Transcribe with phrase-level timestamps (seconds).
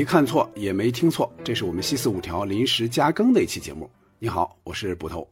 [0.00, 3.90] 没看错，也没听错，这是我们西四五条临时加更的一期节目。
[4.18, 5.28] 你好，我是捕头。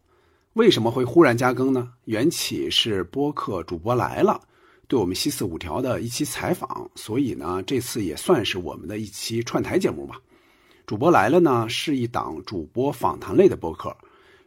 [0.53, 1.91] 为什么会忽然加更呢？
[2.05, 4.39] 缘起是播客主播来了，
[4.86, 10.21] 对我们西四五条的一期采访，所以呢，这次也算是我们的一期串台节目吧。
[10.85, 13.96] 主播来了呢，是一档主播访谈类的播客，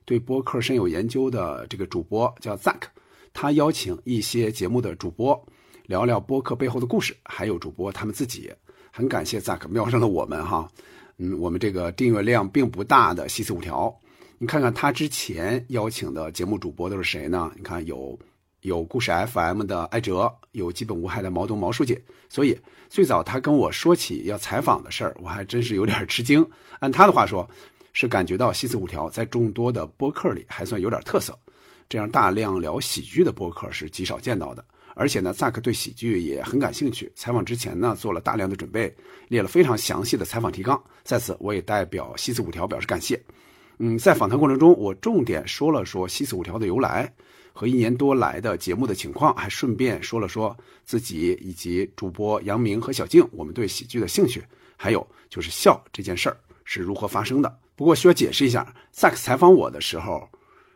[0.05, 2.81] 对播客深有研究的这个主播叫 Zack，
[3.33, 5.44] 他邀请一些节目的主播
[5.88, 8.53] 聊聊播客背后的故事，还有主播他们自己。
[8.91, 10.70] 很感谢 Zack 瞄上了我们哈，
[11.18, 13.98] 嗯，我们这个订阅量并不大的西四五条，
[14.38, 17.50] 你看看他之前邀请的节目主播都是谁呢？
[17.55, 18.20] 你看有
[18.62, 21.98] 有故事 FM 的艾哲，有基本无害的毛东毛书记，
[22.30, 22.59] 所以
[22.90, 26.45] 最早他跟我说起要采访的事儿，我还真是有点吃惊。
[26.80, 27.50] 按他的话说，
[27.94, 31.38] 是感觉到西四五条在众多的播客里还算有点特色，
[31.88, 34.66] 这样大量聊喜剧的播客是极少见到的。
[34.95, 37.11] 而且呢，萨克对喜剧也很感兴趣。
[37.16, 38.94] 采访之前呢，做了大量的准备，
[39.30, 40.81] 列了非常详细的采访提纲。
[41.03, 43.22] 在此，我也代表西四五条表示感谢。
[43.80, 47.11] 嗯，在访谈过程中，我重点说了说西四五条的由来
[47.53, 54.44] 和一年多来的节目的情况，还顺便说了说自己以及主播杨明和小静我们对喜剧的兴趣，
[54.78, 57.59] 还有就是笑这件事儿是如何发生的。
[57.76, 60.30] 不过需要解释一下，萨克采访我的时候。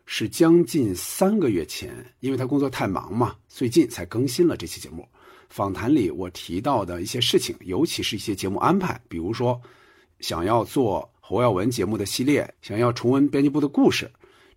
[0.05, 5.07] 是将近三个月前，因为他工作太忙嘛，最近才更新了这期节目。
[5.49, 9.59] 访谈里我提到的一些事情，尤其是一些节目安排，比如说
[10.19, 14.09] 想要做侯耀文节目的系列，想要重温编辑部的故事。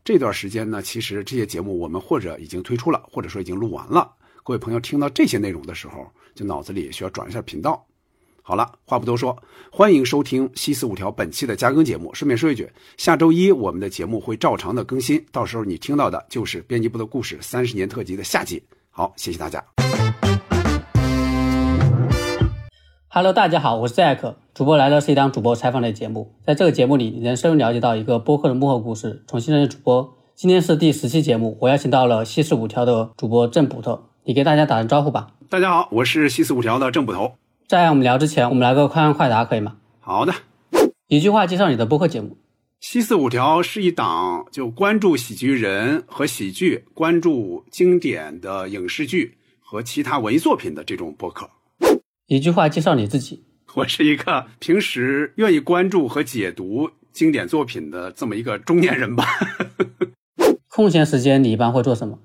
[0.04, 4.14] 这段时间呢，其实这些节目我们或者已经推出了，或者说已经录完了。
[4.44, 7.87] 各位朋友听到这些内容的时候，就脑子里需要转一下频道。
[8.48, 9.36] 好了，话不多说，
[9.70, 12.14] 欢迎收听西四五条本期的加更节目。
[12.14, 18.62] 顺便说一句，下周一我们的节目会照常的更新，到时候你听到的就是编辑部的故事三十年特辑的下集。
[18.88, 19.62] 好，谢谢大家。
[23.08, 24.36] Hello，大家好，我是 Jack。
[24.54, 30.16] 主播来了是一档主播采访类节目，在这个节目里，你能深入了解到一个播客的幕后故事，重新认识主播。
[30.34, 35.26] 今天是第十期节目，我邀请到了西四五条的主播郑捕头，你给大家打声招呼吧。
[35.50, 37.34] 大家好，我是西四五条的郑捕头。
[37.68, 39.76] 在我们聊之前，我们来个快问快答，可以吗？
[40.00, 40.32] 好的，
[41.06, 42.34] 一句话介绍你的播客节目。
[42.80, 51.50] 七四五条是一档就关注喜剧人和喜剧，关注经典的影视剧和其他文艺作品的这种播客。
[52.28, 53.44] 一句话介绍你自己。
[53.74, 59.26] 我是一个平时愿意关注和解读经典作品的这么一个中年人吧。
[60.72, 62.18] 空闲时间你一般会做什么？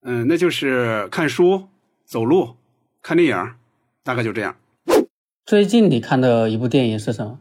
[0.00, 1.68] 嗯，那就是看书、
[2.06, 2.56] 走路、
[3.02, 3.52] 看电影，
[4.02, 4.56] 大概就这样。
[5.48, 7.38] 最近你看的一部电影是什么？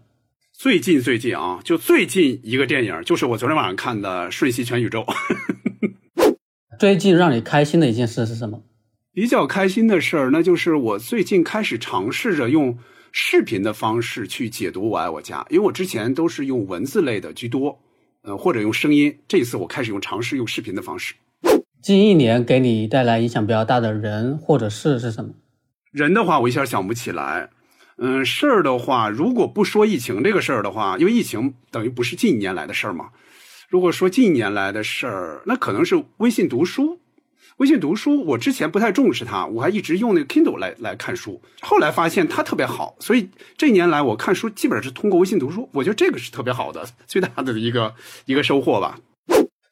[0.53, 5.01] 最近最近啊，就最近一个电影，就是我昨天晚上看的《瞬息全宇宙》。
[6.79, 8.63] 最近让你开心的一件事是什么？
[9.11, 12.77] 比较开心的事儿，那就是我最近开始尝试着用
[13.11, 17.77] 视频的方式去解读《我爱我家》，因为我之前都是用文字类的居多，
[18.21, 19.13] 呃，或者用声音。
[19.27, 21.13] 这次我开始用尝试用视频的方式。
[21.81, 25.31] 近一年给你带来影响比较大的人或者事是什么？
[25.91, 27.49] 人的话，我一下想不起来。
[27.99, 33.09] 嗯，事儿的话，如果不说疫情这个事儿的话，因为疫情等于不是近一年来的事儿嘛。
[33.69, 36.99] 如果说近一年来的事儿，那可能是微信读书。
[37.57, 41.41] 微信读书，我之前不太重视它，我还一直用那个 Kindle 来来看书。
[41.59, 43.27] 后来发现它特别好，所以
[43.57, 45.67] 这一年来我看书基本上是通过微信读书。
[45.73, 47.91] 我觉得这个是特别好的，最大的一个
[48.25, 48.99] 一个收获吧。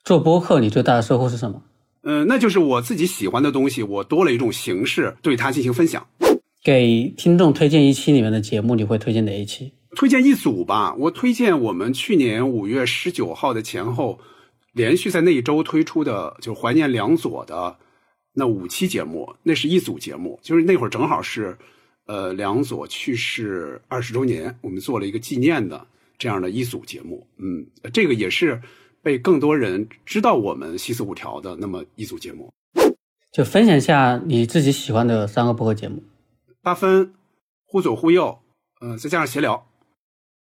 [0.03, 1.61] 做播客，你最大的收获是什么？
[2.01, 6.03] 嗯，那就是我自己喜欢的东西，我多了一种形式对它进行分享。
[6.65, 9.71] 给听众推荐一期里面的节目，你会推荐哪一期？
[9.95, 10.95] 推荐一组吧。
[10.97, 14.19] 我推荐我们去年五月十九号的前后，
[14.73, 17.77] 连续在那一周推出的，就怀念梁左的
[18.33, 20.39] 那五期节目，那是一组节目。
[20.41, 21.55] 就是那会儿正好是，
[22.07, 25.85] 呃，梁左去世二十周年，我们做了一个纪念的
[26.17, 27.27] 这样的一组节目。
[27.37, 27.63] 嗯，
[27.93, 28.59] 这个也是
[29.03, 32.51] 被更多人知道我们西四五条的那么一组节目。
[33.31, 36.01] 就分享一下你自己喜欢的三个播客节目。
[36.65, 37.13] 八分，
[37.67, 38.39] 忽左忽右，
[38.81, 39.67] 嗯，再加上闲聊，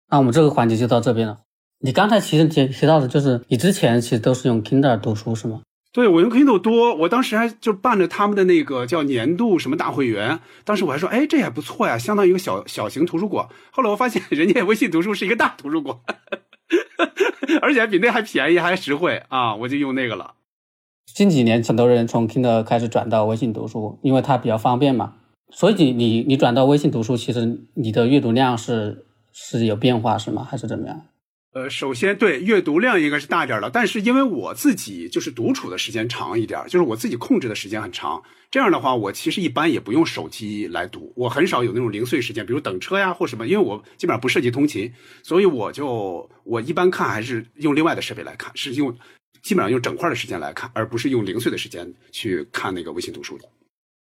[0.09, 1.41] 那我们这个环节就到这边了。
[1.79, 5.63] 你刚才其实提提到的就是你之前其实都是用 Kindle 读书是吗？
[5.91, 13.49] 对，我用 Kindle 多，我当时还就办着他们的那个叫年度什么大会员，当时我还说，哎，这也不错呀，相当于一个小小型图书馆。
[13.69, 15.97] 后来我发现人家微信读书是一个大图书馆，
[17.61, 20.35] 而且比那还便宜还实惠啊，我就用那个了。
[21.13, 25.15] 近几年很多人从 Kindle 开始转到微信读书，因为它比较方便嘛。
[25.53, 30.43] 所以你你你转到微信读书，其实你的阅读量是是有变化是吗？
[30.43, 31.01] 还是怎么样？
[31.53, 38.23] 呃，首先对阅读量应该是大点的，但是因为我自己就是独处的时间长一点，就是我自己控制的时间很长。
[38.49, 44.91] 这样的话，我其实一般也不用手机来读，我很少有那种零碎时间，比如等车呀或什么，因为我基本上不涉及通勤，
[45.21, 48.91] 所以我就我一般看还是用另外的设备来看，是用
[49.43, 53.47] 基本上用整块的时间来看，而不是用零碎的时间去看那个微信读书的。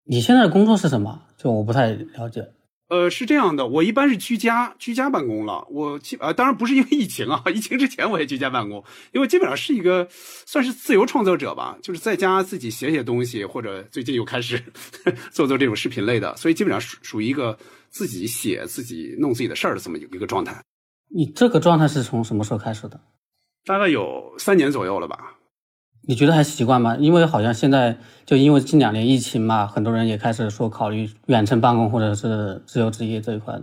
[0.06, 1.22] 你现在的工作是什么？
[1.38, 2.46] 就我不太了解。
[2.90, 5.66] 呃，是这样的，我一般是居家居家办公了。
[5.70, 8.84] 我基呃，当然不是因为疫情啊， 疫情之前我也居家办公，
[9.14, 14.62] 因为基本上是一个算是自由创作者吧，就是在家自己写写东西，或者最近又开始
[15.32, 17.58] 做做这种视频类的，所以基本上属属于一个
[17.90, 20.62] 自己写自己弄自己的事儿的这么一个状态。
[21.08, 23.00] 你这个状态是从什么时候开始的？
[23.64, 25.36] 大概有三年左右了吧。
[26.08, 26.98] 你觉得还习惯吗？
[27.00, 33.60] 因为好像现在就因为近两年疫情嘛，很多人也开始说考虑远程办公或者是自由职业这一块。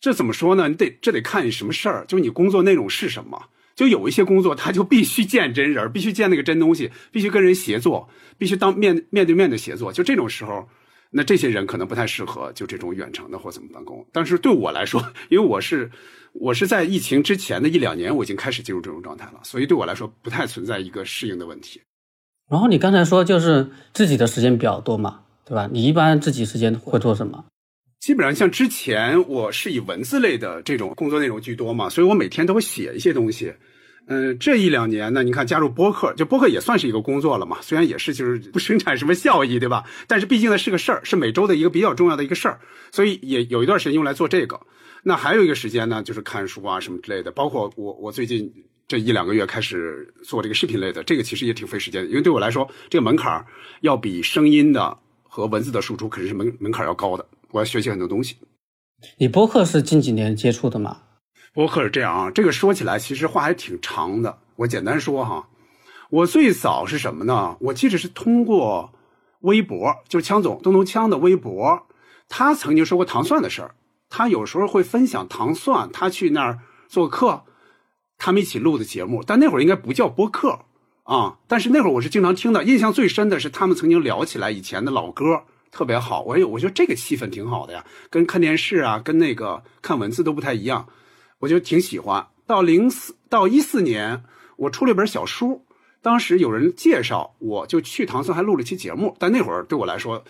[0.00, 0.68] 这怎么说呢？
[0.68, 3.40] 你得这得看你什么事儿，就你工作内容是什么。
[3.76, 9.92] 就有一些工作，他就必须见真人，必须见那个真东西，必须跟人协作，必须当面面对面的协作。
[9.92, 10.68] 就这种时候，
[11.10, 14.06] 那这些人可能不太适合就这种远程的或怎么办公。
[14.12, 15.90] 但是对我来说，因为我是。
[16.34, 21.80] 我是在疫情之前的一两年，我已经开始进入这种状态了，所以对我来说不太存在一个适应的问题。
[22.50, 25.68] 然后你刚才说就是自己的时间比较多嘛，对吧？
[25.72, 27.46] 你一般自己时间会做什么？
[27.98, 33.54] 基本上像之前我是以文字类的这种工作内容居多嘛，所以我每天都会写一些东西。
[34.10, 39.84] 嗯，这一两年呢，你看加入播客，就播客也算是一个工作了嘛，虽然也是就是不生产什么效益，对吧？
[40.06, 42.58] 但是毕竟呢是个事儿，是每周的一个比较重要的一个事儿，
[42.90, 44.58] 所以也有一段时间用来做这个。
[45.02, 48.50] 那还有一个时间呢，就是看书啊什么之类的，包括我我最近
[48.86, 53.44] 这一两个月开始做这个视频类的，这个其实也挺费时间的，因为对我来说，这个门槛
[53.82, 58.36] 要比声音的和文字的输出肯定是门门槛要高的，我要学习很多东西。
[59.18, 61.02] 你播客是近几年接触的吗？
[61.58, 65.48] 播客是这样啊，这个说起来其实话还挺长的，我简单说哈。
[66.08, 67.56] 我最早是什么呢？
[67.58, 68.92] 我记得是通过
[69.40, 71.84] 微博，就是枪总东东枪的微博，
[72.28, 73.74] 他曾经说过糖蒜的事儿。
[74.08, 77.42] 他有时候会分享糖蒜，他去那儿做客，
[78.18, 79.24] 他们一起录的节目。
[79.26, 80.60] 但那会儿应该不叫播客
[81.02, 81.38] 啊。
[81.48, 86.22] 但是那会儿我是经常听的，印象最深的是他们曾经聊起来以前的老歌，特别好。
[86.22, 90.88] 我有我觉得这个气氛挺好的呀，跟看电视啊，跟那个看文字都不太一样，
[91.38, 92.26] 我就挺喜欢。
[92.46, 94.22] 到零四到一四年，
[94.56, 95.64] 我出了一本小书，
[96.02, 99.16] 当时有人介绍，我就去唐僧还录了期节目。
[99.18, 100.24] 但那会儿对我来说。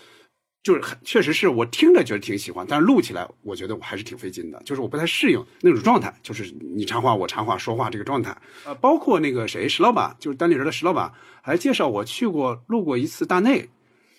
[0.61, 8.37] 就是很确实是我听着觉得挺喜欢，但是录起来我觉得我还是挺费劲的，就是我不太适应那种状态，就是你插话我插话说话这个状态。
[8.65, 13.69] 呃，包括那个谁石老板，就是单立人的石老板，还介绍我去过录过一次大内，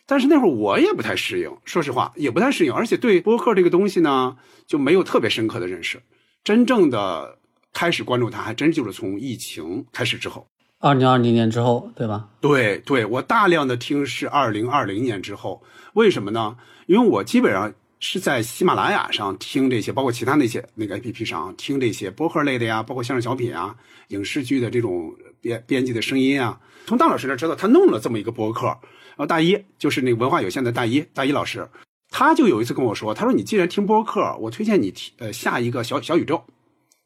[0.07, 4.35] 但是那会儿我也不太适应，说实话也不太适应，而且对播客这个东西呢
[4.67, 6.01] 就没有特别深刻的认识。
[6.45, 7.37] 真正的
[7.73, 10.47] 开始关注他，还真就是从疫情开始之后。
[10.79, 12.27] 二零二零年之后，对吧？
[12.41, 16.57] 对对，我大量的听是二零二零年之后，为什么呢？
[16.87, 23.77] 因为我基本上是在喜马拉雅上听这些，包括其他那些那个 A P P 上听这些播客类的呀，包括相声小品啊、
[24.09, 26.59] 影视剧的这种编编辑的声音啊。
[26.87, 31.69] 从大老师那知道他弄了这么一个播客，然后大一就是那个文化有限的大一大一老师，
[32.11, 36.43] 他就有一次跟我说，他说你既然听播客，我推荐你听呃下一个小小宇宙，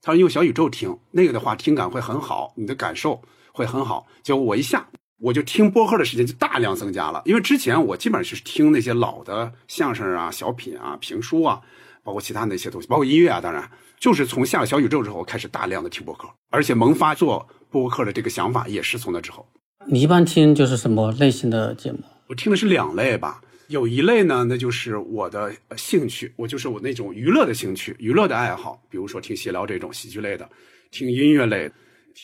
[0.03, 3.23] 他说用小宇宙听那个的话听感会很好，你的感受。
[3.57, 4.85] 会很好，结果我一下
[5.21, 11.61] 我就听播客的时间就大量增加了，因为之前我基本上是听那些老的相声啊、小品啊、评书啊，
[12.03, 13.71] 包括其他那些东西，包括音乐啊，当然
[14.01, 19.47] 就是从下了小宇宙之后开始大量的听播客，而且萌发做播客的这个想法也是从那之后。
[19.87, 22.01] 你一般听就是什么类型的节目？
[22.27, 30.49] 我听的是两类吧，有一类呢，那就是我的兴趣，我就是我那种娱乐的兴趣、娱乐的爱好，比如说听闲聊这种喜剧类的，
[30.91, 31.71] 听音乐类。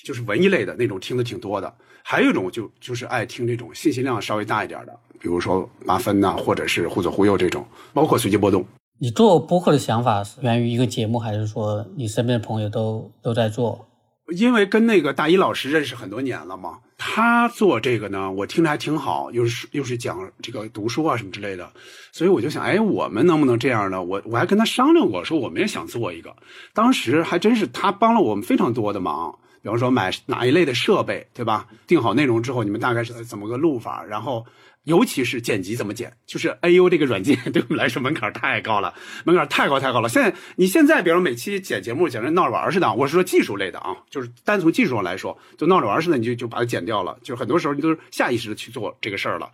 [0.04, 8.64] 就是文艺类的那种听的挺多的，还有一种就就是爱听这种信息量稍微大一点的，比如说八分呐，或者是忽左忽右这种，包括随机波动。
[9.00, 13.85] 你做播客的想法是源于一个节目，还是说你身边的朋友都都在做？
[14.32, 21.70] 因为跟那个大一老师认识很多年了嘛，他做这个呢，我听着还挺好，又是又是讲这个读书啊什么之类的，
[22.12, 24.02] 所以我就想，哎，我们能不能这样呢？
[24.02, 26.34] 我我还跟他商量过，说我们也想做一个，
[26.72, 29.37] 当时还真是他帮了我们非常多的忙。
[29.62, 31.66] 比方说买哪一类的设备，对吧？
[31.87, 34.02] 定好内容之后，你们大概是怎么个录法？
[34.02, 34.42] 然后，
[34.84, 36.12] 尤其是剪辑怎么剪？
[36.26, 38.94] 就是 A U 这个软件 对我们来说门槛太高了，
[39.25, 40.08] 门槛太高太高了。
[40.08, 42.92] 现在你现在，比如每期剪节目简直闹着玩似的。
[42.94, 47.18] 我是说技术类的啊，就是单从技术上来说，就闹着玩似的，你就就把它剪掉了。
[47.22, 49.50] 就很多时候你都是下意识的去做这个事儿了。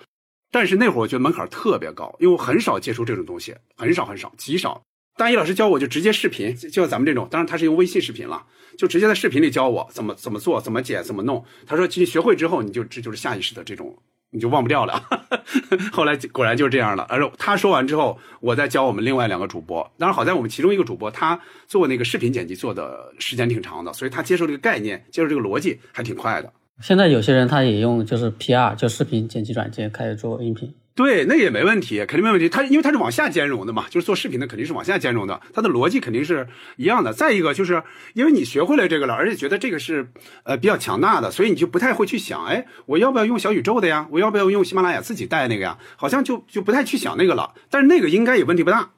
[0.53, 4.81] 但是那会儿我觉得门槛特别高，因为我很少接触这种东西，很少很少，极少。
[5.19, 8.47] 大一老师教我就直接视频，就像咱们这种，当然他是用微信视频了，
[8.79, 11.45] 就直接在视频里教我怎么怎么做、怎么剪、怎么弄。
[11.67, 13.99] 他说，其实学会之后，你就这就是下意识的这种，
[14.37, 15.03] 你就忘不掉了。
[15.91, 17.07] 后来果然就是这样了。
[17.09, 19.91] 而他说完之后，我再教我们另外两个主播。
[19.97, 26.53] 当然好在我们其中一个主播他做那个视频剪辑做的时间挺长的，所以他接受这个概念、接受这个逻辑还挺快的。
[26.83, 30.75] 现在有些人他也用就是 PR 就视频剪辑软件开始做音频。
[30.97, 32.49] 对，那也没问题，肯定没问题。
[32.49, 37.13] 它因为它是往下兼容的嘛，就是做视频的肯定是往下兼容的，它的逻辑肯定是一样的。
[37.13, 37.83] 再一个就是
[38.15, 40.09] 因为你学会了这个了，而且觉得这个是
[40.45, 44.09] 呃比较强大的，所以你就不太会去想，哎，我要不要用小宇宙的呀？
[44.11, 45.77] 我要不要用喜马拉雅自己带那个呀？
[45.97, 47.53] 好像就就不太去想那个了。
[47.69, 48.91] 但是那个应该也问题不大，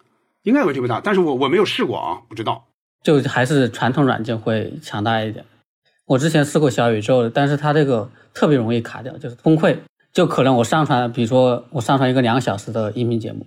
[0.45, 1.00] 应该问题不大。
[1.02, 2.69] 但是我我没有试过啊，不知道。
[3.02, 5.45] 就还是传统软件会强大一点。
[6.07, 9.76] 我之前试过小宇宙的，但是它这个特别容易卡掉，就是崩溃。
[10.18, 13.46] 就可能我上传，比如说我上传一个两小时的音频节目，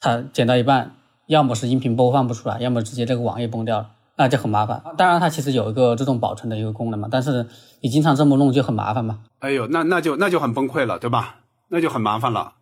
[0.00, 0.94] 它剪到一半，
[1.26, 4.82] 要么是音频播放不出来，要么直接这个网页崩掉了，那就很麻烦。
[4.96, 7.46] 当然，它其实有一个自动保存的一个功能嘛，但是
[7.82, 9.18] 你经常这么弄就很麻烦嘛。
[9.40, 11.40] 哎呦，那那就那就很崩溃了，对吧？
[11.68, 12.54] 那就很麻烦了。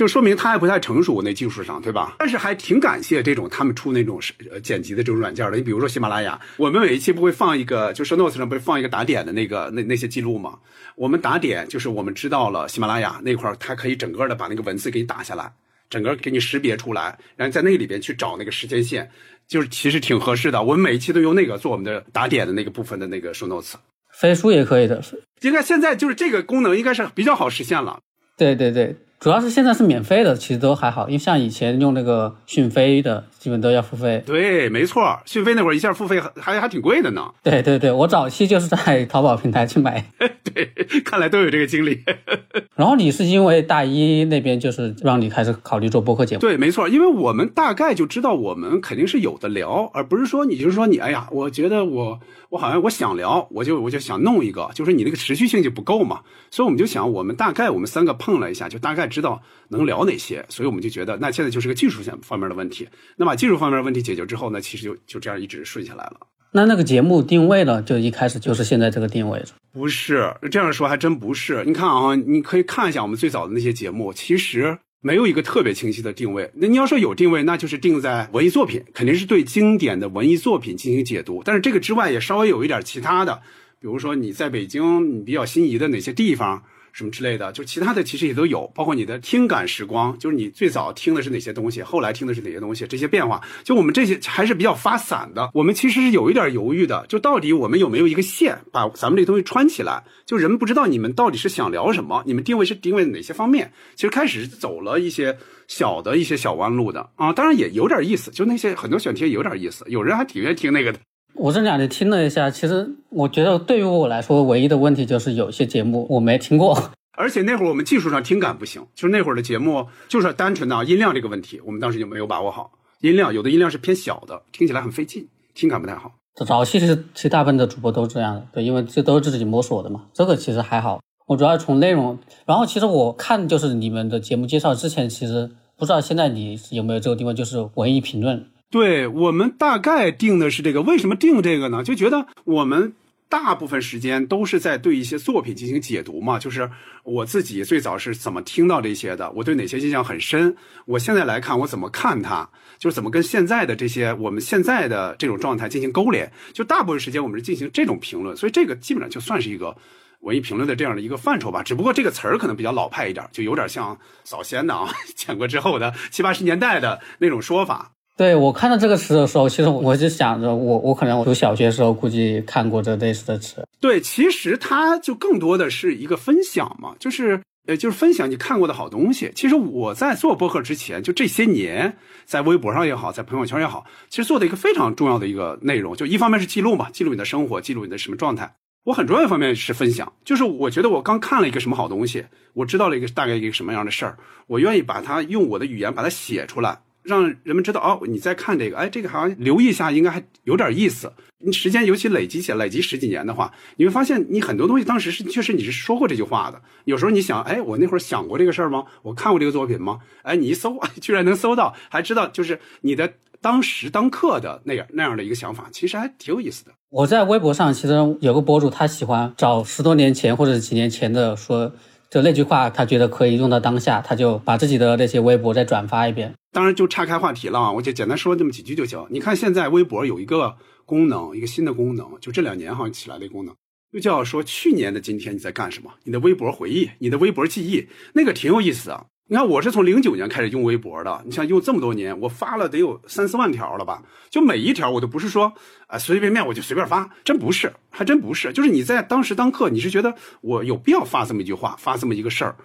[0.00, 2.16] 就说明它还不太成熟，那技术上，对吧？
[2.18, 4.18] 但是还挺感谢这种他们出那种
[4.50, 5.58] 呃剪辑的这种软件的。
[5.58, 10.58] 你比如说喜马拉雅，我们每一期不会放一个，就是 Notes 上不是放一个打点的那个那那些记录吗？
[10.96, 15.52] 我们打点就是我们知道了喜马拉雅那块它可以整个的把那个文字给你打下来，
[15.90, 19.06] 整个给你识别出来，然后在那里边去找那个时间线，
[19.46, 20.62] 就是其实挺合适的。
[20.62, 23.74] 我们每一期都用那个做我们的打点的那个部分的那个 Show Notes，
[24.14, 25.04] 飞书也可以的。
[25.42, 28.00] 应该现在就是这个功能应该是比较好实现了。
[28.38, 28.96] 对对对。
[29.20, 34.22] 主要是现在是免费的，其实都还好，因为像以前用那个讯飞的，基本都要付费。
[34.24, 37.26] 对，没错，讯飞那会儿一下付费还还还挺贵的呢。
[37.42, 40.04] 对对对，我早期就是在淘宝平台去买。
[40.44, 40.66] 对，
[41.04, 42.04] 看来都有这个经历。
[42.76, 46.40] 然后你是因为大一那边就是让你开始考虑做播客节目？
[46.40, 56.20] 对，没错，因为我们大概就知道我们肯定是有的聊，而不是说你就是说你哎呀，我觉得我我好像我想聊，我就我就想弄一个，就是你那个持续性就不够嘛。
[56.50, 59.10] 所以我们就想，我们大概我们三个碰了一下，就大概。
[59.10, 62.88] 知道能聊哪些，所以我们就觉得那现在就是个技术性方面的问题。
[63.16, 66.20] 那把技术方面的问题解决之后呢，其实就就这样一直顺下来了。
[66.52, 69.40] 那那个节目定位呢，就一开始就是现在这个定位？
[69.72, 71.64] 不是这样说，还真不是。
[71.64, 76.50] 你看啊，你可以看一下我们最早的那些节目，其实没有一个特别清晰的定位。
[76.56, 81.40] 那你要说有定位，那就是定在文艺作品，肯定是对经典的文艺作品进行解读。
[81.44, 83.40] 但是这个之外，也稍微有一点其他的，
[83.78, 86.64] 比如说你在北京，你比较心仪的哪些地方。
[86.92, 95.50] 什么之类的，就其他的其实也都有，包括你的听感时光，就是你最早听的是哪些东西，后来听的是哪些东西，这些变化，就我们这些还是比较发散的。
[95.54, 100.02] 我们其实是有一点犹豫的，就到底我们有没有一个线把咱们这东西穿起来？
[100.26, 103.72] 就人们不知道你们到底是想聊什么，你们定位是定位哪些方面？
[103.94, 105.36] 其实开始走了一些
[105.68, 110.98] 小的一些小弯路的啊，当然也有点意思，就那些很多选题有点意思，有人还挺愿意听那个的。
[111.42, 116.78] 我这两天听了一下，其实我觉得对于我来说，唯一的问题就是有些节目我没听过，
[117.16, 122.70] 而且那会儿我们技术上听感不行，就是那会儿的节目就是单纯的音量这个问题，我们当时就没有把握好
[123.00, 126.12] 音量，有的音量是偏小的，听起来很费劲，听感不太好。
[126.44, 131.00] 早期其实其实大部分的主播都这样的，对，因为这都是自己摸索的嘛，这个其实还好。
[131.26, 138.44] 我主要从内容，然后其实我看就是你们的节目介绍之前，其实不知道现在你有没有这个地方，就是文艺评论。
[138.70, 141.82] 对我们大概定的是这个，为什么定这个呢？
[141.82, 142.94] 就觉得我们
[143.28, 146.38] 大部分时间都是在对一些作品进行解读嘛。
[146.38, 146.70] 就是
[147.02, 150.54] 我自己最早是怎么听到这些的，我对哪些印象很深，
[150.86, 152.48] 我现在来看我怎么看它，
[152.78, 156.30] 就是怎么跟现在的这些我们现在的这种状态进行勾连。
[156.52, 159.76] 就大部分时间我们是进行这种评论，所以这个基本上就算是一个
[160.20, 161.60] 文艺评论的这样的一个范畴吧。
[161.60, 167.90] 只不过这个词儿可能比较老派一点，就有点像早先的啊， 建国之后的七八十年代的那种说法。
[168.20, 173.66] 对我看到这个词的时候，其实我就想着，我我可能我读小学的时候估计看过这类似的词。
[173.80, 179.32] 对，其实它就更多的是一个分享嘛，就是呃，就是分享你看过的好东西。
[179.34, 181.96] 其实我在做播客之前，就这些年，
[182.26, 188.52] 在微博上也好，在朋友圈也好，其实做的一个非常重要的一个内容，就一方面是记录嘛，记录你的生活，记录你的什么状态。
[188.84, 196.80] 我很重要一方面是分享，就是我觉得我刚看了一个什么好东西，我知道了一个大概一个什么样的事儿，我愿意把它用我的语言把它写出来。
[197.02, 201.12] 让人们知道哦，你在看这个，哎，这个好像留意一下，应该还有点意思。
[201.42, 206.60] 你时间尤其累积起来，累积十几年的话，你会发现你很多东西当时是确实你是说过这句话的。
[206.84, 208.84] 有时候你想，哎，我那会儿想过这个事儿吗？
[209.02, 210.00] 我看过这个作品吗？
[210.22, 216.72] 哎，你一搜， 居然能搜到，还知道就是你的当时当刻的那样那样的一个想法，其实还挺有意思的。
[216.90, 221.72] 我在微博上其实有个博主，他喜欢找十多年前或者几年前的说。
[222.10, 226.34] 就那句话，他觉得可以用到当下，他就把自己的那些微博再转发一遍。
[226.50, 229.06] 当然，就岔开话题了啊，我就简单说这么几句就行。
[229.10, 233.54] 你看现在微博有一个功能，一个新的功能，就这两年好像起来的功能，
[233.92, 235.90] 就叫说去年的今天你在干什么？
[236.02, 239.06] 你的微博回忆，你的微博记忆，那个挺有意思啊。
[239.32, 244.02] 你看，我是从零九年开始用微博的，你像用这么多年，我发了得有三四万条了吧？
[244.28, 245.52] 就每一条我都不是说
[245.86, 248.52] 啊随随便便我就随便发，真不是，还真不是。
[248.52, 252.56] 就是你在当时当刻，你是觉得我有必要发这么一句话，发这么一个事儿。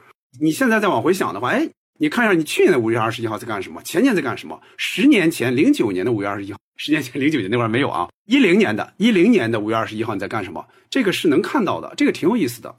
[0.42, 1.70] 你现在再往回想的话，哎，
[2.00, 3.80] 你看一下你去年的五月二十一号在干什么？
[3.84, 4.60] 前年在干什么？
[4.76, 8.10] 十年前零九年的五月二十一号，十年前零九年那会没有啊？
[8.26, 10.66] 一零年的一零年的五月二十一号你在干什么？
[10.90, 12.76] 这个是能看到的，这个挺有意思的，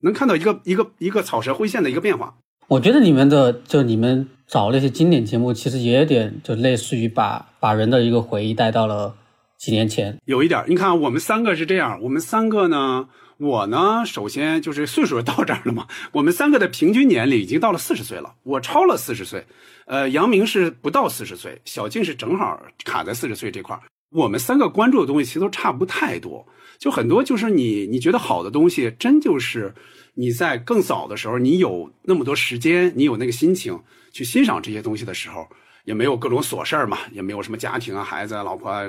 [0.00, 2.34] 能看到一个一个一个草蛇灰线的一个变化。
[2.70, 9.12] 我觉得你们的就你们找那些经典节目，其实也有点就类似于把把人的一个回忆带到了
[9.58, 10.16] 几年前。
[10.24, 13.08] 有一点，你看我们三个是这样，我们三个呢，
[13.38, 15.88] 我呢，首先就是岁数到这儿了嘛。
[16.12, 19.44] 我们三个的平均年龄已经到了四十岁了，我超了四十岁，
[19.86, 23.82] 呃，杨明是不到四十岁，小静是正好卡在四十岁这块儿。
[24.12, 26.46] 我们三个关注的东西其实都差不太多，
[26.78, 29.74] 就很多就是你你觉得好的东西，真就是。
[30.14, 33.78] 你在更早的时候，你有那么多时间，你有那个心情
[34.12, 35.46] 去欣赏这些东西的时候，
[35.84, 38.82] 也没有各种琐事儿嘛，也没有什么家庭啊、孩子啊、老婆啊、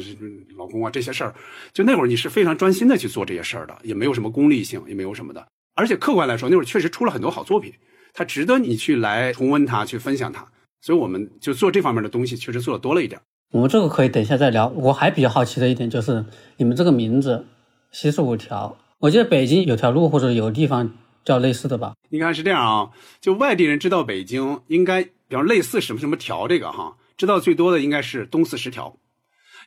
[0.57, 1.33] 老公啊这些事儿，
[1.71, 5.47] 就那会儿你是非常专心的去做这些事儿的，也没有什么功利性，也没有什么的。
[5.75, 7.73] 而且客观来说，那会儿确实出了很多好作品，
[8.13, 10.45] 它值得你去来重温它，去分享它。
[10.81, 13.21] 所以我们就做这方面的东西，确实做的多了一点。
[13.53, 14.67] 我们这个可以等一下再聊。
[14.67, 16.25] 我还比较好奇的一点就是，
[16.57, 17.45] 你们这个名字
[17.91, 20.91] “西四五条”，我记得北京有条路或者有地方。
[21.23, 21.93] 叫类似的吧？
[22.09, 28.97] 你看是这样啊，就外地人知道北京，应该比方类似什么什么条这个哈，知道最多的应该是东四十条，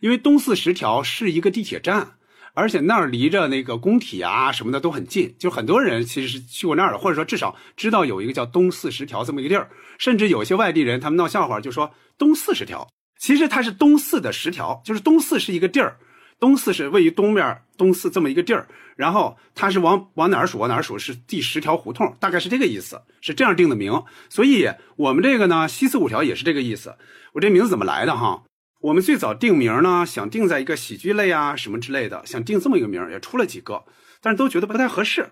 [0.00, 2.14] 因为东四十条是一个地铁站，
[2.54, 15.96] 而且那儿离着那个工体啊什么的都很近，就很多人其实是去过那儿的，或者说至少知道有一个叫东四十条这么一个地儿，甚至有些外地人他们闹笑话就说东四十条，其实它是东四的十条，就是东四是一个地儿。
[16.44, 24.04] 东四是位于东面东四这么一个地儿，然后它是往往哪儿数往哪儿数是第十条胡同，大概是这个意思，是这样定的名。
[24.28, 26.94] 所以我们这个呢西四五条也是这个意思。
[27.32, 28.42] 我这名字怎么来的哈？
[28.82, 33.82] 我们最早定名呢，想定在一个喜剧类啊什么之类的，想定这么一个名也出了几个，
[34.20, 35.30] 但是都觉得不太合适。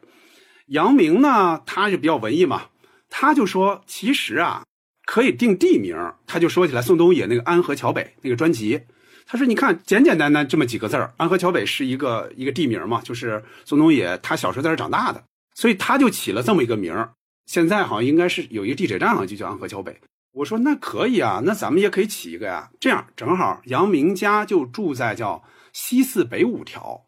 [0.68, 2.68] 杨明呢，他就比较文艺嘛，
[3.10, 4.64] 他就说其实啊
[5.04, 5.94] 可以定地名，
[6.26, 8.80] 他就说起来宋冬野那个《安河桥北》那个专辑。
[9.26, 17.10] 他说：“你看，简简单单这么几个字儿，安河桥北是一个一个地名嘛，就是宋冬野他小时候在这长大的，所以他就起了这么一个名儿。
[17.46, 19.96] 现在好像应该是有一个地铁站，好像就叫安河桥北。
[20.32, 22.70] 我说那可以啊，那咱们也可以起一个呀。
[22.80, 27.02] 这样正好杨明家就住在叫西四北五条，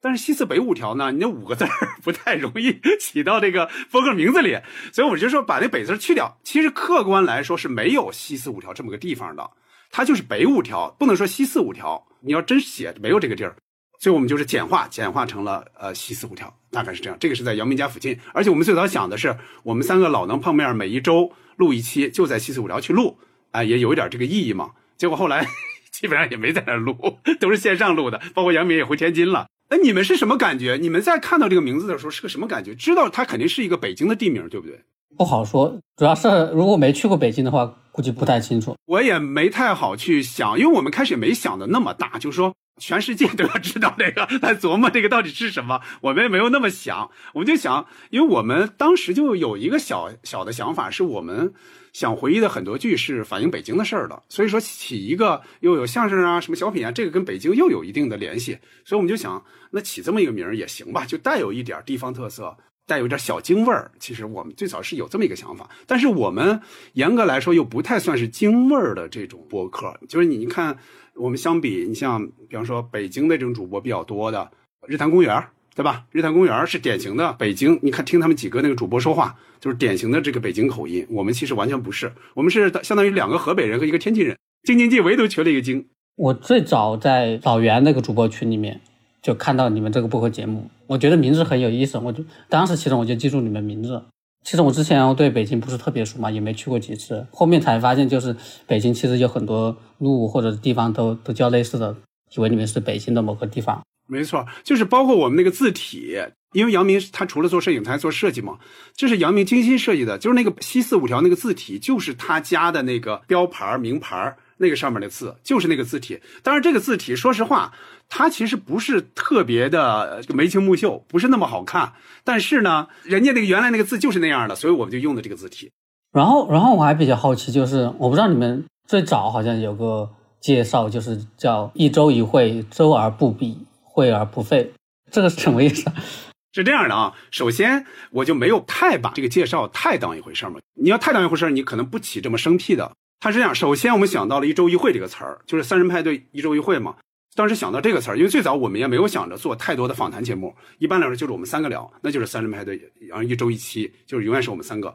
[0.00, 1.70] 但是西四北五条呢，你那五个字儿
[2.02, 4.58] 不太容易起到这个播客名字里，
[4.92, 6.38] 所以我就说把那北字去掉。
[6.44, 9.50] 其实客观来说是没有西四五条这么个地方的。”
[9.90, 12.06] 它就是北五条，不能说西四五条。
[12.20, 13.56] 你要真写，没有这个地儿，
[13.98, 17.16] 所以我们就是简化，简化成了呃西四五条，大概是这样。
[17.18, 23.18] 这个是在姚明家附近，而且我们最早想的是，我们三个老能碰面，每一周录一期，就在西四五条去录，
[23.52, 24.72] 啊，也有一点这个意义嘛。
[24.98, 25.46] 结果后来
[25.90, 29.48] 基本上也没在那录，都是线上录的，包括杨明也回天津了。
[29.70, 30.76] 那，你们是什么感觉？
[30.80, 32.74] 你们在看到这个名字的时候是个什么感觉？
[32.74, 34.80] 知道它肯定是一个北京的地名，对不对？
[35.16, 38.74] 不好说，主要是如果没去过北京的话，估计不太清楚。
[38.86, 45.80] 我也没太好去想，因为我们开始也没想的那么大，就是说全世界都要知道这个， 来琢磨这个到底是什么。
[46.00, 51.52] 我们也没有那么想，我们就想，因为我们当时就有一个小小的想法，是我们
[51.92, 62.56] 想回忆的很多剧是反映北京的事儿的，所以说起一个又有相声啊、什么小品啊，这个跟北京又有一定的联系，所以我们就想，那起这么一个名儿也行吧，就带有一点地方特色。
[62.90, 66.60] 带有点小京味儿，其实我们最早是有这么一个想法，但是我们
[66.94, 69.96] 严格来说又不太算是京味儿的这种播客。
[70.08, 70.76] 就是你看，
[71.14, 74.50] 我们相比，你像比方说北京的这种主播比较多的
[74.88, 75.40] 日坛公园，
[75.76, 76.04] 对吧？
[76.10, 81.06] 日坛公园是典型的北京，你看听他们几个那个主播说话，就是典型的这个北京口音。
[81.10, 85.86] 我们其实完全不是，我们是相当于两个河北人和一个天津人，京津冀唯独缺了一个京。
[86.16, 88.80] 我最早在老袁那个主播群里面。
[89.22, 94.02] 就看到你们这个播客节目，我觉得名字很有意思，我就当时其实我就记住你们名字。
[94.42, 98.34] 其实我之前对北京不是特别熟嘛，也没去过几次，后面才发现就是
[98.66, 101.94] 北京其实有很多路或者地方都都叫类似的，
[102.34, 103.82] 以为你们是北京的某个地方。
[104.08, 106.18] 没错，就是包括我们那个字体，
[106.54, 108.58] 因为杨明他除了做摄影，他还做设计嘛，
[108.96, 116.20] 这是杨明精心设计的，就是那个西四五条那个字体，就是他家的那个标牌名牌那个上面的字就是那个字体。
[116.42, 117.72] 当然，这个字体说实话，
[118.08, 121.94] 它其实不是特别的眉清目秀，不是那么好看。
[122.22, 125.70] 但是呢，人家那个原来那个字就是那样的，所以我们就用的这个字体。
[126.12, 134.72] 然后，然后我还比较好奇，就是我不知道你们最早好像有个介绍，就是叫“一周一会，周而不比，会而不废”，
[135.10, 135.90] 这个是什么意思？
[136.52, 140.58] 是这样的啊，首先我就没有太把这个介绍太当一回事儿嘛。
[140.74, 142.90] 你要太当一回事儿，你可能不起这么生僻的。
[143.20, 146.96] 它是这样，首先我们想到了一周一会这个词儿，就是三人派对一周一会嘛。
[147.36, 154.94] 当时想到这个词儿，因为最早我们也没有想着做太多的访谈节目，一般来说就是我们三个聊，那就是三人派对，然后一周一期，就是永远是我们三个。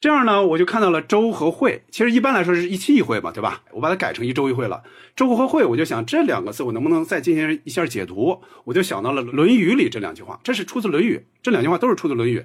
[0.00, 3.62] 这样呢，我就看到了周和会，其实一般来说是一期一会嘛，对吧？
[3.72, 4.82] 我把它改成一周一会了。
[5.14, 8.40] 周和会，我就想这两个字我能不能再进行一下解读？
[8.64, 12.38] 我就想到了《论语》里这两句话，这是出自《论语》，这两句话都是出自《论语》。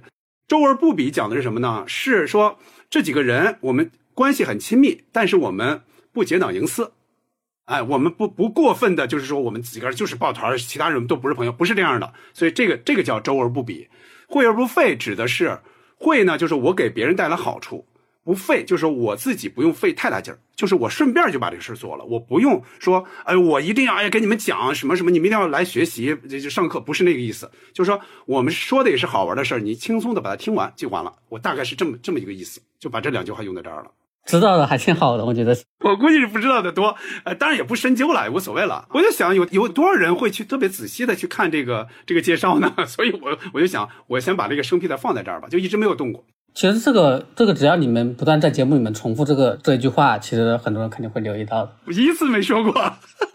[0.47, 1.83] 周而不比讲的是什么呢？
[1.87, 6.91] 是说这几个人我们关系很亲密，但是我们不结党营私，
[7.65, 12.11] 哎，我们不不过分的，就是说我们几个人就是抱团，其他人都不是朋友，不是这样的。
[12.33, 13.87] 所以这个这个叫周而不比，
[14.27, 15.59] 会而不废，指的是。
[15.99, 17.85] 会呢，就是我给别人带来好处，
[18.23, 33.91] 不费，就是我自己不用费太大劲儿，就是我顺便就把这个事做了，我不用说，哎，我一定要哎给你们讲什么什么，你们一定要来学习，就就上课不是那个意思，就是说我们说的也是好玩的事儿，你轻松的把它听完就完了，我大概是这么这么一个意思，就把这两句话用在这儿了。
[34.27, 35.55] 知道的还挺好的，我觉得。
[35.83, 38.85] 我估计是不知道的多，呃，当然也不深究了，也无所谓了。
[38.91, 42.71] 我就想，有有多少人会去特别仔细的去看这个这个介绍呢？
[42.85, 46.23] 所以我我就想，我先把这个生僻的放在这儿吧，就一直没有动过。
[46.53, 51.71] 其实这个这个，只要你们不断在节目里面重复这个这一句话，其实很多人肯定会留意到的。
[51.85, 52.73] 我一次没说过，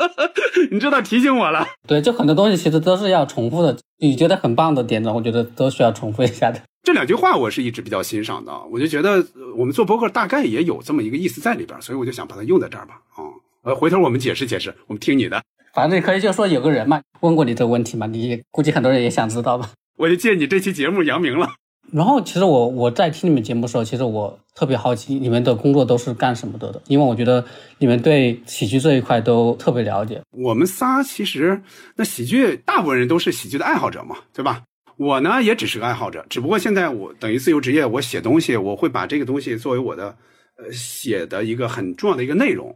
[0.73, 1.65] 你知道提醒我了。
[1.87, 3.77] 对，就很多东西其实都是要重复的。
[3.99, 6.61] 你觉得很棒的点子，我觉得都需要重复一下的。
[6.83, 9.25] 这两句话我是一直比较欣赏的，我就觉得
[9.57, 13.01] 我们做博客大概也有这么一个意思在里边，所以我就想把它用在这儿吧。
[13.15, 13.23] 啊，
[13.63, 15.41] 呃，回头我们解释解释，我们听你的。
[15.73, 19.71] 反正你可以就说有个人嘛问过你这个问题嘛，你估计很多人也想知道吧。
[19.97, 21.53] 我就借你这期节目扬名了。
[21.93, 27.45] 然后其实我我在听你们节目的时候，其实我特别好奇你们的工作都是干什么的的，因为我觉得
[27.79, 30.21] 你们对喜剧这一块都特别了解。
[30.31, 31.63] 我们仨其实
[31.95, 34.63] 那喜剧大部分人都是喜剧的爱好者嘛，对吧？
[35.03, 40.17] 我呢也只是个爱好者，只不过现在我等于自由职业，我写东西，我会把这个东西作为我的
[40.57, 42.73] 呃写的一个很重要的一个内容。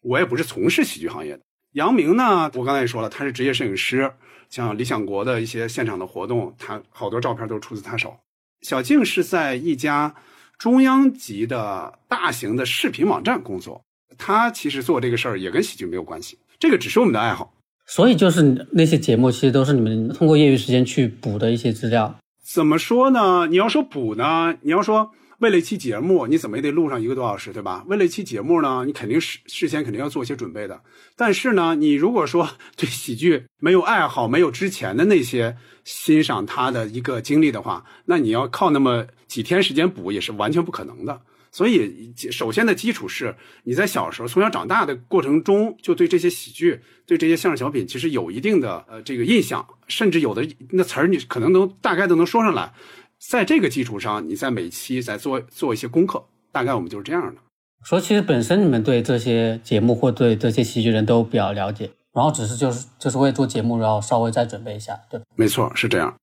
[0.00, 1.40] 我也不是从事喜剧行业的。
[1.74, 4.12] 杨明呢，我刚才也说了，他是职业摄影师，
[4.50, 8.18] 像理想国的一些现场的活动，他好多照片都是出自他手。
[8.62, 10.12] 小静是在一家
[10.58, 13.80] 中央级的大型的视频网站工作，
[14.16, 17.54] 他其实做这个事儿也跟喜剧没有关系，这个只是我们的爱好。
[17.88, 22.14] 所以就是那些节目，其实都是你们通过业余时间去补的一些资料。
[22.44, 23.46] 怎么说呢？
[23.48, 27.84] 你要说补呢，你要说为了一期节目，你怎么也得录上一个多小时，对吧？
[27.86, 30.80] 为了一期节目呢，你肯定事事先肯定要做一些准备的。
[31.16, 41.20] 但是呢，你如果说 对喜剧没有爱好，没有之前的那些欣赏他的一个经历的话，那你要靠那么几天时间补，也是完全不可能的。
[41.58, 52.72] 所以，首先的基础是你在小时候从小长大的过程中，就对这些喜剧、对这些相声小品，其实有一定的呃这个印象，甚至有的那词儿你可能都大概都能说上来。
[53.18, 57.40] 在这个基础上，你在每期再做做一些功课，大概我们就是这样的。
[57.82, 66.14] 说其实本身你们对这些节目或对这些喜剧人都比较了解，然后只是就是就是为做节目，然后稍微再准备一下，对没错，是这样。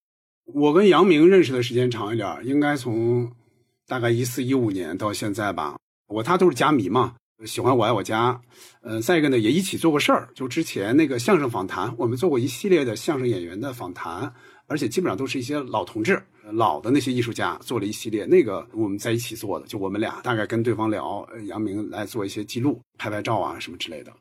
[0.54, 3.30] 我跟杨明认识的时间长一点，应该从。
[3.88, 8.42] 大概一四一五年到现在吧，我他都是家迷嘛，喜欢我爱我家，
[8.82, 14.34] 呃，再一个呢也一起做过事儿，就之前那个相声访谈，我们做过一系列的相声演员的访谈，
[14.68, 16.20] 而且基本上都是一些老同志、
[16.52, 24.12] 老的那些艺术家做了一系列，那个我们在一起做的，就我们俩大概跟对方聊，杨明来做一些记录、拍拍照啊什么之类的。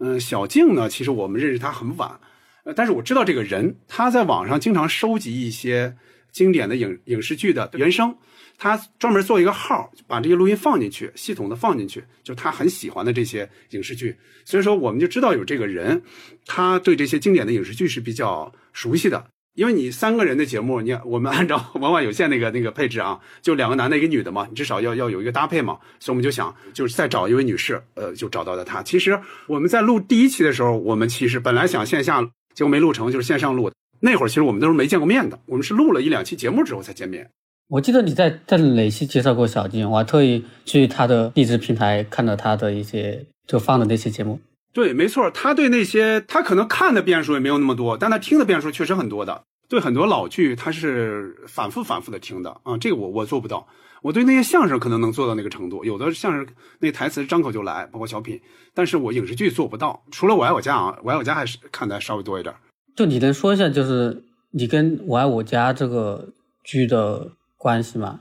[0.00, 2.18] 嗯，小静呢，其实我们认识他很晚，
[2.64, 5.96] 呃，但是我知道这个人，他在网上经常收集一些
[6.32, 8.16] 经典的影影视剧的原声。
[8.58, 14.16] 他专门做一个号，把这些录音放进去，系统的放进去，就他很喜欢的这些影视剧。
[14.44, 16.02] 所以说，我们就知道有这个人，
[16.46, 19.26] 他对这些经典的影视剧是比较熟悉的。
[19.54, 25.78] 因为你三个人的节目，你我们按照文化有限那个那个配置啊，就两个男的，一个女的嘛，你至少要要有一个搭配嘛。
[26.00, 28.82] 所以我们就想，就是再找一位女士，呃，就找到了她。
[28.82, 32.22] 其实我们在录第一期的时候，我们其实本来想线下，
[32.54, 33.70] 结果没录成，就是线上录。
[34.00, 37.30] 那会儿其实我们都是没见过面的，我们是录了一两期节目之后才见面。
[37.72, 44.38] 我记得你在在哪期介绍过小金，我还特意去他的励志平台看了他的一些就放的那些节目。
[44.74, 49.42] 对，没错，他对那些他可能看的遍数也没有那么多，但他听的遍数确实很多的。
[49.70, 53.66] 对很多老剧，他是反复反复的听的啊，这个我我做不到。
[54.02, 56.46] 我对那些相声可能能做到那个程度，有的相声
[56.78, 58.38] 那台词张口就来，包括小品，
[58.74, 59.98] 但是我影视剧做不到。
[60.10, 62.54] 除了《我爱我家》啊，《我爱我家》还是看的稍微多一点。
[62.94, 66.28] 就你能说一下，就是你跟《我爱我家》这个
[66.64, 67.30] 剧的
[67.62, 68.18] 关系嘛？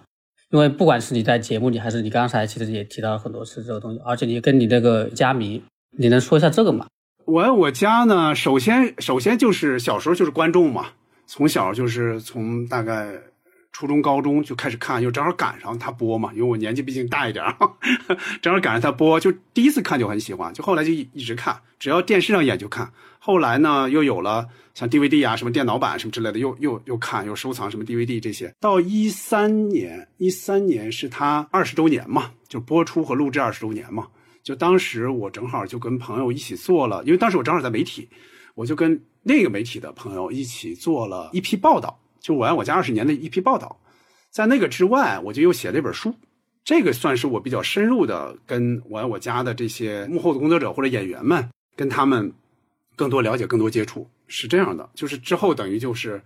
[0.51, 5.63] 因为不管是你在节目里，还是你刚才其实也提到了很多次这个东西，而且你跟你那个家迷，
[5.97, 6.85] 你能说一下这个吗？
[7.25, 10.89] 我爱我家呢，首先首先就是小时候就是观众嘛，
[11.25, 13.19] 从小就是从大概。
[13.71, 17.43] 初中、高中就开始看，又正好赶上他播嘛，因为我年纪毕竟大一点
[18.41, 22.91] 正好赶上他播，就第一次看就很喜欢，就后来就一一直看，只要电视上演就看。
[23.17, 28.53] 后来呢，又有了像 DVD 啊、什么电脑版什么之类的，又又又看，又收藏什么 DVD 这些。
[28.59, 34.07] 到一三年，一三年是他二十周年嘛，就播出和录制二十周年嘛，
[34.43, 38.09] 就当时我正好就跟朋友一起做了，因为当时我正好在媒体，
[38.55, 42.00] 我就跟那个媒体的朋友一起做了一批报道。
[42.21, 43.75] 就我爱我家二十年的一批报道，
[44.29, 46.13] 在那个之外，我就又写了一本书，
[46.63, 52.31] 这个算是我比较深入的跟我爱我家的这些幕后的工作者或者演员们，跟他们
[52.95, 54.87] 更多了解、更多接触，是这样的。
[54.93, 56.21] 就是之后等于就是，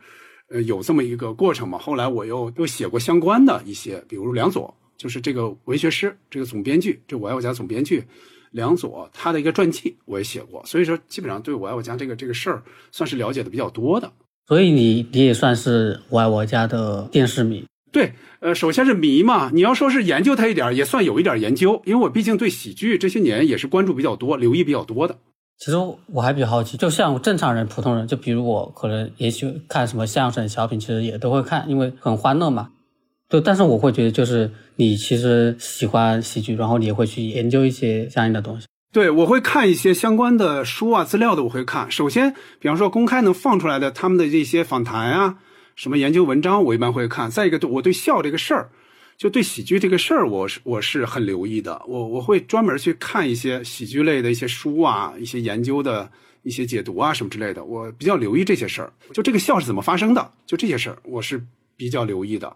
[0.50, 1.78] 呃，有这么一个过程嘛。
[1.78, 8.04] 后来我又又写过相关的一些，比如梁左，就是这个文学师，这个总编剧，这我爱我家总编剧
[8.52, 14.12] 梁左他的一个传记我也写过，所以说基本上对我爱我家这个这个事儿算是了解的比较多的。
[14.48, 25.16] 所以你你也算是我爱我家的电视迷，对，呃，首先是迷嘛，你要说是研究它一点，也算有一点研究，因为我毕竟对喜剧这些年也是关注比较多，留意比较多的。
[25.58, 25.78] 其实
[26.08, 32.70] 我还比较好奇，就像正常人、普通人，就比如我，可能也许看什么相声、小品，其实也都会看，因为很欢乐嘛。
[33.30, 38.68] 就但是我会觉得，就是你其实喜欢喜剧，然后你也会去研究一些相应的东西。
[38.96, 41.92] 对，我会看一些相关的书啊、资料的，我会看。
[41.92, 45.38] 首先，比方说公开能放出来的他们的这些访谈啊、
[45.76, 47.30] 什么研究文章，我一般会看。
[47.30, 48.70] 再一个，我对笑这个事儿，
[49.18, 51.82] 就对喜剧这个事儿，我是我是很留意的。
[51.86, 56.10] 我我会专门去看一些喜剧类的一些书啊、一些研究的
[56.44, 57.66] 一些解读啊什么之类的。
[57.66, 62.56] 我比较留意这些事儿，就这个笑是怎么发生的，就这些事儿，我是比较留意的。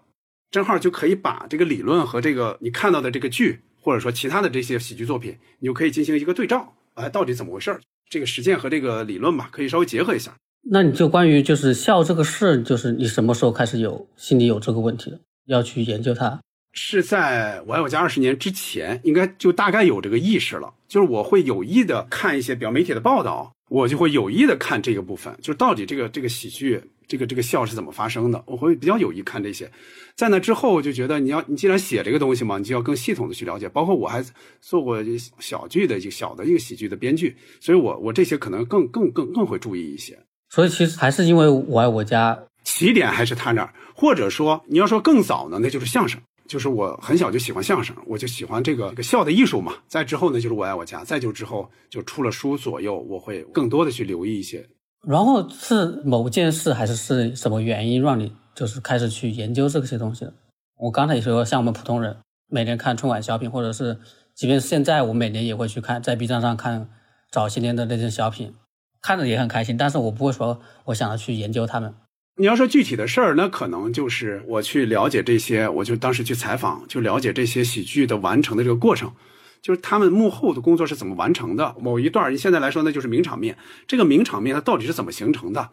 [0.50, 3.60] 正好就可以把这个理论和这个你看到的这个剧。
[3.80, 10.34] 或者说其他的这些喜剧作品，你就可以进行一个对照，哎，到底怎么回事儿这个实践和这个理论吧，可以稍微结合一下。
[10.62, 16.38] 那你就关于就是笑这个事，就是你什么时候开始有心里有这个问题的，要去研究它？
[16.72, 20.72] 是在我爱我家二十年之前，应该就大概有这个意识了。
[20.86, 26.82] 就是我会有意的看一些表媒体的报道，我就会有意的看这个部分，就是到底这个这个喜剧。
[27.10, 28.40] 这个这个笑是怎么发生的？
[28.46, 29.68] 我会比较有意看这些，
[30.14, 33.68] 在那之后就觉得你要你既然写这个东西嘛，你就要更系统的去了解。
[33.68, 34.24] 包括我还
[34.60, 34.96] 做过
[35.40, 40.16] 小剧的一个小的一个喜剧的编剧，所以我我这些可能更更更更会注意一些。
[40.50, 49.74] 所以其实还是因为我爱我家起点还是他那儿，或者说你要说更早呢，那就是相声，就是我很小就喜欢相声，我就喜欢这个这个笑的艺术嘛。
[49.88, 54.64] 再之后呢，就是我爱我家，再就之后就出了书左右，我会更多的去留意一些。
[55.06, 60.32] 然后是某件事，还是是什么原因让你就是开始去研究这些东西的？
[60.76, 62.16] 我刚才也说，像我们普通人
[62.48, 63.98] 每年看春晚小品，或者是
[64.34, 66.88] 即便现在，我每年也会去看，在 B 站上看
[67.30, 68.54] 早些年的那些小品，
[69.00, 69.76] 看着也很开心。
[69.76, 71.94] 但是我不会说我想要去研究他们。
[72.36, 79.12] 你要说具体的事儿，那可能就是我去了解这些，我就当时去采访，就了解这些喜剧的完成的这个过程。
[79.62, 81.74] 就是他们幕后的工作是怎么完成的？
[81.80, 83.56] 某一段，现在来说，那就是名场面。
[83.86, 85.70] 这个名场面它到底是怎么形成的？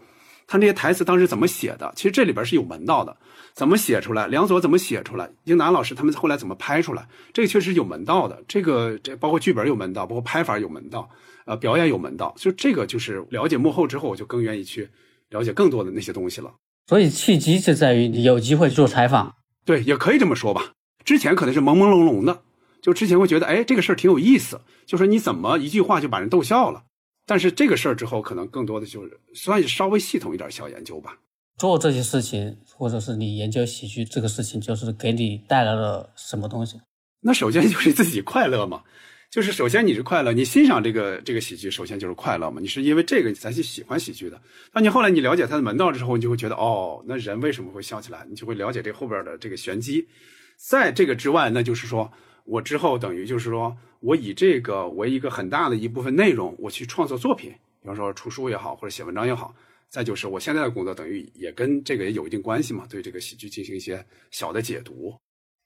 [0.50, 1.92] 他那些台词当时怎么写的？
[1.96, 3.18] 其实这里边是有门道的。
[3.54, 4.28] 怎么写出来？
[4.28, 5.30] 梁左怎么写出来？
[5.44, 7.06] 英达老师他们后来怎么拍出来？
[7.34, 8.42] 这个确实有门道的。
[8.48, 11.10] 这个这包括剧本有门道，包括拍法有门道，
[11.46, 12.34] 呃，表演有门道。
[12.38, 14.88] 就这个就是了解幕后之后，我就更愿意去
[15.32, 16.54] 了解更多的那些东西了。
[16.86, 19.36] 所以契机就在于你有机会做采访。
[19.66, 20.72] 对，也可以这么说吧。
[21.04, 22.42] 之前可能是朦朦胧胧的。
[22.88, 26.86] 就之前会觉得，哎，这个事儿挺有意思，就说你怎么一句话就把人逗笑了。
[27.26, 31.18] 但是这个事儿之后，可能更多的就是算是稍微系统一点小研究吧。
[31.58, 36.80] 做这些事情，或者是你研究喜剧这个事情，就是给你带来了什么东西？
[37.20, 38.82] 那首先就是自己快乐嘛，
[39.30, 42.62] 就是首先你是快乐，你欣赏这个这个喜剧，首先就是快乐嘛。
[42.62, 44.42] 你是因为这个才去喜欢喜剧的。
[44.74, 48.26] 那你后来你了解它的门道之后，你就会觉得，哦，那人为什么会笑起来？
[48.30, 50.08] 你就会了解这后边的这个玄机。
[50.56, 52.10] 在这个之外，那就是说。
[52.48, 59.54] 我之后等于就是说，我以这个为一个很大的一部分内容，我去创作作品，比方说出书也好，或者写文章也好。
[59.90, 65.16] 再就是我现在的工作，等于也跟这个也有一定关系嘛，对这个喜剧进行一些小的解读。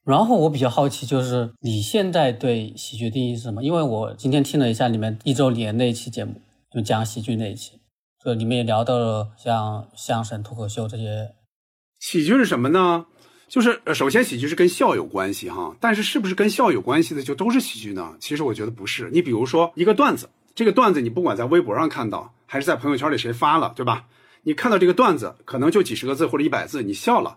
[0.03, 3.63] 然后我比较好奇，就是你现在对喜剧定义是什么？
[3.63, 6.41] 因为我今天听了一下你们一周年那一期节目，
[6.73, 7.79] 就讲喜剧那一期，
[8.23, 11.35] 就你们也聊到了像相声、脱口秀这些。
[11.99, 13.05] 喜剧是什么呢？
[13.51, 18.15] 就是呃，首先喜剧是跟笑有关系哈，但是是不是跟笑有关系的就都是喜剧呢？
[18.17, 19.09] 其实我觉得不是。
[19.11, 24.05] 你比如说一个段子，这个段子你不管在微博上看到，还是在朋友圈里谁发了，对吧？
[24.43, 27.35] 你看到这个段子可能就几十个字或者一百字，你笑了，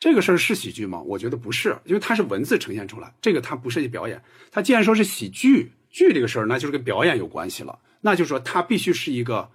[0.00, 1.00] 这个事儿是喜剧吗？
[1.02, 4.20] 我觉得不是，因为它是文字呈现出来，这个它不涉及表演。
[4.50, 9.48] 它既然说是喜剧，剧这个事儿那就是跟表演有关系了，那就是说它必须是一个。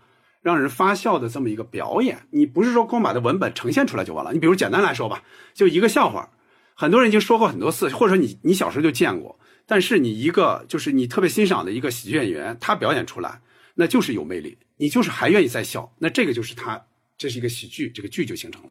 [0.47, 4.31] 让人发笑的这么一个表演，你不是说光把它文本呈现出来就完了。
[4.31, 5.21] 你比如简单来说吧，
[5.53, 6.29] 就一个笑话，
[6.73, 13.41] 很多人已经说过很多次，或者说你你小时候就见过，但是你一个就是你特别欣赏的一个喜剧演员，他表演出来，
[13.75, 16.81] 那就是有魅力，你就是还愿意再笑，那这个就是他，
[17.17, 18.69] 这是一个喜剧，这个剧就形成了。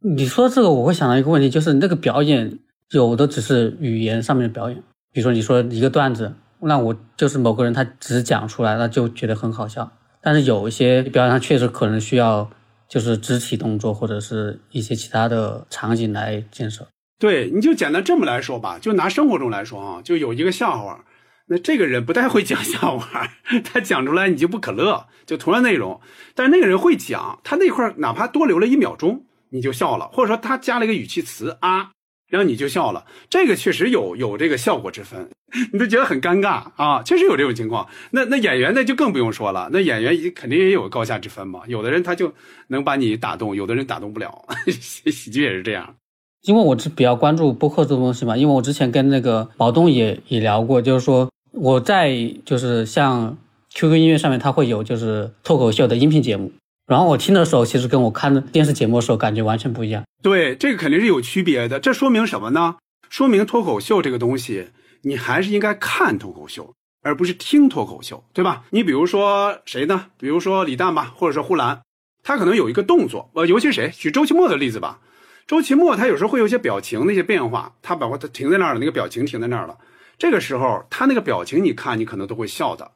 [0.00, 2.58] 你说这个，我会想到一个问题，就是那个表演
[2.92, 9.92] 有的只是语言上面的表演，比如说你说一个段子，那我就是某个人他只讲出来，那就觉得很好笑。
[10.20, 12.50] 但是有一些表演上确实可能需要，
[12.88, 16.86] 就是肢体动作或者是一些其他的场景来建设。
[17.18, 21.04] 对，你就简单这么来说吧，就拿生活中来说啊，就有一个笑话，
[21.46, 23.28] 那这个人不太会讲笑话，
[23.64, 26.00] 他讲出来你就不可乐，就同样内容，
[26.34, 31.90] 但是那个人会讲，他那块哪怕多留了一秒钟，你就笑了，或者说他加了一个语气词啊。
[32.28, 35.28] 然后你就笑了，这个确实有有这个效果之分，
[35.72, 37.86] 你都觉得很尴尬啊，确实有这种情况。
[38.10, 41.60] 那那演员那就更不用说了，那演员肯定也有高下之分嘛。
[41.66, 42.32] 有的人他就
[42.68, 44.44] 能把你打动，有的人打动不了。
[44.66, 45.94] 喜 喜剧也是这样。
[46.42, 52.14] 因为我是比较关注播客这东西嘛，因为我之前跟那个毛东也也聊过，就是说我在
[52.44, 53.36] 就是像
[53.74, 56.52] QQ 音乐上面，它会有就是脱口秀的音频节目。
[56.88, 60.02] 然后我听的时候，其实跟我看电视节目的时候感觉完全不一样。
[60.22, 61.78] 对，这个肯定是有区别的。
[61.78, 62.76] 这说明什么呢？
[63.10, 64.70] 说明脱口秀这个东西，
[65.02, 66.72] 你还是应该看脱口秀，
[67.02, 68.64] 而不是听脱口秀，对吧？
[68.70, 70.06] 你比如说谁呢？
[70.18, 71.82] 比如说李诞吧，或者说呼兰，
[72.22, 73.90] 他可能有一个动作，呃，尤其是谁？
[73.90, 75.00] 举周奇墨的例子吧。
[75.46, 79.76] 周奇墨他有时候会有一些表情那些变化，他把他停在那儿了，那个表情停在那儿了。
[80.16, 82.90] 这个时候他那个表情，你看你可能都会笑的。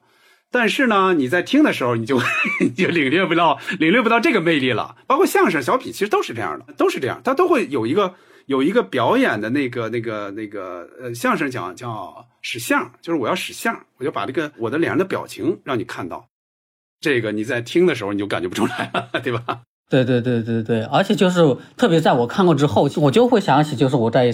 [0.53, 2.21] 但是呢，你在听的时候，你就
[2.61, 4.95] 你就领略不到领略不到这个魅力了。
[5.07, 8.15] 包括相声、小品，其实都是这样的，都是这样，它都会有一个
[8.47, 16.29] 有一个表演的那个那个那个呃，相声讲叫使相，就是我要使相，我就把这个我的脸上的表情让你看到，
[17.01, 19.62] 这个你在听的时候你就感觉不出来了， 对吧？
[19.88, 21.41] 对对对对对，而且就是
[21.77, 24.31] 特别在我看过之后，我就会想起就是我在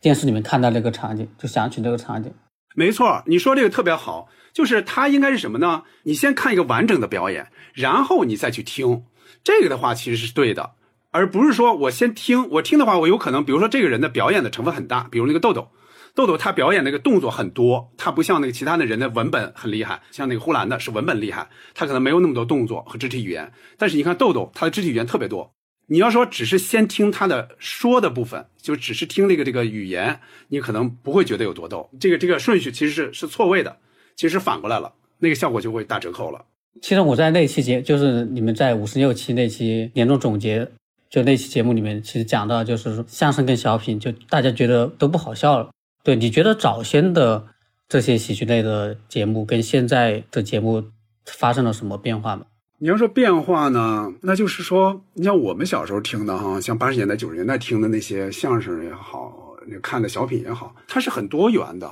[0.00, 2.32] 电视里面看到那个场景，就想起那个场景。
[2.74, 4.28] 没错，你说这个特别好。
[4.56, 5.82] 就是它应该是什么呢？
[6.04, 9.04] 你先看一个完整的表演，然后你再去听，
[9.44, 10.70] 这个的话其实是对的，
[11.10, 15.68] 而不是说我先听，我听的话，我有可能，比如说这个人的表演的成分很大，比如那个豆豆，
[16.14, 25.52] 豆豆他表演那个动作很多，他不像那个其他的人的文本很厉害，像那个呼兰的是文本厉害，他可能没有那么多动作和肢体语言，但是你看豆豆他的肢体语言特别多，
[25.88, 33.76] 你要说只是先听他的说的部分，就只是听那个这个语言，你可能不会觉得有多逗，这个这个顺序其实是是错位的。
[34.16, 36.44] 其实反过来了，那个效果就会打折扣了。
[36.82, 40.70] 其实我在那期节，就是你们在五十六期那期年终总结，
[41.08, 45.70] 就那期节目里面，其实讲到就是相声跟小品，就大家觉得都不好笑了。
[46.02, 47.46] 对你觉得早先的
[47.88, 50.84] 这些喜剧类的节目跟现在的节目
[51.24, 52.46] 发生了什么变化吗？
[52.78, 61.90] 你要说变化呢，那就是说，你像我们小时候听的哈，像八十年代、九十年代听的那些相声也好，看的小品也好，它是很多元的。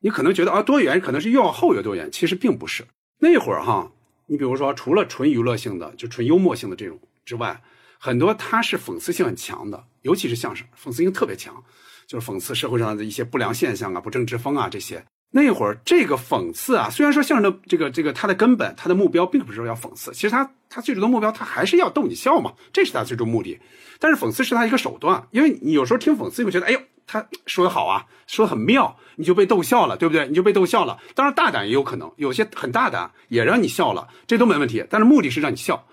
[0.00, 2.84] 你可能觉得啊，多元可能是越往后越多元，其实并不是。
[3.18, 3.90] 那会儿哈，
[4.26, 7.62] 你比如说，除了纯娱乐性的，就纯幽默性的这种之外，
[7.98, 11.64] 很多它是讽刺性很强的，尤其是相声，讽刺性特别强，
[12.06, 15.02] 就是讽刺社会上的一些不良现象啊、不正之风啊这些。
[15.30, 23.58] 那会儿这个讽刺啊，虽然说相声的这个这个它的根本、它的目标并不是说要讽刺，其实它它最终的目标，它还是要逗你笑嘛，这是它最终目的。
[23.98, 26.80] 但是讽刺是它一个手段，因为你有时候听讽刺，你会觉得，哎呦。
[27.06, 30.26] 他说的好啊，说的很妙，你就被逗笑了，对不对？
[30.26, 30.98] 你就被逗笑了。
[31.14, 34.84] 当然大胆也有可能，有些很大胆也让你笑了，这都没问题。
[34.90, 35.86] 但是目的是让你笑。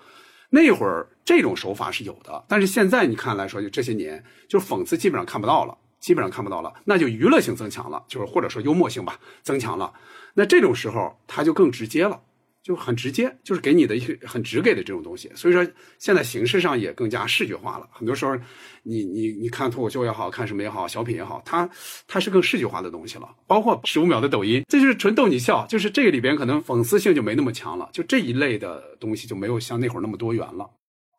[0.50, 6.72] 那会儿这种手法是有的，但是现在你看来说，就这些年，就讽刺基本上看不到了，基本上看不到了。
[6.84, 9.92] 那就娱乐性增强了，就是或者说幽默性吧，增强了。
[10.34, 12.20] 那这种时候，他就更直接了。
[12.64, 15.64] 就很直接，就是给你的一些很直给的这种东西，所以说
[15.98, 17.86] 现在形式上也更加视觉化了。
[17.92, 18.34] 很多时候，
[18.82, 21.68] 你你你看脱口秀也好看什么也好，小品也好，它
[22.08, 23.28] 它是更视觉化的东西了。
[23.46, 27.90] 包括十五秒的抖音，这就是纯逗你笑，就是这个里边可能讽刺性就没那么强了。
[27.92, 30.66] 就这一类的东西就没有像那会儿那么多元了。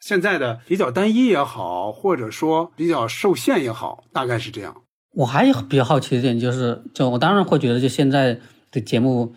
[0.02, 4.76] 现在的比较单一也好，或者说比较受限也好，大概是这样。
[5.14, 8.36] 我还比较好奇一点就是，就我当然会觉得，就现在
[8.72, 9.32] 的节目。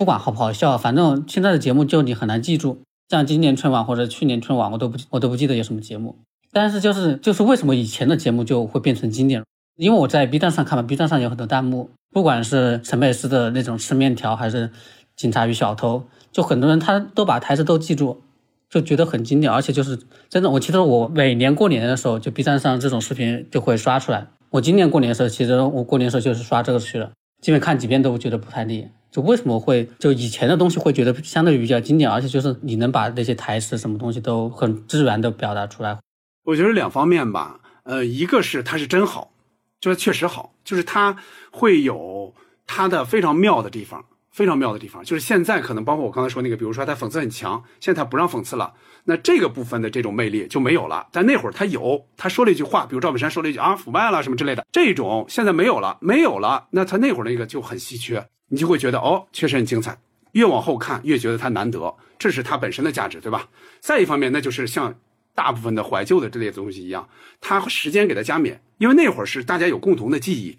[0.00, 2.80] 不管好不好笑，反正现在的节目就你很难记住。
[3.10, 6.16] 像今年春晚或者去年春晚，我都不我都不记得有什么节目。
[6.52, 9.44] 但是就是就是为什么以前的节目就会变成经典？
[9.76, 14.70] 因为我在 B 站上看嘛，B 站上有很多弹幕，不管是陈佩斯的那种吃面条，还是
[15.16, 18.22] 警察与小偷，就很多人他都把台词都记住，
[18.70, 19.52] 就觉得很经典。
[19.52, 19.98] 而且就是
[20.30, 24.28] 真的，我记得我每年过年的时候，就 B 站上这种视频就会刷出来。
[24.48, 27.10] 我今年过年的时候，其实我过年的时候就是刷这个去了，
[27.42, 28.88] 基本看几遍都觉得不太腻。
[29.10, 35.98] 就为什么会就以前的东西会觉得相对于比较经典，而且就是你能把那些台词什么东西都很自然的表达出来。
[36.44, 39.32] 我觉得两方面吧，呃，一个是它是真好，
[39.80, 41.16] 就是确实好，就是它
[41.50, 42.34] 会有
[42.66, 45.04] 它的非常妙的地方，非常妙的地方。
[45.04, 48.72] 就是现在可能包括我刚才说那个，比如说它讽刺很强，现在它不让讽刺了，
[49.04, 51.06] 那这个部分的这种魅力就没有了。
[51.12, 58.26] 但那会儿他有，他说了一句话，比如赵本山说了一句啊腐败了什么之类的，这种现在没有了，没有了，那他那会儿那个就很稀缺。
[58.50, 59.98] 你就会觉得哦，确实很精彩。
[60.32, 63.48] 越往后看，越觉得它难得，这是它本身的价值，对吧？
[63.80, 64.94] 再一方面，那就是像
[65.34, 67.08] 大部分的怀旧的这类东西一样，
[67.40, 70.58] 它时间给它加冕，因为那会儿是大家有共同的记忆，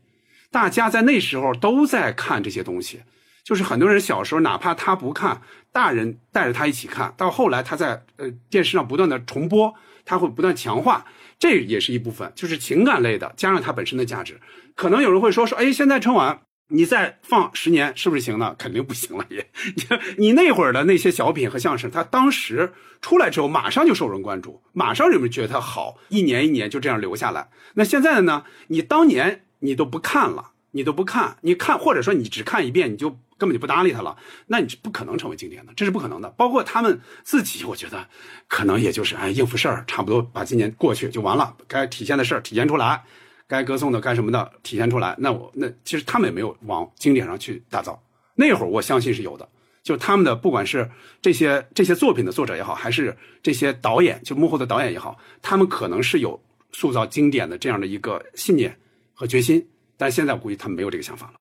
[0.52, 3.02] 大家在那时候都在看这些东西。
[3.44, 9.74] 就是很多人小时候，哪怕他不看，大人带着他一起看，到后来他在呃电视上不断的重播，
[10.06, 11.06] 他会不断强化，
[11.39, 14.39] 这也是一部分，就是情感类的，加上它本身的价值。
[14.76, 16.42] 可能有人会说说，哎，现在春晚。
[16.72, 18.55] 你再放十年是不是行呢？
[18.57, 19.45] 肯定不行了也。
[19.76, 19.84] 你
[20.17, 27.49] 你那会儿的那些小品和相声，它当时出来之后，马上就受人关注，马上人们觉得它好，一年一年就这样留下来。
[27.74, 28.45] 那现在的呢？
[28.67, 34.15] 你当年你都不看了，你都不看，你看或者说你只看一遍，你就根本就不搭理他了，
[34.47, 36.30] 那你是不可能成为经典的，这是不可能的。
[36.32, 38.07] 包括他们自己，我觉得
[38.47, 43.03] 可能也就是哎应付事儿，差不多把今年过去就完了，该体现的事儿体现出来。
[43.52, 48.02] 该歌颂的、干什么的体现出来，那我那其实他们也没有往经典上去打造。
[48.34, 49.45] 那会儿我相信是有的，
[49.84, 50.89] 就他们的不管是
[51.22, 56.41] 这些这些作品的作者也好，还是这些导演，就幕后的导演也好，他们可能是有
[56.72, 58.74] 塑造经典的这样的一个信念
[59.14, 59.68] 和决心。
[59.97, 61.34] 但现在我估计他们没有这个想法了。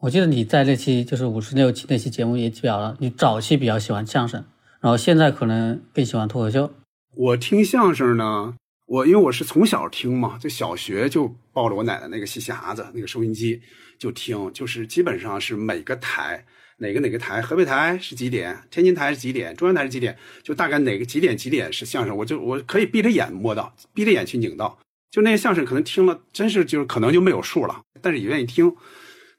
[0.00, 4.42] 我记得你在那期就是五十六期那期节目也表了，你早期比较喜欢相声，
[4.80, 6.72] 然后现在可能更喜欢脱口秀。
[7.14, 8.54] 我听相声呢。
[8.86, 13.60] 我因为我是从小听嘛，就小学就抱着我奶奶那个西匣子那个收音机
[13.98, 16.44] 就听，就是基本上是每个台
[16.76, 24.78] 哪个哪个台，河北台是几点，天津台是几点，中央台是几点，就大概哪个几点几点是相声，我就我可以闭着眼摸到，闭着眼去拧到，
[25.10, 28.76] 就那些相声可能听了真是就是可能就没有数了，但是也愿意听。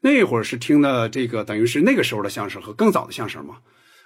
[0.01, 3.57] 那会儿是听的这个等于是那个时候的相声和更早的相声嘛，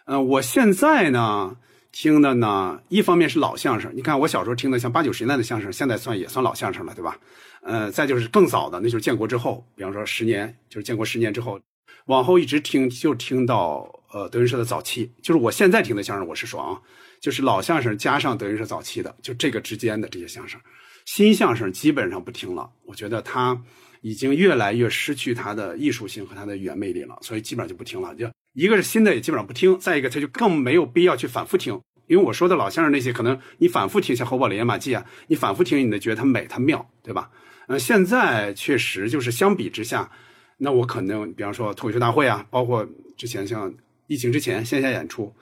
[0.06, 1.56] 嗯，我现在呢。
[1.92, 7.18] 听的呢，一方面是老相声，你看我小时候听的像八九十年代的相声，现在算也算老相声了，对吧？
[7.62, 11.60] 呃，再就是更早的，那就是建国之后，比方说十年，就是建国十年之后，
[12.06, 16.80] 往后一直听就听到呃德云社的早期，就是我现在听的相声，我是说啊，
[17.20, 20.62] 就是老相声加上德云社早期的，就这个之间的这些相声，
[21.06, 23.60] 新相声基本上不听了，我觉得它
[24.02, 28.30] 已经越来越失去它的艺术性和它的语言魅力了，所以基本上就不听了，就。
[28.60, 37.30] 一个是新的也基本上不听，再一个他就更没有必要去反复听，因为我说的老相声那些，可能你反复听像侯宝林、马季啊，你反复听，你得觉得它美、它妙，对吧？
[37.68, 40.12] 呃，现在确实就是相比之下，
[40.58, 42.86] 那我可能比方说脱口秀大会啊，包括
[43.16, 43.74] 之前像
[44.08, 45.34] 疫情之前线下演出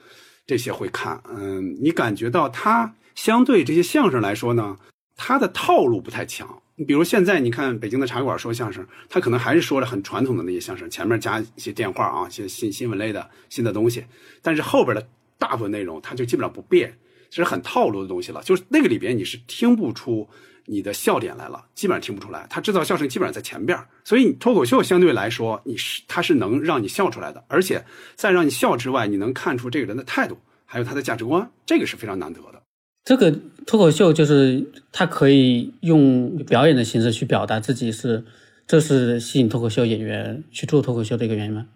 [0.46, 4.76] 这些会看，嗯，你感觉到它相对这些相声来说呢，
[5.16, 6.62] 它的套路不太强。
[6.78, 14.04] 你比如现在你看北京的茶馆说相声，他可能还是说了很传统的那些相声，前面加一些电话啊，一些新新闻类的新的东西，
[14.40, 15.08] 但是后边的
[15.38, 16.96] 大部分内容他就基本上不变，
[17.30, 18.40] 其实很套路的东西了。
[18.44, 20.28] 就是那个里边你是听不出
[20.66, 22.46] 你的笑点来了，基本上听不出来。
[22.48, 32.57] 他制造笑声基本上在前边，所以你脱口秀相对来说你是他是能让你笑出来的，而且在让你笑之外，你能看出这个人的态度，还有他的价值观，这个是非常难得的。
[33.04, 33.34] 这个
[33.66, 38.24] 脱口秀就是他可以用表演的形式去表达自己，是
[38.66, 41.66] 这是吸引脱口秀演员去做脱口秀的一个原因吗？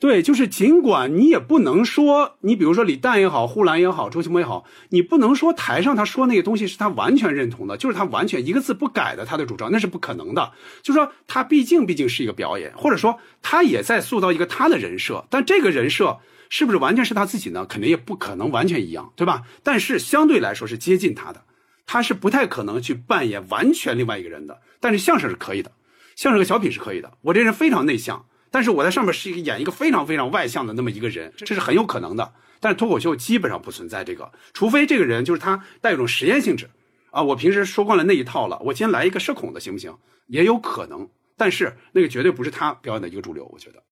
[0.00, 10.52] 对，就是尽管你也不能说，你比如说李诞也好，呼兰也好，周奇墨也好，你不能说台上他说那个东西是他完全认同的，就是他完全一个字不改的他的主张，那是不可能的。
[10.82, 16.18] 就说他毕竟毕竟是一个表演，或者说他也在塑造一个他的人设，但这个人设。
[16.48, 17.66] 是不是完全是他自己呢？
[17.66, 19.42] 肯定也不可能完全一样，对吧？
[19.62, 21.44] 但是相对来说是接近他的，
[21.86, 24.60] 他是不太可能去扮演完全另外一个人的。
[24.80, 25.72] 但是相声是可以的，
[26.16, 27.12] 相声和小品是可以的。
[27.22, 32.32] 我这人非常内向，但是我在上面是一个演一个非常非常外向的那么一个人，这是很有可能的。
[32.60, 36.68] 但是脱口秀基本上不存在这个，除非这个人就是他带一种实验性质
[37.10, 37.22] 啊。
[37.22, 39.94] 我平时说惯了那一套了，我今天来一个社恐的行不行？
[40.26, 43.82] 也有可能，但是那个绝对不是他表演的一个主流，我觉得。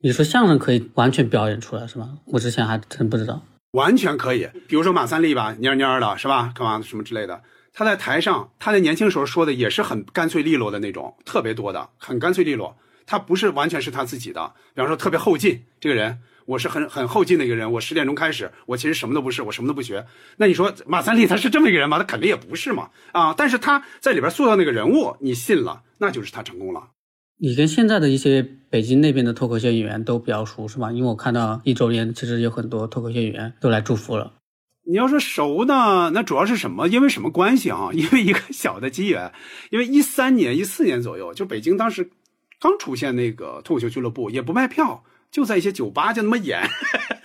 [0.00, 2.18] 你说相声可以完全表演出来是吗？
[2.26, 3.42] 我之前还真不知道，
[3.72, 4.48] 完全可以。
[4.68, 6.52] 比如说马三立吧，蔫蔫的是吧？
[6.54, 7.42] 干嘛什么之类的，
[7.72, 12.76] 他在台上，他在年轻时候说的也是很干脆利落的那种，特别多的，很干脆利落。
[13.06, 17.72] 他不是完全是他自己的，比方说特别后进这个人，我是很很后进的一个人。
[17.72, 20.06] 我十点钟开始，我其实什么都不是，我什么都不学。
[20.36, 21.98] 那你说马三立他是这么一个人吗？
[21.98, 23.34] 他肯定也不是嘛啊！
[23.36, 26.90] 但是他在里边塑造那个人物，你信了，那就是他成功了。
[27.38, 30.92] 你跟现在的一些北京那边的脱口秀演员都比较熟是吧？
[30.92, 34.32] 因为我看到一周年其实有很多脱口秀演员都来祝福了。
[34.84, 36.88] 你要说熟呢，那主要是什么？
[36.88, 37.90] 因为什么关系啊？
[37.94, 39.32] 因为一个小的机缘，
[39.70, 42.10] 因为一三年、一四年左右，就北京当时。
[42.60, 46.60] 刚出现那个脱口秀俱乐部，也不卖票，就在一些酒吧就那么演，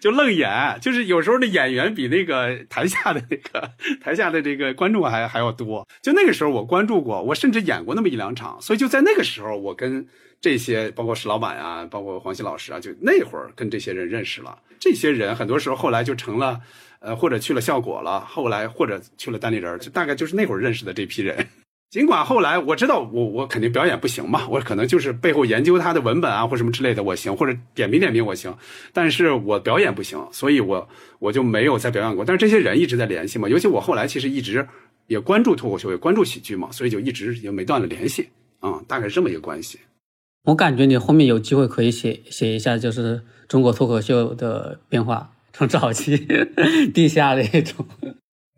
[0.00, 3.70] 就愣演，就是有时候那演员比那个台下的那个
[4.00, 5.86] 台下的这个观众还还要多。
[6.00, 10.06] 就那个时候我关注过，我甚至演过那么一两场，所以就在那个时候，我跟
[10.40, 14.58] 这些包括石老板啊，包括黄西老师啊，就那会儿跟这些人认识了。
[14.78, 16.60] 这些人很多时候后来就成了，
[16.98, 21.46] 呃，或者去了效果了，后来或者去了单立人，就大概就是那会儿认识的这批人。
[21.92, 28.56] 尽管后来我知道我我肯定表演不行嘛，我可能就是背后研究他的文本啊或什么之类的我行，或者点评点评我行，
[28.94, 30.88] 但是我表演不行，所以我
[31.18, 32.24] 我就没有再表演过。
[32.24, 34.66] 但是这些人一直在联系嘛，尤其我后来其实一直
[35.06, 38.30] 也关注脱口秀，也关注喜剧嘛，所以就一直也没断了联系
[38.60, 39.78] 啊，大概是这么一个关系。
[40.44, 46.16] 我感觉你后面有机会可以写写一下，就是中国脱口秀的变化，从早期
[46.94, 47.84] 地下的一种。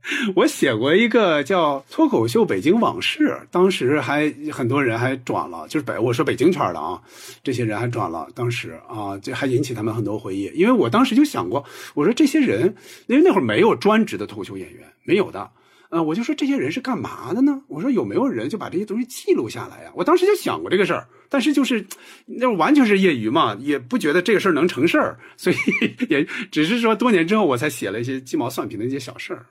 [0.37, 7.01] 我写过一个叫《脱口秀北京往事》，当时还很多人还转了，就是北我说北京圈的啊，
[7.43, 8.29] 这些人还转了。
[8.35, 10.51] 当时啊，这还引起他们很多回忆。
[10.55, 12.75] 因为我当时就想过，我说这些人，
[13.07, 15.51] 因为那会儿没有专职的脱口秀演员，没有的。
[15.89, 17.63] 呃，我就说这些人是干嘛的呢？
[17.69, 19.93] 我说有没有人就把这些东西记录下来呀？
[19.95, 21.87] 我当时就想过这个事儿，但是就是
[22.27, 25.57] 那完全是业余嘛，也不觉得这个事儿能成事儿，所以
[26.11, 29.47] 也只是说多年之后我才写了一些鸡毛蒜皮的一些小事儿。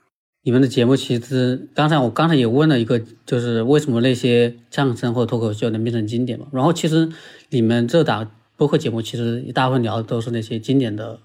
[0.46, 6.46] 你们的节目其实，刚才我刚才也问了一个，就是为什么那些相声或脱口秀能变成经典嘛？
[6.52, 7.08] 然后其实
[7.48, 11.18] 你们这档播客节目，其实一大部分聊的都是那些经典的，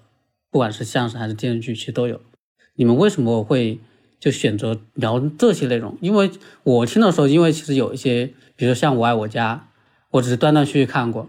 [0.50, 2.18] 不管是相声还是电视剧，其实都有。
[2.76, 3.78] 你们为什么会
[4.18, 5.98] 就选择聊这些内容？
[6.00, 6.30] 因为
[6.62, 8.24] 我听的时候，因为其实有一些，
[8.56, 9.68] 比如说像《我爱我家》，
[10.12, 11.28] 我只是断断续续看过，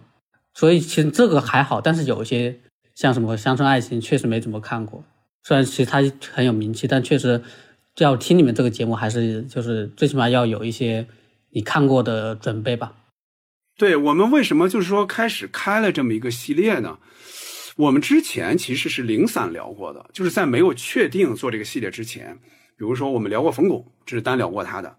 [0.54, 1.82] 所以其实这个还好。
[1.82, 2.58] 但是有一些
[2.96, 5.04] 像什么《乡村爱情》，确实没怎么看过。
[5.44, 7.42] 虽然其实它很有名气，但确实。
[7.94, 11.08] 这要听你们这个节目，还是就是最起码要有一些
[11.50, 12.94] 你看过的准备吧。
[13.78, 17.00] 对我们为什么就是说开始开了这么一个系列呢？
[17.78, 22.38] 我们之前其实是零散聊过的，就是在没有确定做这个系列之前，
[22.78, 24.90] 比如说我们聊过冯巩，这是单聊过他的；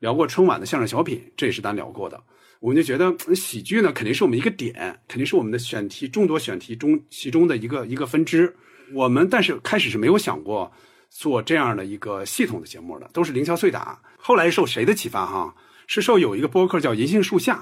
[0.00, 2.20] 聊过春晚的相声小品，这也是单聊过的。
[2.60, 8.54] 我们就觉得喜剧呢，肯定是我们一个点，肯定是我们的选题众多选题中其中的一个一个分支。
[8.94, 10.72] 我们但是开始是没有想过。
[11.14, 14.00] 做这样的一个系统的节目的，都是零敲碎打。
[14.16, 15.26] 后来受谁的启发？
[15.26, 15.54] 哈，
[15.86, 17.56] 是受有一个播客叫《银杏树下》，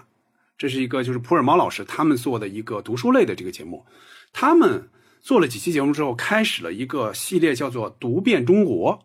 [0.57, 3.85] 这是一个就是普尔猫老师他们做的一个读书类的这个节目。
[4.33, 4.89] 他们
[5.21, 9.05] 做了几期节目之后，开始了一个系列，叫做“读遍中国”，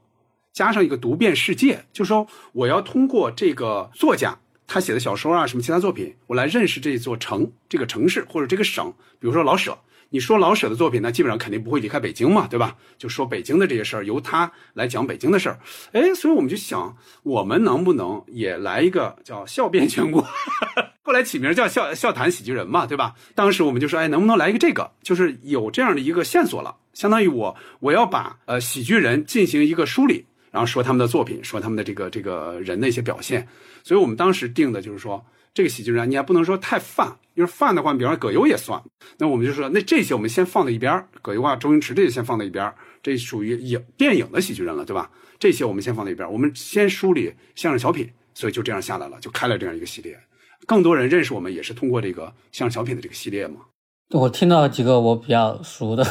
[0.53, 4.37] 加上一个“读遍世界”，就说我要通过这个作家
[4.67, 8.93] 他写的小说啊，什么其他作品，我来认识这座城、这个城市或者这个省。
[9.19, 9.75] 比如说老舍。
[10.09, 12.75] 你说老舍的作品，那基本上肯定不会离开北京嘛，对吧？
[12.97, 15.59] 就说北京的这些事儿，由他来讲北京的事儿。
[15.91, 20.25] 哎，所以我们就想，我们能不能也来一个叫笑遍全国？
[21.03, 23.13] 后来起名叫笑笑谈喜剧人嘛，对吧？
[23.33, 24.89] 当时我们就说，哎，能不能来一个这个？
[25.03, 33.47] 就是有这样的一个线索了，相当于我我要把呃喜剧人进行一个梳理，然后说他们的作品，说他们的这个这个人的一些表现。
[33.83, 35.23] 所以我们当时定的就是说。
[35.55, 38.79] 这个喜剧人你还不能说太泛，因为泛的话，比方说葛优也算。
[39.17, 45.09] 那我们就说，那这些我们先放在一边葛优啊、周星驰这些先放在一边这属于影电影的喜剧人了，对吧？
[45.39, 50.19] 这些我们先放在一边我们先梳理相声小品，所以就这样下来了，就开了这样一个系列。
[50.67, 53.61] 更多人认识我们也是通过这个相声小品的这个系列嘛。
[54.09, 56.05] 我听到几个我比较熟的，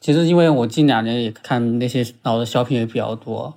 [0.00, 3.56] 其实因为我近两年也看那些老的小品也比较多。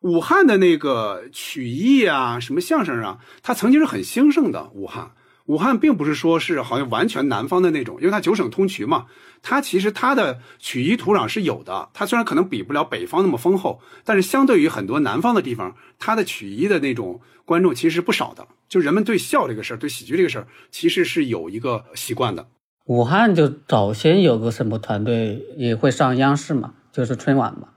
[0.00, 4.70] 武汉的那个曲艺啊，什么相声啊，它曾经是很兴盛的。
[4.72, 5.10] 武汉，
[5.46, 9.06] 武汉并不是说是好像完全南方的那种，因为它九省通衢嘛，
[9.42, 11.88] 它其实它的曲艺土壤是有的。
[11.92, 18.46] 它虽然可能比不了北方那么丰厚，但是相对于很多南方的地方，它的曲艺的那种观众其实是不少的。
[18.68, 22.46] 就人们对笑这个事儿，对喜剧这个事儿，其实是有一个习惯的。
[22.84, 27.68] 武汉就早先有个什么团队也会上央视嘛，就是春晚嘛。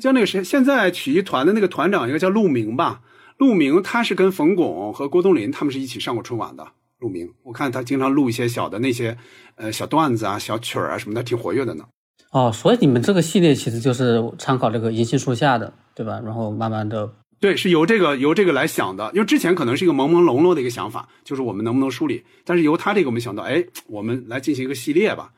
[0.00, 3.02] 像那个谁，现在曲艺团的那个团长，一个叫陆明吧。
[3.38, 6.66] 陆明他是跟冯巩和郭冬临他们是一起上过春晚的。
[6.98, 9.16] 陆明，我看他经常录一些小的那些
[9.56, 11.84] 呃小段子啊、小曲儿啊什么的，挺活跃的呢。
[12.32, 16.20] 哦，所以你们这个系列其实就是参考这个银杏树下的，对吧？
[16.24, 25.32] 然后慢慢的对，是由这个由这个来想的，因为之前可能是一个朦朦胧胧的一个想法，就是我们能不能梳理，但是由他这个我们想到，哎，我们来进行一个系列吧。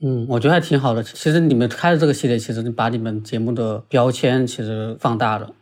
[0.00, 1.02] 嗯，我觉得还挺好的。
[1.02, 5.52] 其实你们开的这个系列，其实把你们节目的标签其实放大了。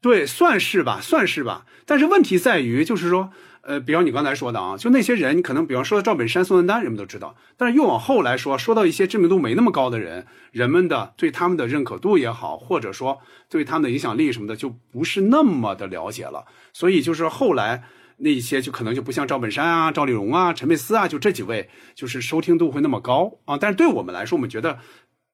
[0.00, 1.64] 对，算是吧，算是吧。
[1.86, 3.30] 但是问题在于，就是说，
[3.62, 7.36] 呃，比方你刚才说的啊，就那些人，你可能比方说赵本山、宋丹丹，人们都知道。
[7.56, 16.44] 但是越往后来说，说到一些知名度没那么高的人，人们的对他们的认可度也好，或者说对他们的影响力什么的，就不是那么的了解了。
[16.72, 17.84] 所以就是后来。
[18.18, 23.58] 那一些就可能就不像赵本山啊、赵丽蓉啊、陈佩斯啊，就这几位，就是收听度会那么高啊。
[23.58, 24.78] 但是对我们来说，我们觉得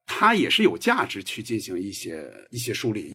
[0.07, 3.15] 他也是有价值去进行一些一些梳理。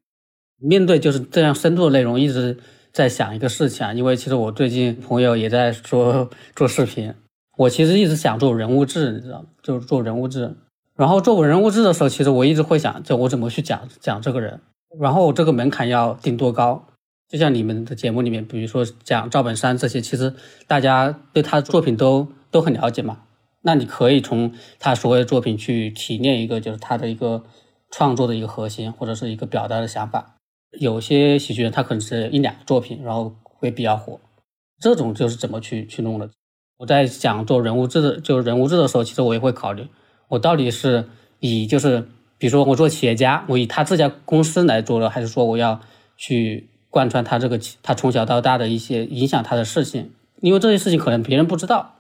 [0.60, 2.58] 面对就是这样深度的内容，一直
[2.92, 3.94] 在想一个事情啊。
[3.94, 7.14] 因为其实我最近朋友也在说做视频，
[7.58, 9.48] 我其实一直想做人物志，你知道吗？
[9.62, 10.56] 就是做人物志。
[10.96, 14.60] 然后做人物志的时候，其实我一直会想，就我怎么去讲讲这个人，
[15.00, 16.88] 然后这个门槛要定多高。
[17.30, 20.34] 就像你们的节目里面，比如说讲赵本山这些，其实
[20.66, 23.24] 大家对他的作品都都很了解嘛。
[23.64, 27.44] 那你可以从他所有作品去提炼一个，就是他的一个
[27.92, 30.36] 创作的一个核心，或者是一个表达的想法。
[30.80, 34.22] 有些喜剧人他可能是一两个作品，然后会比较火，
[34.80, 36.30] 这种就是怎么去去弄的。
[36.78, 39.86] 我在讲做人物志的，就是人物志的时候，其实我也会考虑，
[40.30, 41.10] 我到底是
[41.42, 42.08] 以就是
[42.38, 45.82] 比如说我做企业家，我以他这家公司来做的，还是说我要
[46.16, 46.70] 去。
[46.90, 50.12] 贯穿他这个他从小到大的一些影响他的事情，
[50.42, 51.96] 因为这些事情可能别人不知道，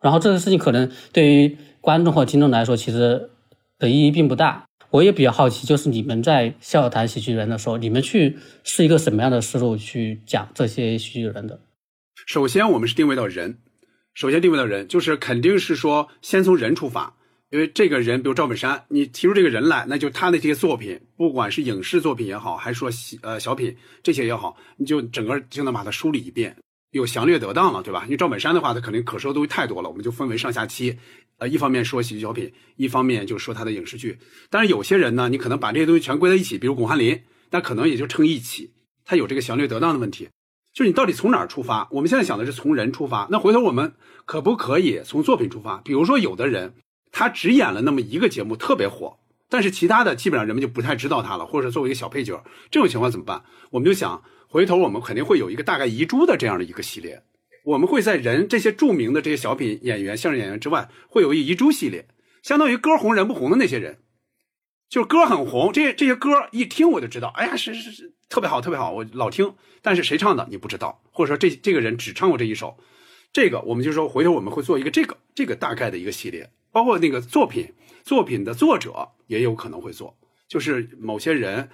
[0.00, 3.30] 然后这个事情可能对于观众或听众来说，其实
[3.78, 4.64] 的意义并不大。
[4.90, 11.60] 我也比较好奇，就是你们在笑谈喜剧人的时候，你们去是一个什么样的思路去讲这些喜剧人的？
[12.26, 13.56] 首先，我们是定位到人，
[14.12, 17.14] 首先定位到人，就是肯定是说先从人出发。
[17.52, 22.90] 因为这个人，比如赵本山，你提出这个人来，那就他的这些作品，不管是影视作品也好，还是说
[23.20, 26.56] 呃小品这些也好，你就整个就能把它梳理一遍，
[26.92, 28.04] 有详略得当了，对吧？
[28.04, 30.96] 因为赵本山的话，他肯定可说的东西太多了，我们就分为上下期，
[31.36, 34.18] 呃，一方面说喜剧小品，一方面就说他的影视剧。
[34.48, 38.72] 但是有些人呢，你可能把这些东西全归在一起，比如巩汉林，那可能也就称一期，
[39.04, 40.26] 他有这个详略得当的问题。
[40.72, 41.86] 就是你到底从哪儿出发？
[41.90, 43.92] 我们现在想的是从人出发，那回头我们
[44.24, 45.76] 可不可以从作品出发？
[45.84, 46.72] 比如说有的人。
[47.12, 53.44] 他只演了那么一个节目，特别火，但是其他的基本上人们就不太知道他了，或者作为一个小配角，这种情况怎么办？
[53.70, 57.22] 我们就想，回头我们肯定会有一个大概遗珠的这样的一个系列，
[57.64, 62.08] 我们会在人这些著名的这些小品演员、相声演员之外，会有一遗珠系列，
[62.42, 63.98] 相当于歌红人不红的那些人，
[64.88, 72.78] 就是歌很红，这这些歌一听我就知道，哎呀，是是是特别好，特别好，我老听，但是谁唱的你不知道，或者说这这个人只唱过这一首，
[73.32, 76.50] 这个我们就说回头我们会做一个这个这个大概的一个系列。
[76.72, 80.16] 包括那个作品，作品的作者也有可能会做，
[80.48, 81.68] 就是某些人，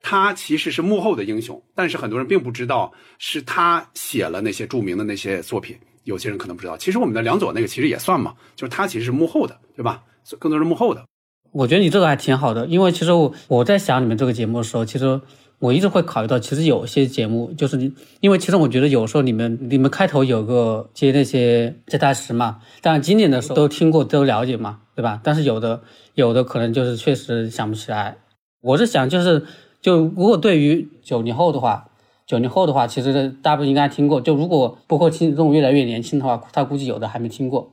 [0.00, 6.76] 他其实是幕后的英雄，但是很多人并不知道是他写了那些著名的那些作品，有些人可能不知道。
[6.76, 10.04] 其实我们的梁左那个其实也算嘛，就是他其实是幕后的，对吧？
[10.38, 11.04] 更多是幕后的。
[11.50, 15.20] 我觉得你这个还挺好的，因为其实我我在想你们这个节目的时候，其实。
[15.62, 25.20] 我一直会考虑到，其实有些节目就是，因为其实我觉得有时候你们你们开头有个接那些接台词嘛，但经典的时候都听过都了解嘛，对吧？
[25.22, 25.80] 但是有的
[26.16, 28.16] 有的可能就是确实想不起来。
[28.60, 29.46] 我是想就是
[29.80, 31.88] 就如果对于九零后的话，
[32.26, 34.20] 九零后的话，其实大部分应该听过。
[34.20, 37.70] 就如果包括听众越来越年轻的话，他估计有的还没听过，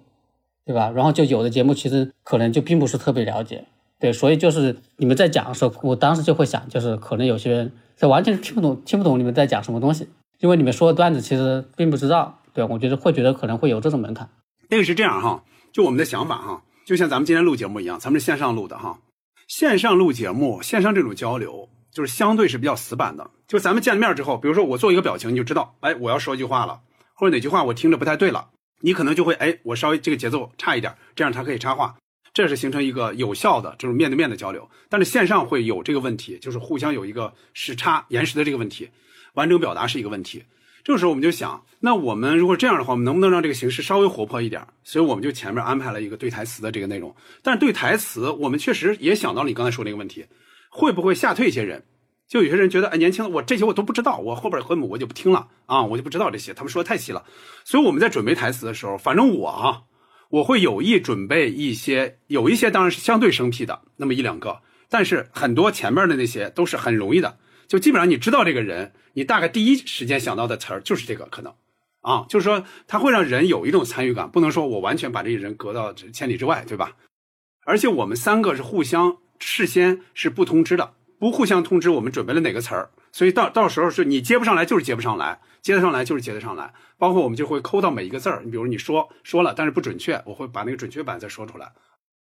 [0.63, 0.91] 对吧？
[0.93, 3.65] 然后就有的节目其实可能就并不是特别了解。
[3.99, 10.07] 对，所以就是你们在讲的时候，我当时就会想，就是可能有些人他完全听不懂，听不懂你们在讲什么东西，
[10.39, 12.39] 因为你们说的段子其实并不知道。
[12.53, 14.27] 对，我觉得会觉得可能会有这种门槛。
[14.69, 18.99] 那个是这样哈，就我们的想法哈，就像咱们今天录节目一样，咱们是线上录的哈，
[19.47, 23.29] 线上录节目，线上这种交流就是相对是比较死板的。
[23.47, 26.79] 就咱们见了面之后，比如说我做一个表情，你就知道，哎，我要说一句话了，
[27.15, 28.47] 或者哪句话我听着不太对了，
[28.81, 31.95] 你可能就会，哎，我稍微这个节奏差一点，这样它可以插话。
[32.39, 38.89] 这是形成一个有效的这种面对面的交流，但是线上会有这个问题，就是互相有一个时差延时的这个问题，
[39.33, 40.45] 完整表达是一个问题。
[40.85, 44.65] 这个时候我们就想，那我们如果这样的话，我们能不能让这个形式稍微活泼一点？
[44.85, 47.13] 所以我们就前面安排了一个对台词的这个内容。
[47.43, 50.25] 但是对台词，我们确实也想到了你刚才说那个问题，
[50.69, 51.83] 会不会吓退一些人？
[52.29, 57.25] 就有些人觉得，哎，年轻的我这些我都不知道，我后边和母我就不听了啊，我就不知道这些，他们说的太细了。
[57.65, 59.83] 所以我们在准备台词的时候，反正我啊。
[60.29, 71.53] 我会有意准备一些，有一些当然是相对生僻的那么一两个，但是很多前面的那些都是很容易的，就基本上你知道这个人，你大概第一时间想到的词儿就是这个可能，
[72.01, 76.95] 啊，就是说他会让人有一种参与感，不能说我完全把这个人隔到千里之外，对吧？
[77.65, 82.91] 而且我们三个是互相事先是不通知的，不互相通知我们准备了哪个词儿。
[83.19, 86.73] 所以到到时候是你接不上来就是接不上来，接得上来就是接得上来。
[86.97, 91.69] 包括我们就会抠到每一个字儿，你比如你说说了，但是不准确，我会把那个准确版再说出来。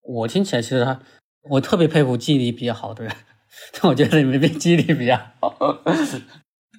[0.02, 0.98] 我听起来其实
[1.52, 3.14] 我特别佩服记忆力比较好的人，
[3.74, 5.84] 但我觉得你们记忆力比较好。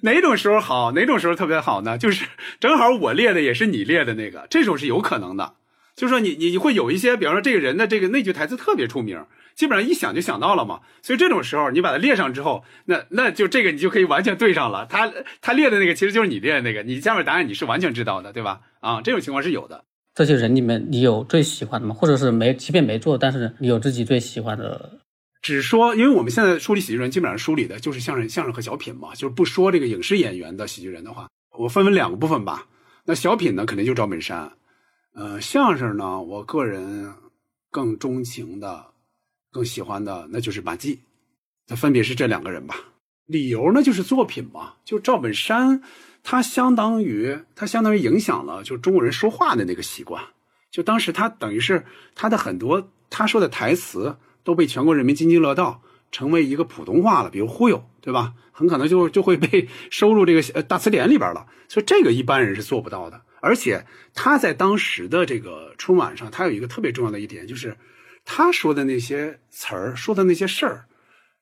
[0.01, 0.91] 哪种时候好？
[0.91, 1.97] 哪种时候特别好呢？
[1.97, 2.25] 就是
[2.59, 5.53] 正好我列的也是你列的那个，这种是有可能的。
[5.95, 9.25] 就是说你你你会有一些，比方说这个人的这个那句台词特别出名，
[9.59, 10.79] 基本上一想就想到了嘛。
[11.01, 14.85] 所以这种时候你把它列上之后，那那就这个你就可以完全对上了。
[14.85, 18.61] 他他列的那个其实就是你列的那个，你下面答案你是完全知道的，对吧？
[18.79, 19.83] 啊，这种情况是有的。
[20.15, 21.93] 这些人里面，你有最喜欢的吗？
[21.93, 24.97] 或者是没，即便没做，但是你有自己最喜欢的？
[25.41, 32.65] 只说，因为我们现在梳理喜剧人，基本上梳理的就是相声、相声和小品嘛，就是不说这个影视演员的喜剧人的话，我分为两个部分吧。
[33.05, 34.51] 那小品呢，肯定就赵本山。
[35.15, 37.13] 呃，相声呢，我个人
[37.71, 38.85] 更钟情的、
[39.51, 40.99] 更喜欢的，那就是马季。
[41.67, 42.75] 那分别是这两个人吧。
[43.25, 45.81] 理由呢，就是作品嘛，就赵本山。
[46.21, 50.21] 他相当于，他相当于影响了就中国人说话的那个习惯。
[50.69, 55.81] 就当时他等于是他的很多他说的台词都被全国人民津津乐道，
[56.11, 57.29] 成为一个普通话了。
[57.29, 58.33] 比如忽悠，对吧？
[58.51, 61.47] 很可能就就会被 收入这个呃大词典里边了。
[61.69, 63.21] 所以这个一般人是做不到的。
[63.41, 67.77] 而且他在当时的这个春晚上，他有一个特别重要的一点，就是
[68.25, 70.85] 他说的那些词儿、说的那些事儿、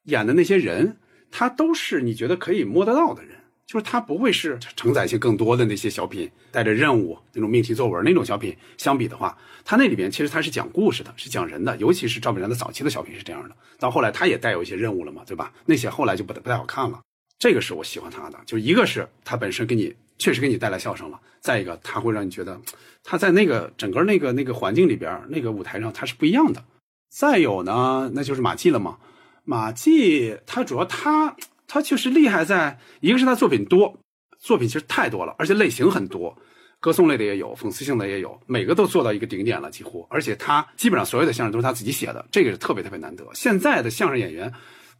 [0.03, 0.97] 演的那些人，
[1.31, 3.35] 他都是你觉得可以摸得到的人。
[3.65, 13.53] 就是他不会是承载性更多的那些小品，带着任务那种命题作文那种小品相比的话，他那里边其实他是讲故事的，是讲人的，尤其是赵本山的早期的小品是这样的。
[13.77, 15.51] 到后来他也带有一些任务了嘛，对吧？
[15.65, 17.01] 那些后来就不不太好看了。
[17.37, 22.59] 这个是我喜欢他的，就一个是他本身给你确实给你带来笑声了，再一个他会让你觉得
[23.03, 26.63] 他在那个整个那个那个环境里边那个舞台上他是不一样的。
[27.09, 28.97] 再有呢，那就是马季了嘛，
[29.43, 31.35] 马季他主要他。
[31.69, 33.93] 他确实厉害，在一个是他作品多，
[34.39, 36.33] 作品其实太多了，而且类型很多，
[36.79, 40.07] 歌颂类的也有，讽刺性的也有，每个都做到一个顶点了，几乎。
[40.09, 43.25] 而且他基本上所有的相声都是他自己写的，这个是特别特别难得。
[43.33, 44.49] 现在的相声演员，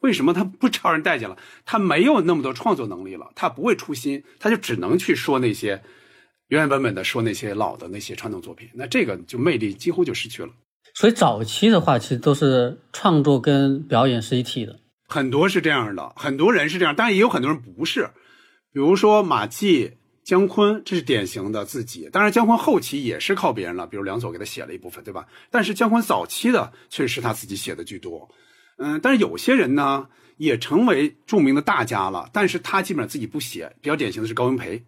[0.02, 1.38] 为什么他不招人待见了？
[1.66, 5.82] 他没有那么多创作能力了，他不会出新，他就只能去说那些
[6.50, 10.50] 原原本本的说那些老的那些传统作品，那这个就魅力几乎就失去了。
[10.94, 14.80] 所以早期的话，其实都是创作跟表演是一体的。
[15.08, 18.10] 很多是这样的，很多人是这样，当然也有很多人不是。
[18.74, 19.94] 比如说马季、
[20.24, 22.10] 姜昆，这是典型的自己。
[22.12, 25.26] 当然，姜昆后期也是靠别人了，比如梁左给他写了一部分，对吧？
[25.50, 28.30] 但是姜昆早期的确实是他自己写的居多。
[28.78, 30.08] 嗯，但是有些人呢，
[30.38, 33.76] 也成为著名的大家了，但是他基本上自己不写。
[33.82, 34.84] 比较典型的是高文培，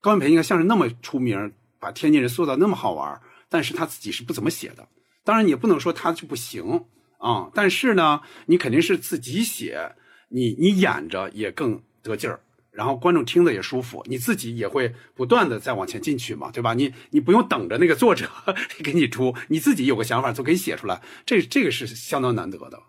[0.00, 4.86] 高文培应该像是那么出名，把天津人塑造那么好玩，但是他自己是不怎么写的。
[5.24, 6.84] 当然，你也不能说他就不行。
[7.18, 9.94] 啊，但是呢，你肯定是自己写，
[10.30, 16.72] 你你演着也更得劲儿，然后观众听着也舒服，你自己也会不断的再往前进去嘛，对吧？
[16.72, 18.26] 你你不用等着那个作者
[18.82, 22.82] 给你出，你自己有个想法就可以写出来，这这个是相当难得的。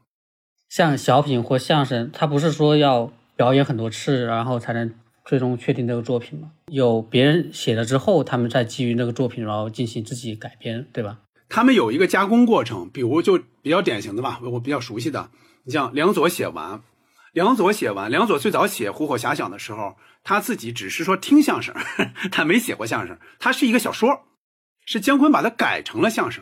[0.72, 4.90] 像小品或相声，它不是说要表演很多次，然后才能
[5.26, 6.50] 最终确定这个作品吗？
[6.68, 11.20] 有别人写了之后，他们再基于那个作品，然后进行自己改编，对吧？
[11.50, 15.30] 他们有一个加工过程，比如就比较典型的吧，我比较熟悉的，
[15.66, 16.82] 你像梁左写完，
[17.34, 21.76] 梁左写完，梁左最早写《虎火遐想》的时候，他自己只是说听相声，
[22.32, 24.22] 他没写过相声，他是一个小说，
[24.86, 26.42] 是姜昆把它改成了相声，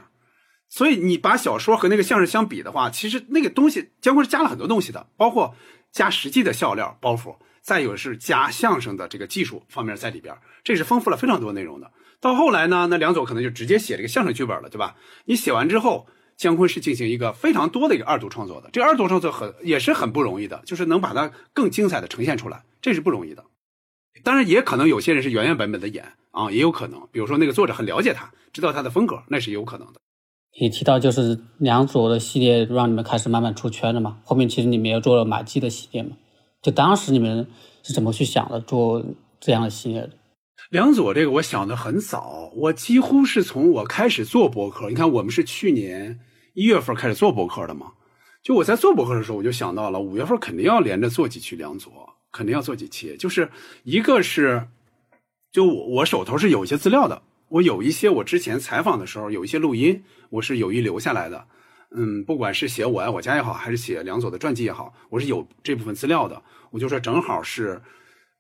[0.70, 5.55] 所以你把小说和那个相声相比的话，其实那个东西姜昆是加了很多东西的，包括
[5.91, 11.91] 加实际的笑料包袱，再有是加相声的这个技术方面在里边，这是丰富了非常多内容的。
[12.22, 14.95] 到后来呢，那梁左可能就直接写这个相声剧本了，对吧？
[15.26, 16.07] 你写完之后，
[16.38, 18.70] 姜昆是进行一个非常多的一个二度创作的。
[18.72, 23.43] 这二度创作很也是很不容易的，就是能把它更精彩的呈现出来，这是不容易的。
[24.24, 27.07] 当然，也可能有些人是原原本本的演啊，也有可能。
[27.11, 29.99] 比如说那个作者很了解他，知道他的风格，那是有可能的。
[30.58, 34.18] 你提到就是梁左的系列让你们开始慢慢出圈了嘛？
[34.24, 36.18] 后面其实你们也做了马季的系列嘛？
[36.62, 37.47] 就当时你们
[37.84, 39.04] 是怎么去想的做
[39.39, 40.10] 这样的系列的？
[40.72, 46.20] 梁左这个我想的很早，我几乎是从我开始做博客，你看我们是去年
[46.54, 47.93] 一月份开始做博客的嘛，
[48.43, 51.91] 就我在做博客的时候，我就想到了五月份肯定要连着做几期梁左，
[52.32, 53.50] 肯定要做几期，就是
[53.84, 54.68] 一个是，
[55.54, 61.46] 就我我手头是有一些资料的，我有一些我之前采访的时候有一些录音，我是有意留下来的，
[61.92, 67.82] 嗯，不管是写我爱我家也好，还是写梁左的传记也好，我是有这部分资料的，我就说正好是。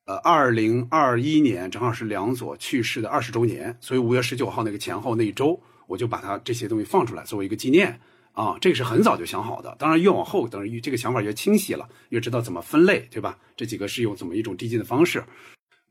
[0.05, 7.99] 呃，二零二一年正好是梁左去世的二十周年，所以五月十九号那个前后那一周，我就把他这些东西放出来作为一个纪念，
[8.31, 9.75] 啊，这个是很早就想好的。
[9.77, 13.37] 当然越往后，等于这个想法越清晰了，越知道怎么分类，对吧？
[13.55, 15.23] 这几个是用怎么一种递进的方式。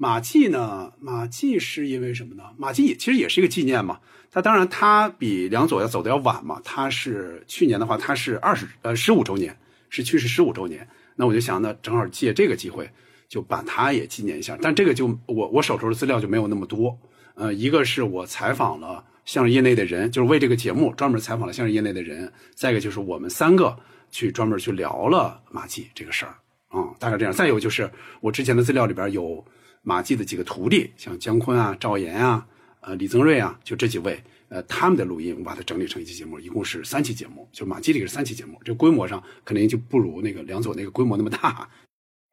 [0.01, 0.93] 马季呢？
[1.01, 2.45] 马季是因为什么呢？
[2.57, 3.99] 马季也其实也是一个纪念嘛。
[4.31, 6.61] 他当然他比梁左要走的要晚嘛。
[6.63, 9.59] 他是去年的话，他是二十呃十五周年，
[9.91, 10.87] 是去世十五周年。
[11.17, 12.89] 那我就想呢，正好借这个机会
[13.29, 14.57] 就把他也纪念一下。
[14.63, 16.97] 但这个就我我手头的资料就没有那么多。
[17.35, 22.33] 呃，一个是我采访了相声业内的人，就是为这个节目专门采访了相声业内的人。
[22.55, 23.77] 再一个就是我们三个
[24.13, 26.37] 去专门去聊了马季这个事儿
[26.69, 27.35] 啊，大概这样。
[27.35, 27.91] 再有就是
[28.21, 29.45] 我之前的资料里边有。
[29.89, 32.47] 马季的几个徒弟，像姜昆啊、赵岩啊、
[32.83, 37.49] 呃李增瑞啊，就这几位，呃他们的录音，我把它整理成一期节目，一共是三期节目。
[37.53, 41.67] 就马季这个是三期节目，这规模上肯定就不如那个梁左那个规模那么大。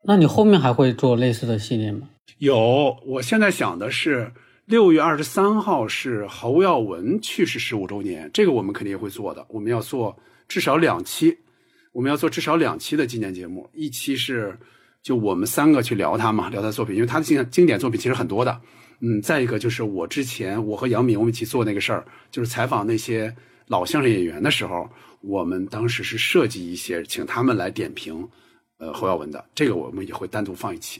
[0.03, 2.09] 那你后面还会做类似的系列吗？
[2.39, 4.29] 有，我现在想的是
[4.65, 9.45] 六月二十三号是侯耀文去世十五周年，这个我们肯定也会做的。
[9.47, 10.13] 我们要做
[10.49, 11.37] 至少两期，
[11.93, 14.59] 我们要做至少两期的纪念节目，一期是。
[15.05, 18.59] 就我们三个去聊他嘛，聊他作品，因为他的经经典作品其实很多的。
[19.01, 23.31] 嗯，再一个就是我之前我和杨敏我们一起做那个事儿，就是采访那些
[23.67, 24.89] 老相声演员的时候，
[25.21, 28.27] 我们当时是设计一些请他们来点评，
[28.79, 30.99] 呃侯耀文的，这个我们也会单独放一期。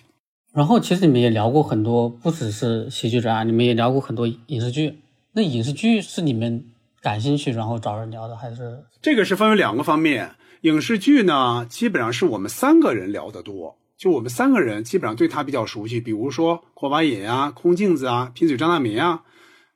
[0.54, 5.00] 然后其实你们也聊过很多，不只是喜剧专，你们也聊过很多影视剧。
[5.32, 6.64] 那影视剧是你们
[7.02, 10.30] 感兴趣然后找人聊的，还是这个是分为两个方面？
[10.62, 13.76] 影视剧呢，基本上是我们三个人聊得多。
[13.98, 19.24] 就我们三个人基本上对他比较熟悉，比如说郭把瘾啊、空镜子啊、贫嘴张大民啊，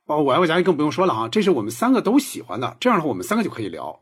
[0.06, 2.76] 包括我爱我家就更不用说了啊，这是我们三个都喜欢的。
[2.80, 3.98] 这样的话，我们三个就可以聊。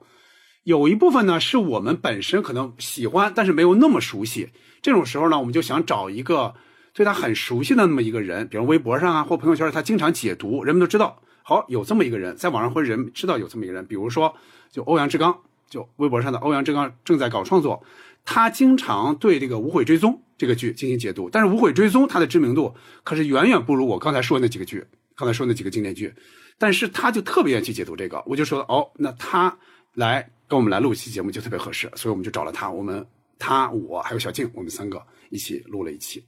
[0.65, 4.51] 有一部分呢是我们本身可能喜欢，但是没有那么熟悉。
[4.83, 6.55] 这种时候呢，我们就想找一个
[6.93, 11.23] 对他很熟悉的那么一个人，比如微博上啊或朋友圈他经常解读，人们都知道。
[11.43, 14.35] 好，有这么一个人，在网上会人知道有这么一个人，比如说
[14.71, 15.39] 就欧阳志刚，
[15.69, 17.83] 就微博上的欧阳志刚正在搞创作。
[18.25, 26.13] 他经常对这个《无悔追踪》这个剧进行解读，但是《无悔追踪》它的知名度可是远远不如我刚才说的那几个剧，刚才说那几个经典剧。
[26.61, 29.57] 但是他就特别愿意去解读这个，我就说哦，那他
[29.95, 32.69] 来跟我们来录一期节目就特别合适，所以我们就找了他。
[32.69, 33.07] 我们
[33.39, 35.01] 他我还有小静，我们三个
[35.31, 36.23] 一起录了一期。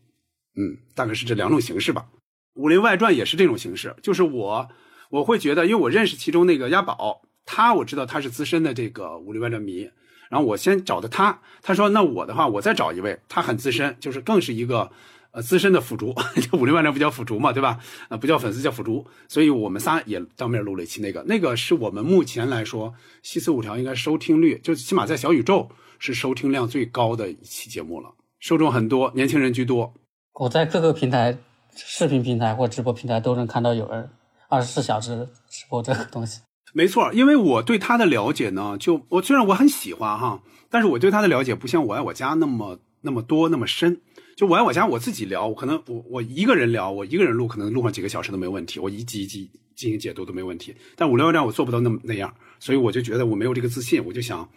[0.57, 2.07] 嗯，大概是这两种形式吧。
[2.61, 4.69] 《武林外传》也是这种形式，就是我
[5.11, 7.23] 我会觉得，因为我认识其中那个押宝，
[7.53, 9.91] 他我知道他是资深的这个《武林外传》迷。
[10.29, 14.89] 然后我先找的他，他说那我的话，我再找一位，他很资深，就是更是一个，
[15.33, 16.15] 呃，资深的腐竹，
[16.57, 17.81] 武林外传不叫腐竹嘛，对吧？
[18.09, 22.95] 呃，不叫粉丝叫腐竹，所以我们仨也当面录了一期那个，那个是我们目前来说
[23.25, 29.93] 西四五条应该收听率，就起码在小宇宙是收听量最高的一期节目了，受众很多，年轻人居多。
[30.35, 31.37] 我在各个平台，
[31.75, 34.09] 视频平台或直播平台都能看到有人
[34.49, 36.41] 二十四小时直播这个东西。
[36.73, 44.01] 没错，因为我对他的了解呢，就我虽然我很喜欢哈，但是我对他的了解不像我爱我家那么那么多那么深。
[44.37, 50.75] 就我爱我家我自己聊，我可能我我一个人聊，我一个人录，可能录上几个小时都没问题，我一集一集进行解读都没问题。
[50.97, 54.49] 但五六这我做不到那么那样，所以我就觉得我没有这个自信，我就想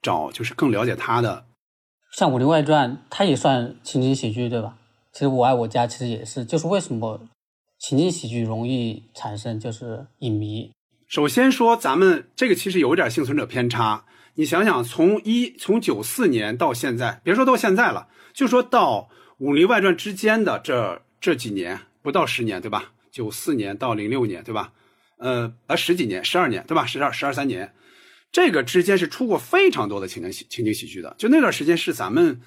[0.00, 1.46] 找就是更了解他的。
[2.12, 4.76] 像《武林外传》，它也算情景喜剧对吧？
[5.12, 7.20] 其实我爱我家其实也是，就是为什么
[7.80, 10.70] 情景喜剧容易产生就是影迷。
[11.12, 14.06] 首先说，咱们这个其实有点幸存者偏差。
[14.36, 22.92] 你想想，从一从九四年到现在，别说到现在了，就说到《武林外传》之间的这这几年，不到十年，对吧？
[23.10, 24.72] 九四年到零六年，对吧？
[25.18, 26.86] 呃，呃，十几年，十二年，对吧？
[26.86, 27.74] 十二十二三年，
[28.32, 31.14] 这个之间是出过非常多的情景喜情景喜剧的。
[31.18, 32.40] 就那段时间是咱们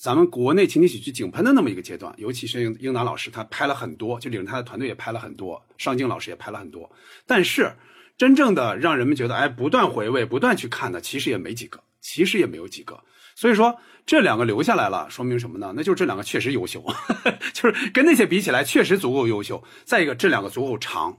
[0.00, 6.88] 咱们国内情景喜剧井喷的那么一个阶段，尤其是英英达老师，他拍了很多，就领着他的团队也拍了很多，尚敬老师也拍了很多，
[7.26, 7.68] 但是。
[8.16, 12.98] 真正的让人们觉得哎，不断回味、不断去看的，其实也没几个，其实也没有几个。
[13.34, 15.72] 所以说这两个留下来了，说明什么呢？
[15.76, 16.82] 那就是这两个确实优秀，
[17.52, 19.62] 就是跟那些比起来，确实足够优秀。
[19.84, 21.18] 再一个，这两个足够长，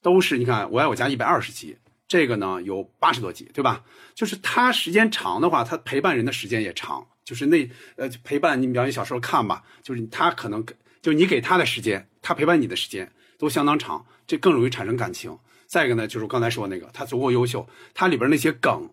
[0.00, 1.76] 都是你看，我爱我家一百二十集，
[2.08, 3.84] 这个呢有八十多集，对吧？
[4.14, 7.06] 就是它时间长的话，它陪伴人的时间也长。
[7.24, 10.64] 就是那呃陪伴你，比方你小时候看吧，就是他可能
[11.02, 15.38] 就你给他的时间，他陪伴你的时间都相当长，这更容易产生感情。
[15.72, 18.90] 再一个呢，就是我刚才说那个，它足够优秀，它里边那些梗，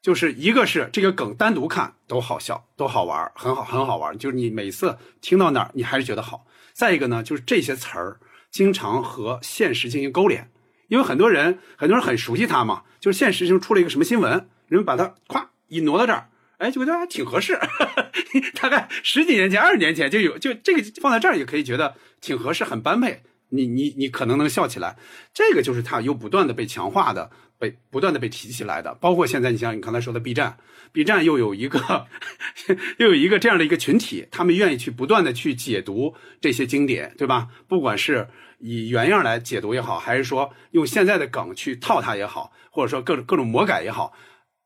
[0.00, 6.46] 就是一个是这个梗单独看都好笑，都好玩，很好，很好玩，就是你每次听到那儿，你还是觉得好。
[6.72, 8.18] 再一个呢，就是这些词儿
[8.50, 10.50] 经常和现实进行勾连，
[10.88, 14.32] 因为很多人很多人很熟悉它嘛，就是现实中出了一个什么新闻，
[14.66, 17.60] 人们把它咵一挪到这儿，哎，就觉得还挺合适。
[18.58, 23.22] 大概十几年前、二十年前就有，就这个放在这儿也可以觉得挺合适，很般配。
[23.54, 24.96] 你你你可能能笑起来。
[25.32, 28.94] 这个就是它又不断的被强化的，被不断的被提起来的。
[29.00, 30.56] 包括现在，你像你刚才说的 B 站
[30.92, 32.06] ，B 站又有一个
[32.98, 37.48] 又有一个这样的一个群体，他们愿意去不断的去解读这些经典，对吧？
[37.68, 38.28] 不管是
[38.58, 44.12] 以原样来解读也好，还是说用现在的梗去套它也好，或者说各种各种魔改也好，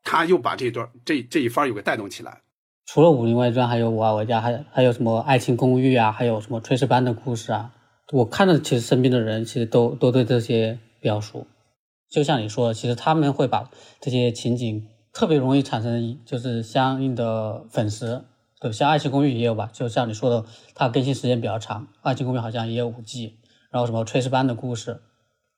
[0.03, 2.41] 他又把这段这这一番又给带动起来。
[2.87, 7.71] 除了《武林外传》，还有《我爱我家》，还还有什么《爱情公寓》啊，还有什么《炊事班的故事》啊。
[8.13, 11.47] 我看到其实身边的人其实都都对这些比较熟。
[12.09, 18.25] 就像你说的，其实他们会把这些情景特别容易产生就是相应的粉丝。
[18.61, 19.71] 对，像《爱情公寓》也有吧？
[19.73, 20.45] 就像你说的，
[20.75, 23.37] 它更新时间比较长，《爱情公寓》好像也有五季。
[23.71, 24.95] 然后什么《炊事班的故事》，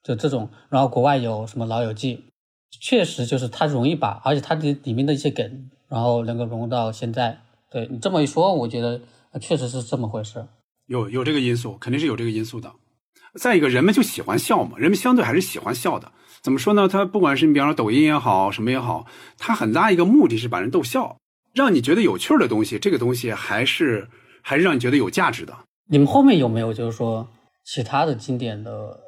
[0.02, 0.48] 就这种。
[0.68, 2.16] 然后国外有什么《老友记》，
[2.80, 5.70] 确实就是它容易把，而且它的里面的一些梗。
[5.88, 9.00] 然后能够融入到现在，对你这么一说，我觉得
[9.40, 10.46] 确实是这么回事。
[10.90, 12.72] 有有这个因素，肯定是有这个因素的。
[13.34, 16.10] 再一个，人们就喜欢笑嘛，人们相对还是喜欢笑的。
[16.42, 16.88] 怎么说呢？
[16.88, 19.06] 他不管是你比方说抖音也好，什么也好，
[19.38, 21.16] 它很大一个目的是把人逗笑，
[21.54, 24.08] 让你觉得有趣的东西，这个东西还是
[24.42, 25.56] 还是让你觉得有价值的。
[25.88, 27.28] 你们后面有没有就是说
[27.64, 28.98] 其他的经典的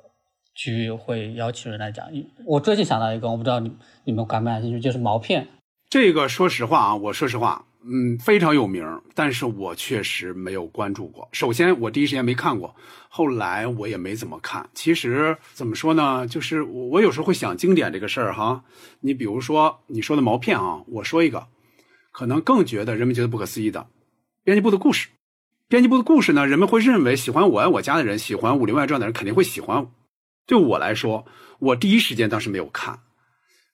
[0.54, 2.06] 剧会邀请人来讲？
[2.46, 3.72] 我最近想到一个，我不知道你
[4.04, 5.48] 你们感不感兴趣，就是毛片。
[5.90, 11.28] 这个说实话啊，我说实话，嗯，非常有名，但是我确实没有关注过。
[11.32, 12.74] 首先，我第一时间没看过，
[13.08, 14.68] 后来我也没怎么看。
[14.72, 18.62] 其实怎么说呢，就是我我有时候会想经典这个事儿哈。
[19.00, 21.48] 你比如说你说的毛片啊，我说一个，
[22.12, 23.86] 可能更觉得人们觉得不可思议的，
[24.44, 25.08] 编辑部的故事。
[25.68, 29.90] 编辑部的故事呢，人们会认为喜欢我爱我家的人，喜欢《武林外传》的人肯定会喜欢。
[30.46, 31.24] 对我来说，
[31.58, 33.00] 我第一时间当时没有看。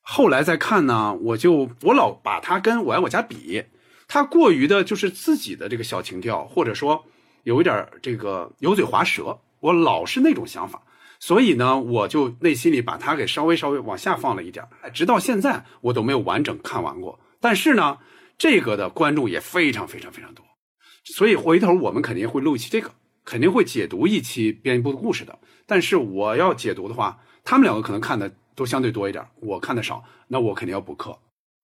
[0.01, 3.65] 后来再看呢，我就我老把它跟我爱我家比，
[4.09, 7.05] 他过于的就是自己的这个小情调，或者说
[7.45, 10.83] 有一点这个油嘴滑舌，我老是那种想法，
[11.21, 17.21] 所以呢，我就内心里把它给稍微稍微往下放了一点，直到现在我都没有完整看完过。
[17.39, 17.99] 但是呢，
[18.37, 20.45] 这个的观众也非常非常非常多，
[21.05, 22.91] 所以回头我们肯定会录一期这个，
[23.25, 25.39] 肯定会解读一期编辑部的故事的。
[25.67, 28.33] 但是我要解读的话，他们两个可能看的。
[28.59, 31.17] 都相对多一点，我看的少，那我肯定要补课。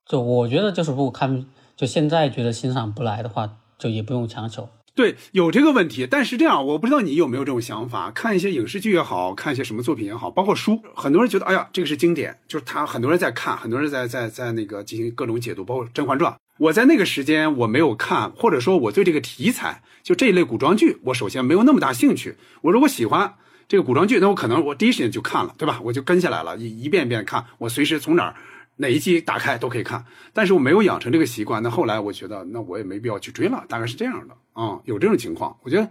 [0.07, 1.45] 就我觉得，就是如果看，
[1.77, 4.69] 就现在觉得欣赏不来的话，就也不用强求。
[4.95, 6.07] 对，有这个问题。
[6.09, 16.33] 但是这样，我不知道你有没有这种想法，看一些影视剧也好看一些什么作品也好，包括书，很多人觉得，哎呀，这个是经典，就是他很多人在看，很多人在在在那个进行各种解读，包括《甄嬛传》。
[16.59, 22.37] 我在那个时间我没有看，或者说我对这个题材，就这一类古装剧，我首先没有那么大兴趣。
[22.63, 23.35] 我如果喜欢。
[23.67, 25.81] 这个古装剧，那我可能我第一时间就看了，对吧？
[25.83, 28.37] 我就跟下来了，一一遍一遍看，我随时从哪儿
[28.77, 30.05] 哪一集打开都可以看。
[30.33, 35.57] 但是我没有养成这个习惯，那后来我觉得，那我也没必要去追了，大概是这样的啊，有这种情况。
[35.63, 35.89] 我觉得，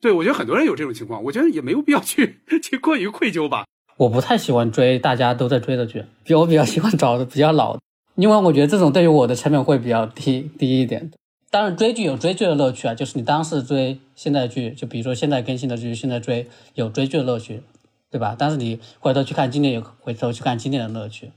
[0.00, 3.64] 对我觉得很多人有这种情况，我觉得也没有必要去 去过于愧疚吧。
[3.98, 7.78] 我不太喜欢追大家都在追的剧，比我比较喜欢找的比较老，
[8.16, 11.10] 因为我觉得这种对于我的成本会比较低低一点。
[11.50, 17.62] 当然，追剧有追剧的乐趣啊，就是你当时追现代剧，就比如说现在更新的剧，现在追有追剧的乐趣，
[18.10, 18.34] 对吧？
[18.38, 21.30] 但是你回头去看经典，有回头去看经典的乐趣，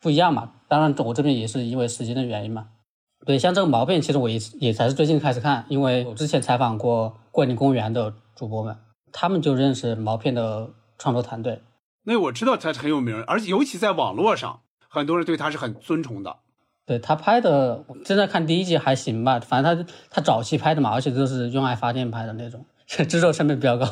[0.00, 0.52] 不一样嘛。
[0.68, 2.68] 当然，我这边也是因为时间的原因嘛。
[3.26, 8.76] 对，像这个毛片，其实我也也才是最近开始看，因为我之前采访过桂林公园的主播们，
[9.12, 11.62] 他们就认识毛片的创作团队。
[12.04, 16.36] 那我知道他很有名，而且尤其在网络上，很多人对他是很尊崇的。
[16.86, 23.86] 对他拍的，我现在看第一季还行吧，反正他他早期拍的嘛，而且都是用爱发电拍的那种， 制作成本比较高。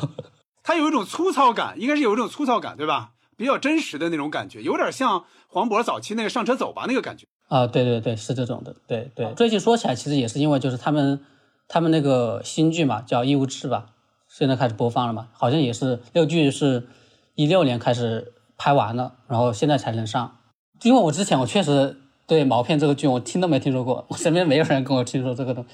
[0.63, 3.11] 他有一种粗糙感，应该是有一种粗糙感，对吧？
[3.37, 7.27] 比较真实的那种感觉，有点像黄渤早期那个上车走吧那个感觉。
[7.49, 9.33] 啊，对对对，是这种的，对对。
[9.33, 11.19] 最近说起来，其实也是因为就是他们
[11.67, 13.87] 他们那个新剧嘛，叫《义务制》吧，
[14.29, 16.87] 现在开始播放了嘛，好像也是六剧是
[17.35, 20.37] 一六年开始拍完了，然后现在才能上。
[20.83, 21.97] 因为我之前我确实。
[22.29, 25.69] 对毛片这个剧，我听都没听说过，我身边没有人跟我听说这个东西。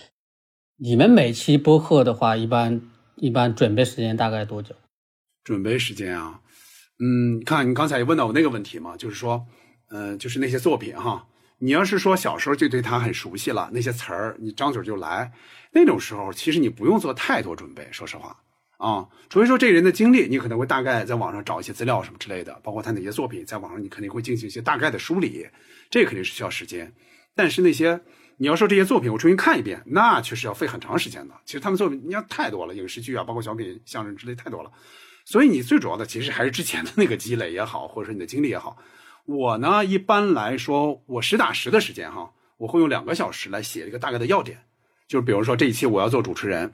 [0.78, 2.82] 你们每期播客的话，一般
[3.18, 4.74] 一般准备时间大概多久？
[5.44, 6.40] 准备时间啊，
[7.00, 9.46] 嗯，看你刚才也问到我那个问题嘛，就是说，
[9.90, 11.28] 呃，就是那些作品哈，
[11.60, 15.32] 你要是说小时候就对他很熟悉了，那些词儿你张嘴就来，
[15.72, 18.36] 那种时候其实你不用做太多准备，说实话。
[18.78, 25.48] 啊，除非说这个人的经历，你可能会大概在网上找一些资料什么之类的，包括他哪些作品，在网上你肯定会进行一些大概的梳理，
[25.90, 26.94] 这肯定是需要时间。
[27.34, 28.02] 但是那些
[28.36, 31.34] 你要说这些作品我重新看一遍，那确实要费很长时间的。
[31.46, 34.70] 其实他们作品你要太多了，影视剧啊，包括小品、相声之类太多了。
[35.24, 38.78] 所以你最主要的其实还是之前的那个积累也好，或者说你的经历也好。
[39.26, 44.60] 我呢，一般来说，我实打实的时间哈，我会用两个小时来写一个大概的要点，
[45.08, 46.72] 就是比如说这一期我要做主持人，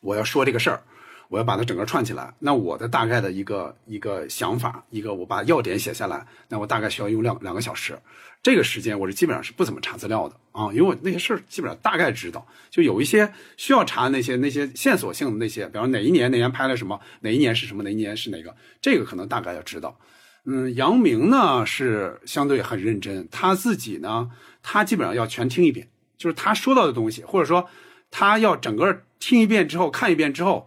[0.00, 0.82] 我要说这个事儿。
[1.30, 7.98] 我要把它整个串起来，那我的大概的一个一个想法，一个我把要点写下来，那我大概需要用两两个小时。
[8.42, 19.98] 这个时间我是基本上是不怎么查资料的啊，因为我那些事儿基本上大概知道，就有一些需要查那些那些线索性的那些，比方哪一年哪年拍了什么，哪一年是什么，哪一年是哪个，这个可能大概要知道。
[20.46, 24.30] 嗯，杨明呢是相对很认真，他自己呢，
[24.62, 27.68] 他基本上要全听一遍，就是他说到的东西，或者说
[28.10, 30.66] 他要整个听一遍之后看一遍之后。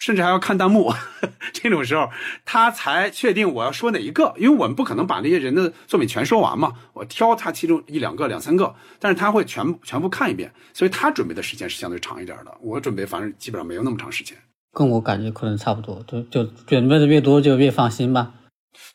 [0.00, 0.90] 甚至还要看弹幕，
[1.52, 2.08] 这种时候
[2.46, 12.56] 他才确定我要说哪一个，因为我们不可能把那些人的作品全说完嘛，我挑他其中一两个、两三个，但是他会全全部看一遍，所以他准备的时间是相对长一点的。
[12.62, 14.34] 我准备反正基本上没有那么长时间，
[14.72, 18.32] 跟我感觉可能差不多，就就准备的越多就越放心吧。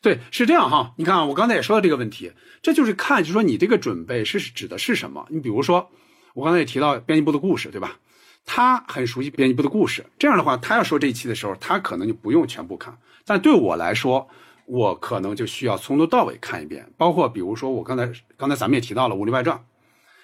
[0.02, 0.94] 对，是这样哈。
[0.96, 5.26] 你看，我刚才也说到这个问题，这就是看，就是说你这个准备是指的是什么？
[5.30, 5.88] 你比如说，
[6.34, 7.98] 我刚才也提到编辑部的故事，对吧？
[8.44, 12.96] 他很熟悉编辑部的故事，这样的话，他要说这一期的时候，他可能就不用全部看。
[13.24, 14.26] 但对我来说，
[14.66, 16.88] 我可能就需要从头到尾看一遍。
[16.96, 19.56] 包括比如说，我刚才刚才咱们也提到了《武林外传》，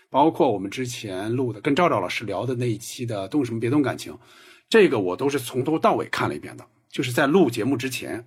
[0.09, 4.13] 包括我们之前录的跟赵赵老师聊的那一期的《动什么别动感情》，
[4.69, 8.25] 这个我都是从头到尾看了一遍的，就是在录节目之前。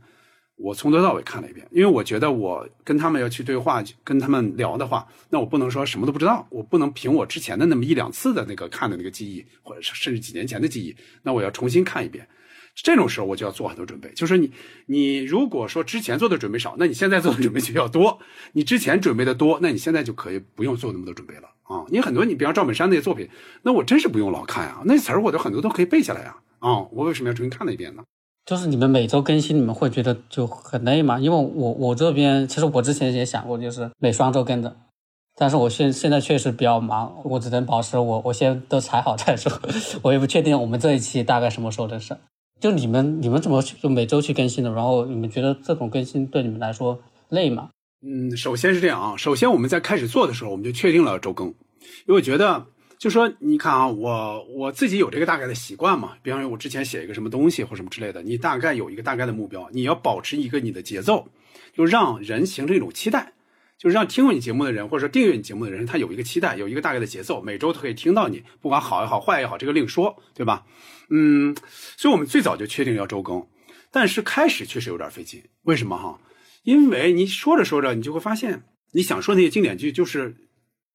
[0.58, 12.28] 我从头到尾看了一遍，因为我觉得我跟他们要去对话，跟他们聊的话，那我不能说什么都不知道，我不能凭我之前的那么一两次的那个看的那个记忆，或者甚至几年前的记忆，那我要重新看一遍。
[12.74, 14.52] 这种时候我就要做很多准备，就是你，
[14.88, 18.18] 你如果说之前做的准备少，那你现在做的准备就要多；
[18.52, 21.86] 你之前准备的多，那你现在就可以不用做那么多准备了啊。
[21.90, 23.30] 你很多，你比方赵本山那些作品，
[23.64, 26.38] 那我真是不用老看啊，那词儿我都很多都可以背下来啊。
[26.60, 28.04] 啊，我为什么要重新看了一遍呢？
[28.46, 31.20] 就是你们每周更新，你们会觉得就很累吗？
[31.20, 34.76] 因为我我这边其实我之前也想过，就是每双周更的，
[35.36, 39.52] 但是我现现在确实比较忙，我只能保持我我先都踩好再说，
[40.04, 42.16] 我也不确定我们这一期大概什么时候的事。
[42.62, 44.72] 就你们你们怎么就每周去更新的？
[44.72, 47.70] 然后你们觉得这种更新对你们来说累吗？
[48.06, 51.54] 嗯，首先是这样啊，首先我们在开始做的时候，我们就确定了周更，因
[52.10, 52.68] 为我觉得。
[53.06, 61.30] 就说你看啊，我我自己有这个大概的习惯嘛，比方说我之前写一个什么东西或什么之类的，你大概有一个大概的目标，你要保持一个你的节奏，
[61.72, 63.34] 就让人形成一种期待，
[63.78, 70.66] 就是让听过你节目的人或者说订阅你节目的人，他有一个期待，有一个大概的节奏，每周都可以听到你，不管好也好，坏也好，这个另说，对吧？
[71.12, 71.56] 嗯，
[71.98, 73.46] 所以我们最早就确定要周更，
[73.92, 76.20] 但是开始确实有点费劲，为什么哈？
[76.64, 80.36] 因为你说着说着，你就会发现你想说那些经典剧就是。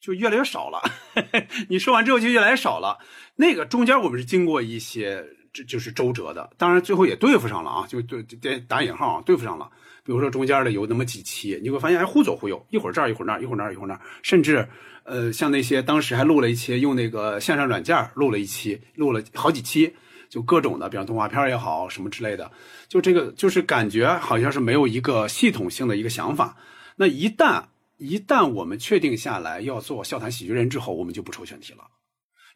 [0.00, 0.80] 就越来越少了，
[1.68, 2.98] 你说完之后就越来越少了。
[3.36, 9.70] 那个中间我们是经过一些，这就是周折的，当然最后也对付上了啊，就对对打引号，对付上了。
[10.02, 14.66] 比如说中间的有那么几期，你会发现哎忽左忽右，一会儿这儿一会儿那儿，一会儿那儿一会儿那儿，甚至
[15.04, 19.94] 呃像那些当时还录了一期用那个线上软件录了一期，录了好几期，
[20.28, 22.50] 就各种的，比方动画片也好什么之类的，
[22.88, 26.56] 就这个就是感觉好像是没有一个系统性的一个想法。
[26.96, 27.62] 那一旦
[28.00, 31.84] 一旦我们确定下来要做笑谈喜剧人之后，我们就不抽选题了，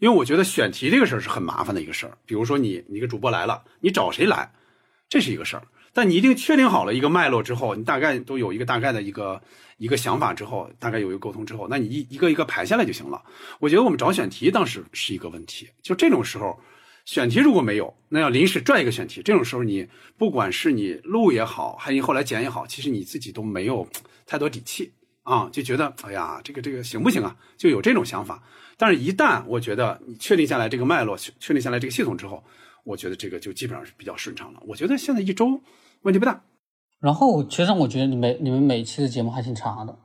[0.01, 2.16] 因为我觉得选题这个事儿是很麻烦的一个事儿。
[2.24, 4.51] 比如说你你一个主播来了，你找谁来，
[5.09, 5.62] 这是一个事儿。
[5.92, 9.40] 但你一定确定好了一个脉络之后，你大概都有一个大概的一个
[9.76, 13.22] 一个想法之后，大概有一个沟通之后，那你一一个一个排下来就行了。
[13.61, 16.59] 我觉得我们找选题当时是一个问题，就这种时候，
[17.05, 19.86] 选题如果没有，那要临时拽一个选题，这种时候你
[20.16, 23.86] 不管是你录也好，还是你后来剪也好，其实你自己都没有
[24.26, 24.92] 太多底气。
[25.25, 27.37] 啊，就觉得哎呀，这个这个行不行啊？
[27.59, 28.43] 就有这种想法。
[28.77, 32.43] 但是，一旦我觉得你确定下来这个脉络，确定下来这个系统之后，
[32.85, 34.61] 我觉得这个就基本上是比较顺畅了。
[34.66, 35.61] 我觉得现在一周
[36.03, 36.43] 问题不大。
[37.01, 39.97] 然后，其实我觉得你每你们每期的节目还挺长的，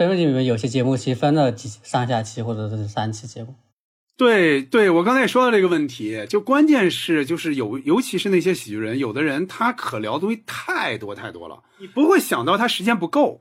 [0.00, 3.54] 因为你们有些节目其实分了几上下期或者是三期节目。
[4.16, 13.40] 对对，我刚才也说到这个问题，就关键是就是有，尤其是那些喜剧人，有的人他可聊的东西太多太多了，你不会想到他时间不够。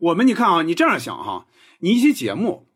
[0.00, 1.46] 我们你看啊，你这样想哈，
[1.80, 2.66] 你一期节目，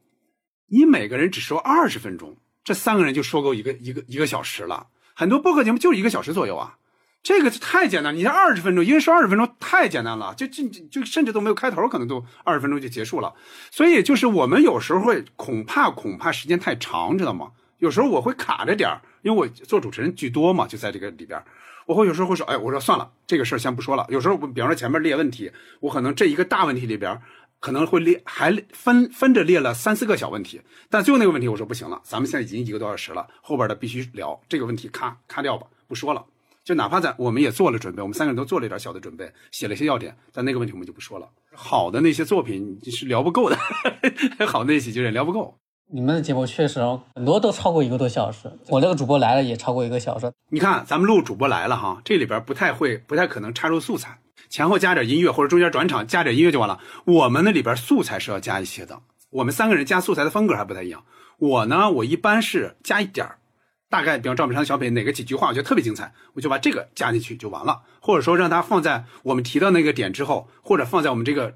[0.69, 4.89] 你每个人只说二十分钟，这三个人就说够一个一个一个小时了。
[5.15, 6.77] 很多播客节目就一个小时左右啊，
[7.23, 8.15] 这个太简单。
[8.15, 13.33] 你这二十分钟，一人说二十分钟，太简单了，就就就甚至都没有开头，可能都二十分钟就结束了。
[13.71, 17.53] 所以就是我们有时候会恐怕恐怕时间太长，知道吗？
[17.79, 21.43] 有时候我会卡着点儿，因为我做主持人居多嘛，就在这个里边。
[21.86, 24.06] 我会有时候会说，哎，我说算了，这个事儿先不说了。
[24.09, 25.51] 有时候，比方说前面列问题，
[25.81, 27.20] 我可能这一个大问题里边
[27.61, 30.61] 可能会列，还分分着列了三四个小问题。
[30.89, 36.24] 但最后那个问题，我说不行了，咱们现在已经一个多小时了，后边的必须聊这个问题，咔咔掉吧，不说了。
[36.65, 41.28] 就哪怕咱我们也做了准备，我们三个人都做了一点小的准备，写了一些要点，但那个问题我们就不说了。
[41.52, 43.59] 好的那些作品是聊不够的，
[44.48, 45.59] 好的那些就是聊不够。
[45.93, 46.81] 你们的节目确实
[47.15, 50.32] 很多都超过一个多小时，我那个主播来了也超过一个小时。
[50.48, 56.81] 你看，咱们录主播来了哈，这里边不太会，不太可能插入素材，前后加点音乐或者中间转场加点音乐就完了。
[57.05, 58.98] 我们那里边素材是要加一些的，
[59.31, 61.05] 我们三个人加素材的风格还不太一样。
[61.39, 63.39] 我呢，我一般是加一点儿，
[63.90, 71.55] 大概比方赵本山的小品哪个几句话我觉得特别精彩，我就把这个加进去就完了，或者说让它放在我们提到那个点之后，或者放在我们这个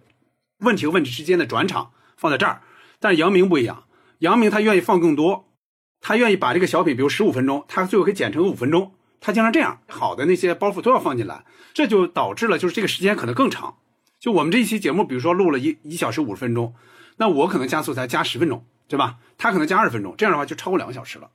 [0.58, 2.60] 问题和问题之间的转场放在这儿。
[3.00, 3.84] 但是杨明不一样。
[4.18, 5.52] 杨明他愿意放更多，
[6.00, 13.76] 他愿意把这个小品，比如十五分钟，他最后可以剪成个五分钟，他经常这样，好的那些包袱都要放进来，这就导致了就是这个时间可能更长。
[14.18, 16.74] 就我们这一期节目，比如说录了一一小时五十分钟，
[17.18, 19.18] 那我可能加素材加十分钟，对吧？
[19.36, 21.30] 他可能加二十分钟，这样的话就超过两个小时了。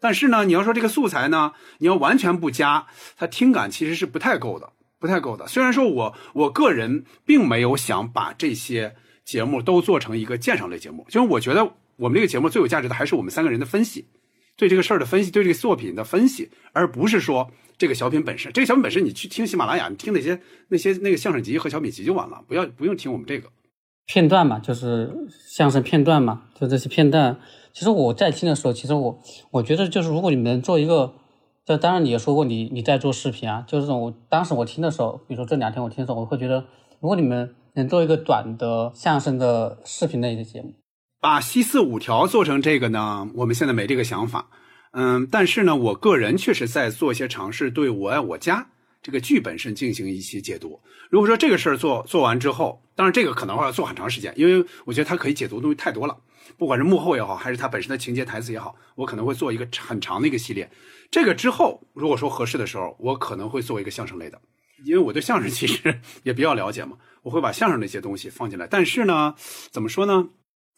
[0.00, 2.86] 但是呢，你要说这个素材呢，你要完全不加，
[3.16, 5.48] 它听感其实是不太够的，不太够的。
[5.48, 8.94] 虽然说我我个人并没有想把这些
[9.24, 11.72] 节目都做成一个鉴赏类节目，就是我觉得。
[11.96, 14.06] 我们这个节目最有价值的还是我们三个人的分析，
[14.56, 18.52] 对这个事儿的分析，对这个作品的分析，而不是说这个小品本身。
[18.52, 23.48] 这个小品本身，你去听喜马拉雅，你听那些那些那个相声集和小品集就完了，不要不用听我们这个
[24.06, 25.10] 片段嘛，就是
[25.48, 27.38] 相声片段嘛，就这些片段。
[27.72, 29.18] 其实我在听的时候，其实我
[29.50, 31.14] 我觉得就是如果你们做一个，
[31.64, 34.00] 就当然你也说过你你在做视频啊，就是这种。
[34.00, 36.66] 我当时我听的时候，比如说这两天我听的时候，我会觉得，
[37.00, 40.74] 如果你们能做一个短的相声的视频类的节目。
[41.22, 43.30] 把西四五条做成这个呢？
[43.34, 44.48] 我们现在没这个想法，
[44.90, 48.66] 嗯，但是呢，我个人确实在做一些尝试，对我爱我家
[49.00, 50.80] 这个剧本身进行一些解读。
[51.10, 56.18] 如果说这个事儿做做完之后，当然这个可能会要做很长时间，因为我觉得它可以解读的东西太多了，
[56.58, 60.68] 不管是幕后也好，还是它本身的情节台词也好，我可能会做一个很长的一个系列。
[61.08, 64.40] 这个之后，如果说合适的时候，我可能会做一个相声类的，
[64.84, 68.66] 因为我对相声其实 也比较了解嘛，我会把相声那些东西放进来。
[68.66, 69.36] 但是呢，
[69.70, 70.28] 怎么说呢？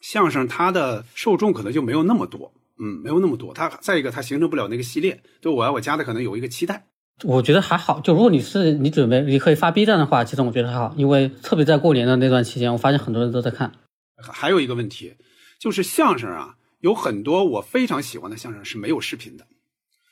[0.05, 3.51] 相声它的受众可能就没有那么多，嗯，没有那么多。
[3.55, 5.19] 它再一个，它形成不了那个系列。
[5.41, 6.85] 对我爱我家的可能有一个期待。
[7.23, 7.99] 我觉得还好。
[8.01, 13.71] 就如果你是你准备你可以发 B 站的话，其实我觉得还好，因为特别在过年的那段期间，我发现很多人都在看。
[14.17, 15.15] 还有一个问题
[15.59, 19.47] 就是相声啊，有很多我非常喜欢的相声是没有视频的，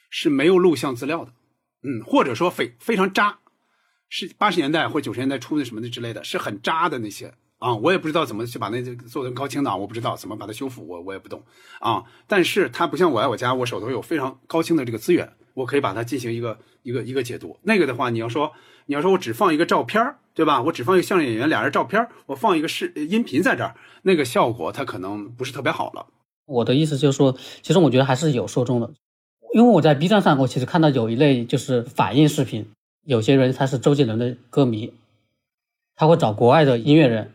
[0.09, 1.31] 是没有录像资料的，
[1.83, 3.37] 嗯，或者说非非常渣，
[4.09, 7.35] 是八十年代或九十年代初的什么的之类的，是很渣的那些。
[7.63, 11.41] 啊，我也不知道怎么去把那做成高清的，我不知道怎么把它修复，我我也不懂
[11.79, 12.03] 啊。
[12.27, 17.57] 但是它不像我爱我家，我手头有非常高清的这个资源，我可以把它进行一个一个一个解读。
[17.63, 18.51] 那个的话，你要说
[18.87, 20.61] 你要说我只放一个照片对吧？
[20.61, 26.07] 我只放一个相声演员俩人照片我放一个视音频在这儿，那个效果它可能不是特别好了。
[26.45, 28.91] 我的意思就是说，其实我觉得还是有受众的，
[29.53, 32.67] 因为我在 B 站上，我其实看到有一类就是反应视频，
[33.05, 34.91] 有些人他是周杰伦的歌迷，
[35.95, 37.31] 他会找国外的音乐人。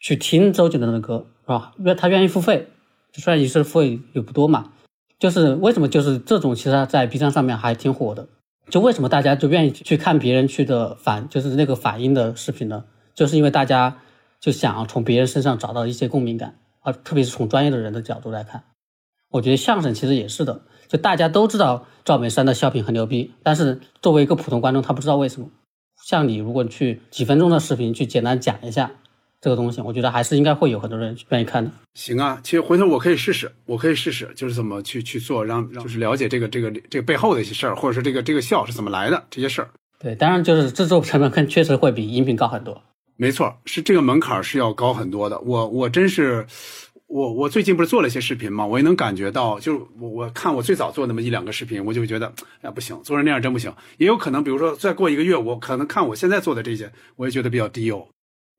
[0.00, 1.72] 去听周杰伦的歌是吧？
[1.78, 2.68] 因为他愿意付费，
[3.12, 4.72] 虽然一次付费也不多嘛。
[5.18, 8.28] 就是为什么就是这种，其实在 B 站上面还挺火的。
[8.70, 12.84] 就为什么大家就愿意去看别人去的反，就是那个反应的视频呢？
[13.14, 13.98] 就是因为大家
[14.38, 18.62] 就想从别人身上找到一些共鸣感，啊，特别是从专业的人的角度来看。
[19.30, 25.48] 我觉得相声其实也是的，就大家都知道赵本山的笑品很牛逼，但是作为一个普通观众，他不知道为什么。
[26.06, 28.92] 像你，如果去几分钟的视频去简单讲一下。
[29.40, 31.70] 这个东西，我觉得还是应该会有很多人愿意看的。
[31.94, 39.68] 行啊，其实回头我可以试试，我可以试试，就是怎么去去做，让就是了解这个这个这个背后的一些事儿，或者是这个这个笑是怎么来的这些事儿。
[40.00, 42.82] 对，当然就是制作成本肯确实会比音频高很多。
[43.16, 45.38] 没错，是这个门槛是要高很多的。
[45.40, 46.46] 我我真是，
[47.06, 52.32] 我我最近不是做了一些视频嘛，我也能感觉到，就是我我看我最早做那么一两个视频，我就觉得
[52.62, 53.72] 哎不行，做成那样真不行。
[53.96, 58.06] 也有可能，比如说再过一个月，我可能看我现在做的这些，我也觉得比较低哦。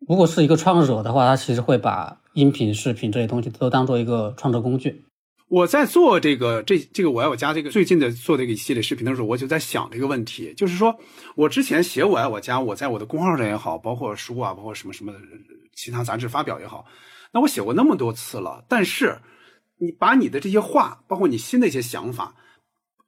[0.08, 5.06] 如果是一个创作者的话，他其实会把音频、视频这些东西都当做一个创作工具。
[5.50, 10.96] 我在做这个这这个我爱我家这个最近的做这个一系列视频的时候，我就在想这个问题，就是说
[11.36, 15.12] 我之前写我爱我家，我在我的公号上也好，包括书啊，包括什么什么
[15.76, 16.86] 其他杂志发表也好，
[17.32, 19.18] 那我写过那么多次了，但是
[19.80, 22.36] 你把你的这些话，包括你新的一些想法，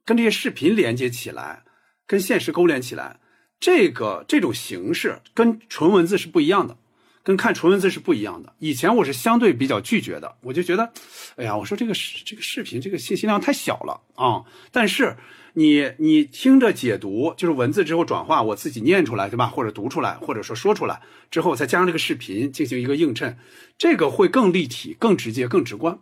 [0.04, 1.62] 跟这些视频连接起来，
[2.08, 3.20] 跟现实勾连起来，
[3.60, 6.76] 这个这种形式跟纯文字是不一样的。
[7.22, 8.52] 跟看纯文字是不一样的。
[8.58, 10.92] 以前我是相对比较拒绝的，我就觉得，
[11.36, 14.44] 哎呀，我说这个视这个视频这个信息量太小了啊。
[14.70, 15.16] 但是
[15.54, 19.46] 你你听着解读，就是文字之后转化，我自己念出来对吧？
[19.46, 21.00] 或者读出来，或者说说出来
[21.30, 23.36] 之后，再加上这个视频进行一个映衬，
[23.78, 25.98] 这个会更立体、更直接、更直观。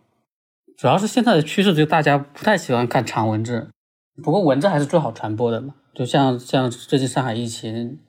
[0.77, 3.69] 主要是现在的趋势，就大家不太喜欢看长文字，
[4.23, 5.75] 不过文字还是最好传播的嘛。
[5.93, 7.99] 就像像最近上海疫情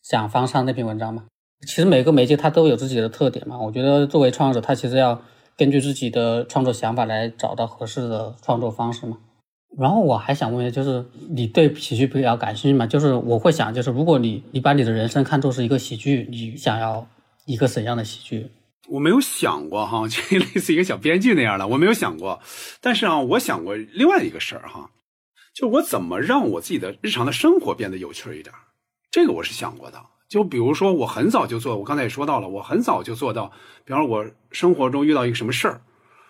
[0.00, 1.24] 讲方舱那篇文章嘛。
[1.66, 5.20] 其实每个媒介它都有自己的特点嘛，我觉得作为创作者，他其实要
[5.56, 9.18] 根据自己的创作想法来找到合适的创作方式嘛。
[9.78, 12.86] 然后我还想问一下，就是你对喜剧比较感兴趣吗？
[12.86, 17.06] 就是我会想，就是如果你你把你的人生看作是一个喜剧，你想要
[17.46, 18.50] 一个怎样的喜剧？
[18.88, 22.40] 我没有想过哈， 就类似一个小编剧那样的，我没有想过。
[22.80, 24.90] 但是啊，我想过另外一个事儿哈，
[25.54, 28.52] 就我怎么让我自己的日常的生活变得有趣一点，
[29.10, 29.98] 这个我是想过的。
[30.32, 33.52] 就比如说，我很早就做，我刚才也说到了，我很早就做到，
[33.84, 35.78] 比方我生活中遇到一个什么事儿。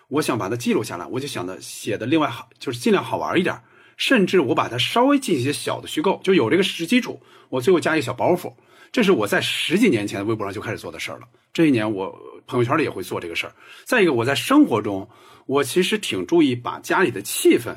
[0.09, 3.57] 我想把它记录下来，我就想的写的另外好，就是尽量好玩一点，
[3.95, 7.17] 甚至我把它稍微进一些小的虚构，就有这个实基础，
[7.47, 8.51] 我最后加一个小包袱。
[8.91, 11.27] 这是我在十几年前微博上就开始做的事儿了。
[11.53, 12.13] 这一年我
[12.45, 13.53] 朋友圈里也会做这个事儿。
[13.85, 15.07] 再一个，我在生活中，
[15.45, 17.73] 我其实挺注意把家里的气氛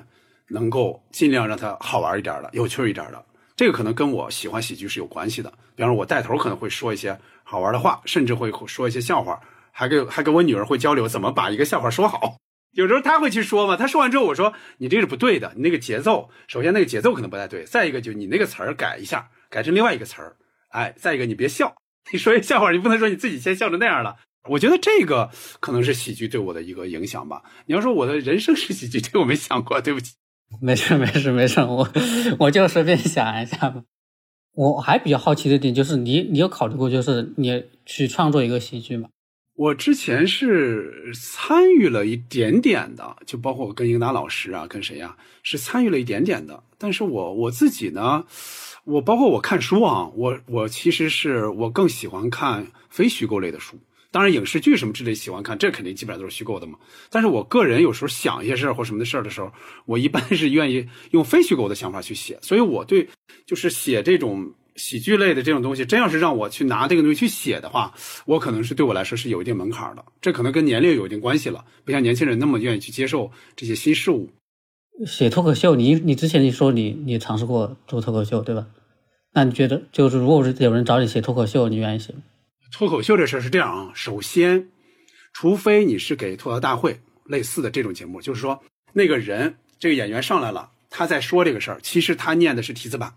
[0.49, 3.25] 能够尽量让它好玩一点的、有趣一点的。
[3.57, 5.51] 这个可能跟我喜欢喜剧是有关系的。
[5.75, 9.41] 比方说，我带头可能会说一些好玩的话，甚至会说一些笑话。
[9.73, 12.39] 还跟还跟我女儿会交流怎么把一个笑话说好，
[12.73, 20.37] 有时候她会去说嘛，她说完之后我说你这是不对的，你那个节奏，首先那个节奏可能不太对，再一个就你那个词儿改一下，改成另外一个词儿，
[20.71, 21.75] 哎，再一个你别笑，
[22.11, 24.17] 你说一笑话你不能说你自己先笑成那样了，
[24.49, 25.31] 我觉得这个
[25.61, 27.43] 可能是喜剧对我的一个影响吧。
[27.67, 30.15] 你要说我的人生是喜剧，这我没想过，对不起。
[30.61, 31.89] 没事没事没事，我
[32.39, 33.83] 我就随便想一下吧。
[34.55, 39.09] 我还比较好奇的点就是你你有考虑过就是你去创作一个喜剧吗？
[39.55, 46.63] 我之前是参与了一点点的，就包括我跟英达老师啊，跟谁呀，是参与了一点点的。
[46.79, 48.25] 但是我我自己呢，
[48.85, 53.79] 我包括我看书啊，我我其实是我更喜欢看非虚构类的书。
[54.17, 56.79] 当然，影视剧什么之类喜欢看，这肯定基本上都是虚构的嘛。
[57.11, 59.53] 但是我个人有时候想一些事儿或什么的事儿的时候，
[59.85, 62.39] 我一般是愿意用非虚构的想法去写。
[62.41, 63.07] 所以我对
[63.45, 64.51] 就是写这种。
[64.79, 67.95] 喜剧类的这种东西，真要是让我去拿这个东西去写的话，
[68.27, 70.05] 我可能是对我来说是有一定门槛的。
[70.21, 74.29] 这可能跟年龄有一定关系了，不像年轻人那么愿意去接受这些新事物。
[75.07, 78.67] 写脱口秀，你你之前你说你你尝试过做脱口秀，对吧？
[79.33, 82.19] 那你觉得就是如果是有人找你写脱口秀，你愿意写吗？
[82.73, 84.69] 脱口秀这事儿是这样啊，首先，
[85.33, 88.63] 除非你是给吐槽大会类似的这种节目，就是说
[88.93, 93.15] 那个人这个演员上来了，他在说这个事儿，其实他念的是提词板。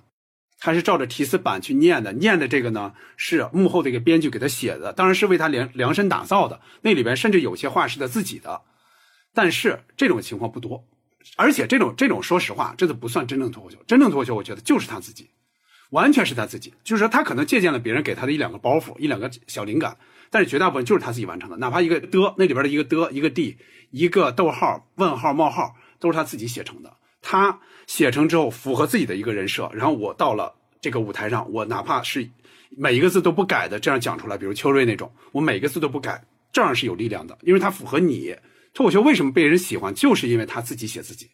[0.62, 6.60] 他是照着提词板去念的，念的这个呢是幕后的一个编剧给他写的，当然是为他量量身打造的。
[6.82, 8.62] 那里边甚至有些话是他自己的，
[9.34, 10.86] 但是这种情况不多，
[11.38, 13.78] 而且这种这种说实话，这都不算真正脱口秀。
[13.88, 15.30] 真正脱口秀，我觉得就是他自己，
[15.90, 16.74] 完全是他自己。
[16.84, 19.98] 就是说，他可能借鉴了别人给他的一两个包袱、一两个小灵感，
[20.30, 21.58] 但是绝大部分就是他自己完成的。
[21.58, 23.58] 哪怕一个的那里边的一个的、一个 d、
[23.92, 26.94] 一个逗号、问号、冒号，都是他自己写成的。
[27.22, 27.60] 他。
[27.90, 32.30] 写成之后符合自己的一个人设，然后我到了这个舞台上，我哪怕是
[32.78, 38.36] 每一个字都不改的这样讲出来，比如秋瑞那种，我每个字都不改，这样是有力量的，因为他符合你。
[38.76, 41.32] 脱口秀为什么被人喜欢，就是因为他自己写自己。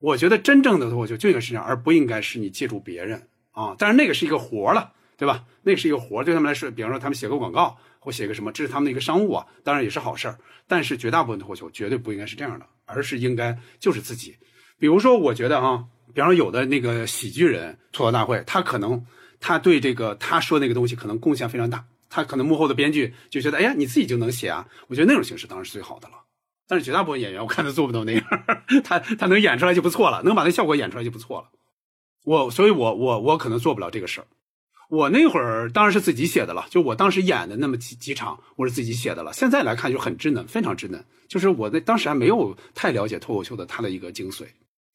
[0.00, 3.20] 我觉得真正的脱口秀就应该是这样，而不应该是你借助别人
[3.52, 3.74] 啊。
[3.78, 5.44] 但是那个是一个活了，对吧？
[5.62, 10.36] 那个是一个活，对他们来说，比方说他们写个广告或写个什么，这是他们的一个商务啊，当然也是好事儿。
[10.66, 14.36] 但是绝大部分脱口秀绝对不应该是这样的，而是应该就是自己。
[14.78, 19.04] 比如说，我觉得啊，比方说有的那个喜剧人吐槽大会，他可能
[19.38, 24.66] 他对这个他说那个东西可能贡献非常大，他可能幕后的编剧就觉得，哎呀，你自己就能写啊。
[24.88, 26.14] 我觉得那种形式当然是最好的了。
[26.66, 28.24] 但是绝大部分演员我看他做不到那样，
[28.82, 31.48] 他他能演出来就不错了，能把那效果演出来就不错了。
[32.24, 34.26] 我所以，我我我可能做不了这个事儿。
[34.88, 39.32] 我那会儿当然是自己写的了，就我当时演的那么几几场，我是自己写的了。
[39.32, 41.02] 现在来看就很稚嫩，非常稚嫩。
[41.28, 44.44] 就是我那当时还没有太了解脱口秀的它的一个精髓。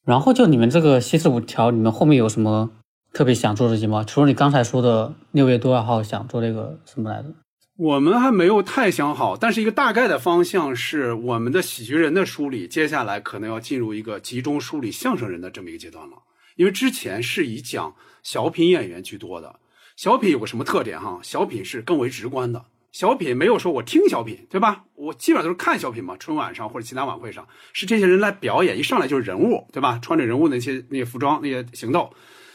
[0.06, 2.70] 然后就你们这个西四五条，你们后面有什么
[3.12, 4.04] 特别想做的节目吗？
[4.04, 7.34] 除了你刚才说的六月多少号想做那个什么来着？
[7.76, 16.16] 我们还没有太想好，但是一个大概的方向是，我们的喜剧人的梳理，接下来可能要进入一个集中梳理相声人的这么一个阶段了。
[16.58, 17.94] 因为之前是以讲
[18.24, 19.60] 小品演员居多的，
[19.94, 21.20] 小品有个什么特点哈？
[21.22, 22.64] 小品是更为直观的。
[22.90, 24.82] 小品没有说我听小品，对吧？
[24.94, 26.16] 我基本上都是看小品嘛。
[26.16, 30.00] 春晚上或者其他晚会上，是这些人来表演，一上来就是人物，对吧？
[30.02, 32.12] 穿着人物那些那些服装那些行动，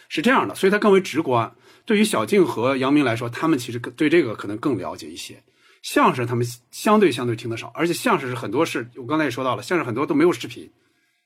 [0.10, 1.50] 是这样的，所以它更为直观。
[1.86, 5.42] 对于小静和杨明来说，他们其实对这个可能更了解一些。
[5.82, 10.70] 相声他们相对相对听得少，而且相声是很多是我刚才也说到了，相声很多都没有视频。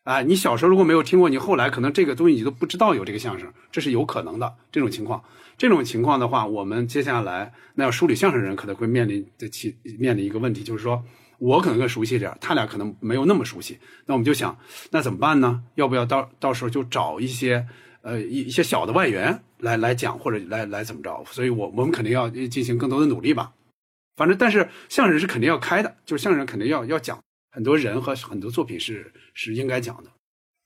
[0.07, 5.21] 哎，你小时候如果没有听过，你后来可能这个东西你都不知道有这个相声，这是有可能的这种情况。
[5.57, 11.03] 这种情况的话，我们接下来那要梳理相声人可能会面临的其面临一个问题，就是说
[11.39, 13.77] 我可能更熟悉点他俩可能没有那么熟悉。
[14.05, 14.57] 那我们就想，
[14.91, 15.61] 那怎么办呢？
[15.75, 17.67] 要不要到到时候就找一些
[18.01, 21.21] 呃一一些小的外援来来讲，或者来来怎么着？
[21.29, 23.51] 所以我我们肯定要进行更多的努力吧。
[24.15, 27.19] 反正但是相声是肯定要开的，就是相声肯定要要讲。
[27.57, 30.11] 很多人和很多作品是是应该讲的。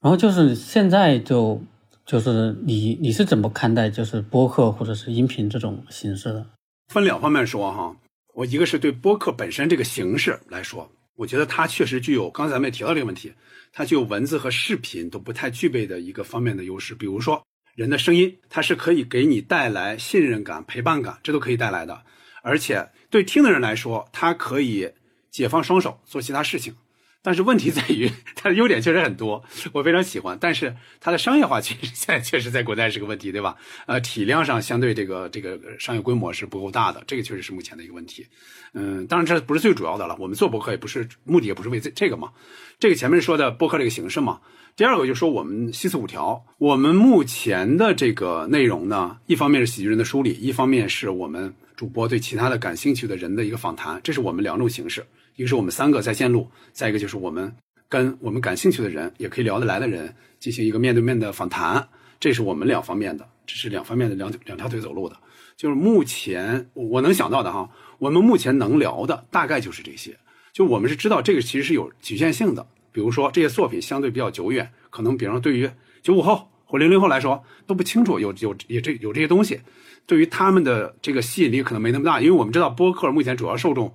[0.01, 1.63] 然后就是现在就
[2.05, 6.45] 就是你你是怎么看待就是播客或者是音频这种形式的？
[6.89, 7.95] 分两方面说哈，
[8.33, 13.31] 我一个是对播客本身这个形式来说，我觉得它确实具有刚才咱们也提到这个问题，
[13.71, 16.93] 它具有文字和视频都不太具备的一个方面的优势。
[16.93, 17.41] 比如说
[17.73, 22.03] 人的声音，它是可以给你带来信任感、陪伴感，这都可以带来的。
[22.43, 24.91] 而且对听的人来说，它可以
[25.29, 26.75] 解放双手做其他事情。
[27.23, 29.43] 但是问题在于，它的优点确实很多，
[29.73, 30.37] 我非常喜欢。
[30.41, 33.55] 但是它的商业化其实现在确实在国内是个问题，对吧？
[33.85, 38.25] 呃，体量上相对这个这个商业规模是不够大的，这个确实是目前的一个问题。
[38.73, 40.17] 嗯，当然这不是最主要的了。
[40.19, 42.31] 我们做博客也不是目的，也不是为这这个嘛。
[42.79, 44.39] 这个前面说的博客这个形式嘛。
[44.75, 55.05] 第二个就是说我们西四五条，我们目前的这个内容呢，一方面是喜剧人的梳理，一方面是我们主播对其他的感兴趣的人的一个访谈，这是我们两种形式。
[55.41, 57.51] 一个是我们三个在线录，再一个就是我们
[57.89, 61.89] 跟我们感兴趣的人，也可以聊得来的人进行一个面对面的访谈，
[62.19, 65.17] 这是我们两方面的，这是两方面的两两条腿走路的。
[65.57, 70.15] 就是目前我能想到的哈，我们目前能聊的大概就是这些。
[70.53, 75.67] 就我们是知道这个其实是有局限性的，比如说这些作品相对比较久远，可能比方说对于
[76.03, 79.59] 九五后或零零后来说都不清楚有有有这有这些东西，
[80.05, 83.91] 对于他们的这个吸引力可能没那么大，因为我们知道播客目前主要受众。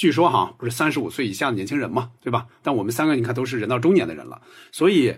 [0.00, 2.46] 据说哈，不是三十五岁以下的年轻人嘛，对吧？
[2.62, 4.40] 但我们三个你看都是人到中年的人了，
[4.72, 5.14] 所以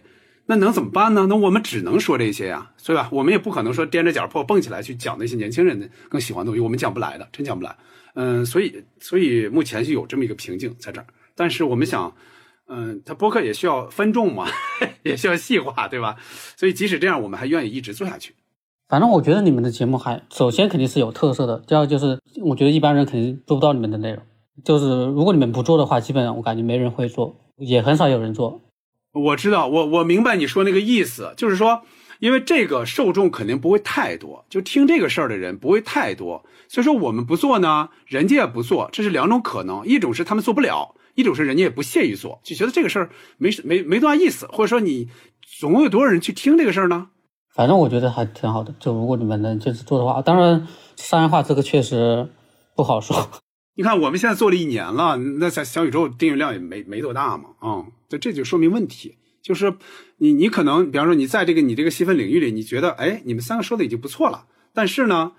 [0.46, 1.24] 那能怎么办呢？
[1.28, 3.08] 那我们只能说这些呀，对吧？
[3.12, 7.76] 我们也不可能说踮着脚破蹦起来去讲那些年轻人的更喜欢的东西，我们讲不来的，真讲不来。
[8.14, 11.06] 嗯，所以所以目前是有这么一个瓶颈在这儿。
[11.36, 12.12] 但是我们想，
[12.66, 14.48] 嗯，它播客也需要分众嘛，
[15.04, 16.16] 也需要细化，对吧？
[16.56, 18.34] 所以即使这样，我们还愿意一直做下去。
[18.88, 24.20] 反正我觉得你们的节目还首先肯定是有特色的，第二就是我觉得一般人肯定做不到你们的内容。
[24.64, 28.60] 就是如果你们不做的话，基本上我感觉没人会做，也很少有人做。
[29.12, 31.82] 我知道，我我明白你说那个意思，就是说，
[32.18, 45.08] 因为这个受众肯定不会太多，就听这个事儿的人不会太多，所以说我们不做呢，人家也不做，这是两种可能，一种是他们做不了，一种是人家也不屑于做，就觉得这个事儿没没没多大意思，或者说你
[45.60, 47.08] 总共有多少人去听这个事儿呢？
[47.54, 50.66] 反正我觉得还挺好的，就如果你们能坚持做的话，当然
[50.96, 52.28] 商业化这个确实
[52.74, 53.28] 不好说。
[53.74, 59.72] 你看，我们现在做了一年了，那在小宇宙订阅量也没没多大嘛，啊，这这就说明问题，就是
[60.18, 64.44] 你你可能，比方说你在这个你这个细分领域里，你觉得哎，你们三个说的已经不错了，
[64.74, 65.32] 但是呢，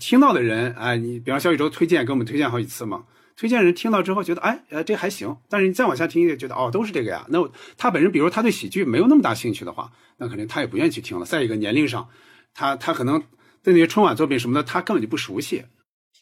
[0.00, 3.04] 听到的人，哎，你比方小宇宙推荐给我们推荐好几次嘛，
[3.36, 7.38] 推荐人听到之后觉得哎，呃，这还行，但是你再往下听，就觉得哦，都是这个呀，那
[7.76, 11.24] 他本身，比如他对喜剧没有那么大兴趣的话，那肯定他也不愿意去听了。
[11.24, 12.08] 再一个年龄上，
[12.52, 13.22] 他他可能
[13.62, 15.62] 对那些春晚作品什么的，他根本就不熟悉。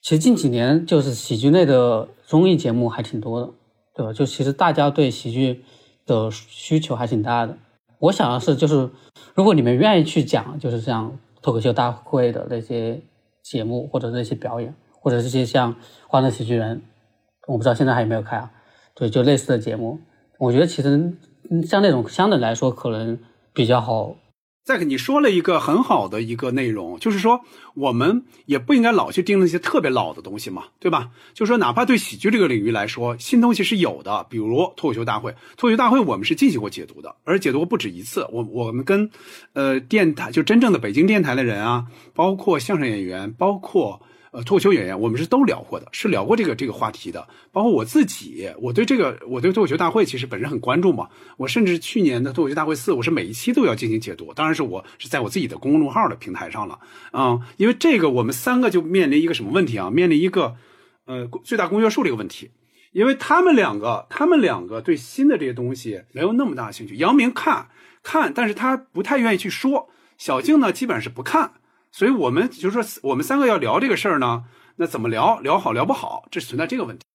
[0.07, 3.51] 其实近几年就是喜剧类的综艺节目还挺多的，
[3.93, 4.13] 对吧？
[4.13, 5.65] 就其实大家对喜剧
[6.07, 7.59] 的需求还挺大的。
[7.99, 8.89] 我想的是，就是
[9.35, 13.03] 如果你们愿意去讲，就是像脱口秀大会的那些
[13.43, 15.75] 节目，或者那些表演，或者这些像
[16.07, 16.77] 《欢乐喜剧人》，
[17.49, 18.49] 我不知道现在还有没有开啊？
[18.95, 19.99] 对，就类似的节目，
[20.39, 21.15] 我觉得其实
[21.67, 23.19] 像那种相对来说可能
[23.53, 24.15] 比较好。
[24.67, 27.41] 再给你说了一个很好的一个内容，就是说
[27.75, 31.09] 我们也不应该老去盯那些特别老的东西嘛，对吧？
[31.35, 35.31] 就是说哪怕对喜剧这个领域来说，新东西是有的，比如脱口秀大会。
[35.57, 38.27] 脱口秀大会我们是进行过解读的，而解读过不止一次。
[38.33, 39.09] 我我们跟
[39.53, 44.01] 呃电台，就真正的北京电台的人啊，包括相声演员，包括。
[44.37, 47.27] 呃，脱口秀演员，我们是都聊过的，是聊过这个这个话题的。
[47.53, 51.09] 包括我自己，我对这个，我对脱口秀大会其实本身很关注嘛。
[51.39, 54.35] 我甚至去年的脱口秀大会四，我是每一期都要进行解读。
[54.35, 56.79] 当然是我是在我自己的公众号的平台上了
[57.13, 59.89] 啊，因为这个我们三个就面临一个什么问题啊？
[59.89, 60.55] 面临一个
[61.07, 62.51] 呃最大公约数这个问题。
[62.93, 66.95] 因为他们两个，他们两个对新的这些东西没有那么大兴趣。
[66.97, 67.69] 杨明看
[68.03, 69.89] 看，但是他不太愿意去说。
[70.19, 71.53] 小静呢，基本上是不看。
[71.97, 74.45] 所以我们就是说，我们三个要聊这个事儿呢，
[74.77, 75.41] 那怎么聊？
[75.41, 77.07] 聊好聊不好，这是存在这个问题。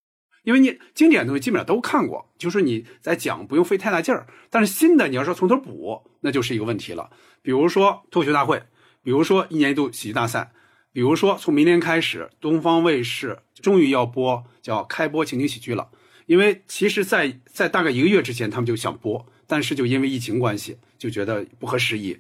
[0.42, 4.26] 因为你经典的东西基本上都看过，就是你在讲不用费太大劲儿。
[4.50, 7.12] 但是新的你要说从头补，那就是一个问题了。
[7.44, 8.64] 比如说脱口秀大会，
[9.04, 10.52] 比如说一年一度喜剧大赛，
[10.92, 15.90] 比如说从明年开始，东方卫视终于要播叫开播情景喜剧了。
[16.26, 22.18] 因为其实，在在大概一个月之前，他们就想播，但是就因为疫情关系，就觉得不合时宜。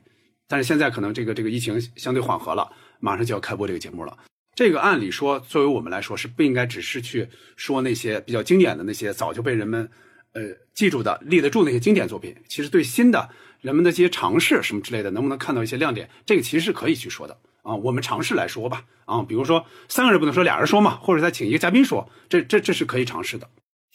[0.51, 2.69] 但是现在可能这个这个疫情相对缓和了，
[2.99, 4.17] 马上就要开播这个节目了。
[4.53, 7.25] 这个按理说，作为我们来说是不应该只是去
[7.55, 9.89] 说那些比较经典的那些早就被人们
[10.33, 10.41] 呃
[10.73, 12.35] 记住的、立得住那些经典作品。
[12.49, 13.29] 其实对新的
[13.61, 17.73] 人们的这些尝试什么之类的，能不能看到一些亮点，这个其实是可以去说的啊。
[17.75, 23.47] 我们尝试来说吧啊，比如说三个人不能说，俩人说嘛，或者再请一个嘉宾说，这这这是可以尝试的。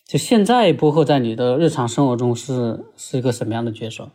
[0.06, 4.10] 就现在播客在你的日常生活中是是一个什么样的角色？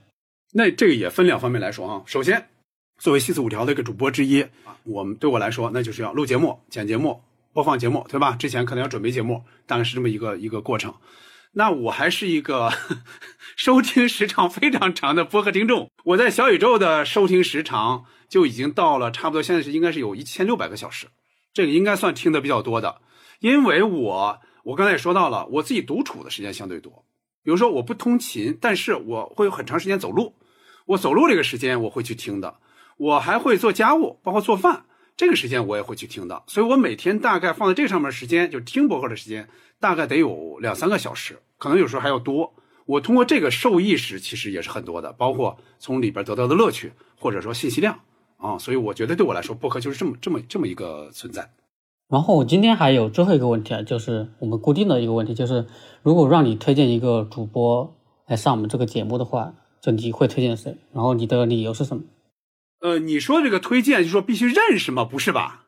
[0.53, 2.03] 那这个也分两方面来说啊。
[2.05, 2.49] 首先，
[2.97, 7.21] 作为西四五条的一个主播之一啊，我们对我来说，那就是要录节目、剪节目、
[7.53, 8.35] 播放节目，对吧？
[8.35, 10.93] 之前可能要准备节目，大概是这么一个一个过程。
[11.53, 12.71] 那我还是一个
[13.57, 21.07] 收听时长非常长的播客听众，我在小宇宙的收听时长就已经到了差不多，现在是应该是有一千六百个小时，
[21.53, 23.01] 这个应该算听的比较多的。
[23.39, 27.03] 因为我我刚才也说到了，我自己独处的时间相对多，
[27.43, 30.35] 比如说我不通勤，但是我会有很长时间走路，
[30.85, 32.55] 我走路这个时间我会去听的，
[32.97, 34.85] 我还会做家务，包括做饭。
[35.17, 39.47] 这个时间我也会去听的，所以我每天大概放在这上面时间，就听博客的时间，
[39.79, 42.51] 大概得有两三个小时，可能有时候还要多。
[42.85, 47.99] 我通过这个受益时，其实也是很多的，包括从里边得到的乐趣，或者说信息量
[48.37, 48.57] 啊。
[48.57, 51.47] 所以我觉得对我来说，博客就是这么这么这么一个存在。
[52.11, 55.65] 然后我今天还有最后一个问题啊，就是我们固定的一个问题，就是
[56.03, 57.95] 如果让你推荐一个主播
[58.27, 60.75] 来上我们这个节目的话，就你会推荐谁？
[60.93, 62.03] 然后你的理由是什么？
[62.81, 65.05] 呃，你说这个推荐就说必须认识吗？
[65.05, 65.61] 不是吧？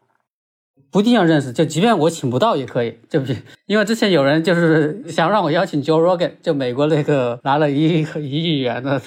[0.91, 3.37] 不一定要认识，就即便我请不到也可以，对不对？
[3.67, 9.01] 因为之前有人就是想让我邀请 Joe Rogan，就美国那个拿了一亿一亿元的。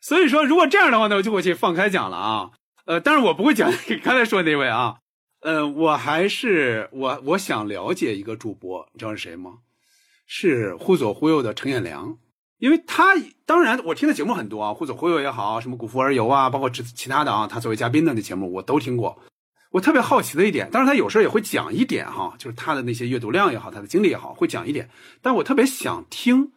[0.00, 2.50] 所以说，如果这样的话呢，我就会去放开讲了啊。
[2.86, 3.70] 呃，但是我不会讲
[4.04, 4.99] 刚才说那位啊。
[5.40, 9.58] 呃，我还是我我想了解一个主播，你知道是谁吗？
[10.26, 12.18] 是忽左忽右的陈彦良。
[12.58, 13.14] 因为他
[13.46, 19.18] 当然，我听的节目很多啊，忽左忽右也好，什么古风而游啊，包括其其他的啊，他作为嘉宾的那节目我都听过。
[19.70, 24.90] 我特别好奇的一点，当然他有时候也会讲一点哈，就是他的那些阅读量也好，他的经历也好，会讲一点。
[25.22, 26.52] 但我特别想听，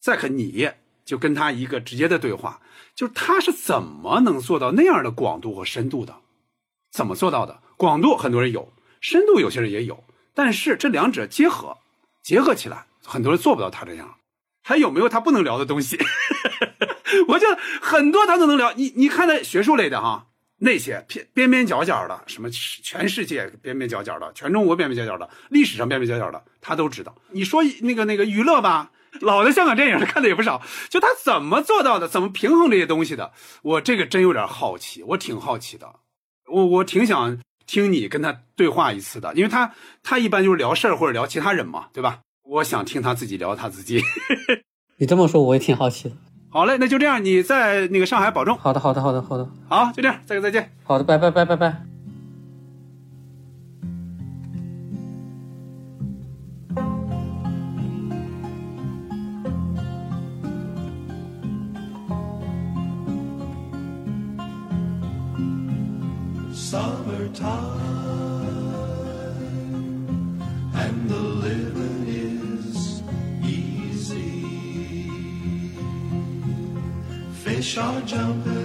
[0.00, 0.68] 再和你
[1.04, 2.60] 就跟他一个直接的对话，
[2.96, 6.16] 就是他是怎么能做到那样的广度和深度的？
[6.90, 7.60] 怎么做到的？
[7.78, 11.78] 广度很多人有，深度有些人也有，但是这两者结合
[12.22, 14.16] 结合起来，很多人做不到他这样。
[14.62, 15.96] 还有没有他不能聊的东西？
[17.28, 17.46] 我就
[17.80, 18.72] 很多他都能聊。
[18.72, 20.26] 你你看他学术类的哈，
[20.58, 27.14] 那些边边边角角的，什么全世界边边角角的，全中国边边角角的，历史上边边角角的，他都知道。
[27.30, 28.90] 你说那个那个娱乐吧，
[29.20, 30.60] 老的香港电影看的也不少。
[30.90, 32.08] 就他怎么做到的？
[32.08, 33.32] 怎么平衡这些东西的？
[33.62, 35.88] 我这个真有点好奇，我挺好奇的。
[36.46, 37.38] 我我挺想
[37.68, 39.70] 听你跟他对话一次的，因为他
[40.02, 42.18] 他一般就是聊事儿或者聊其他人嘛，对吧？
[42.42, 44.02] 我想听他自己聊他自己。
[44.96, 46.16] 你这么说，我也挺好奇的。
[46.50, 48.56] 好嘞，那就这样，你在那个上海保重。
[48.56, 49.46] 好的，好的，好的，好的。
[49.68, 50.72] 好，就这样，再个再见。
[50.82, 51.87] 好的，拜拜拜拜拜。
[77.68, 78.57] Sharjah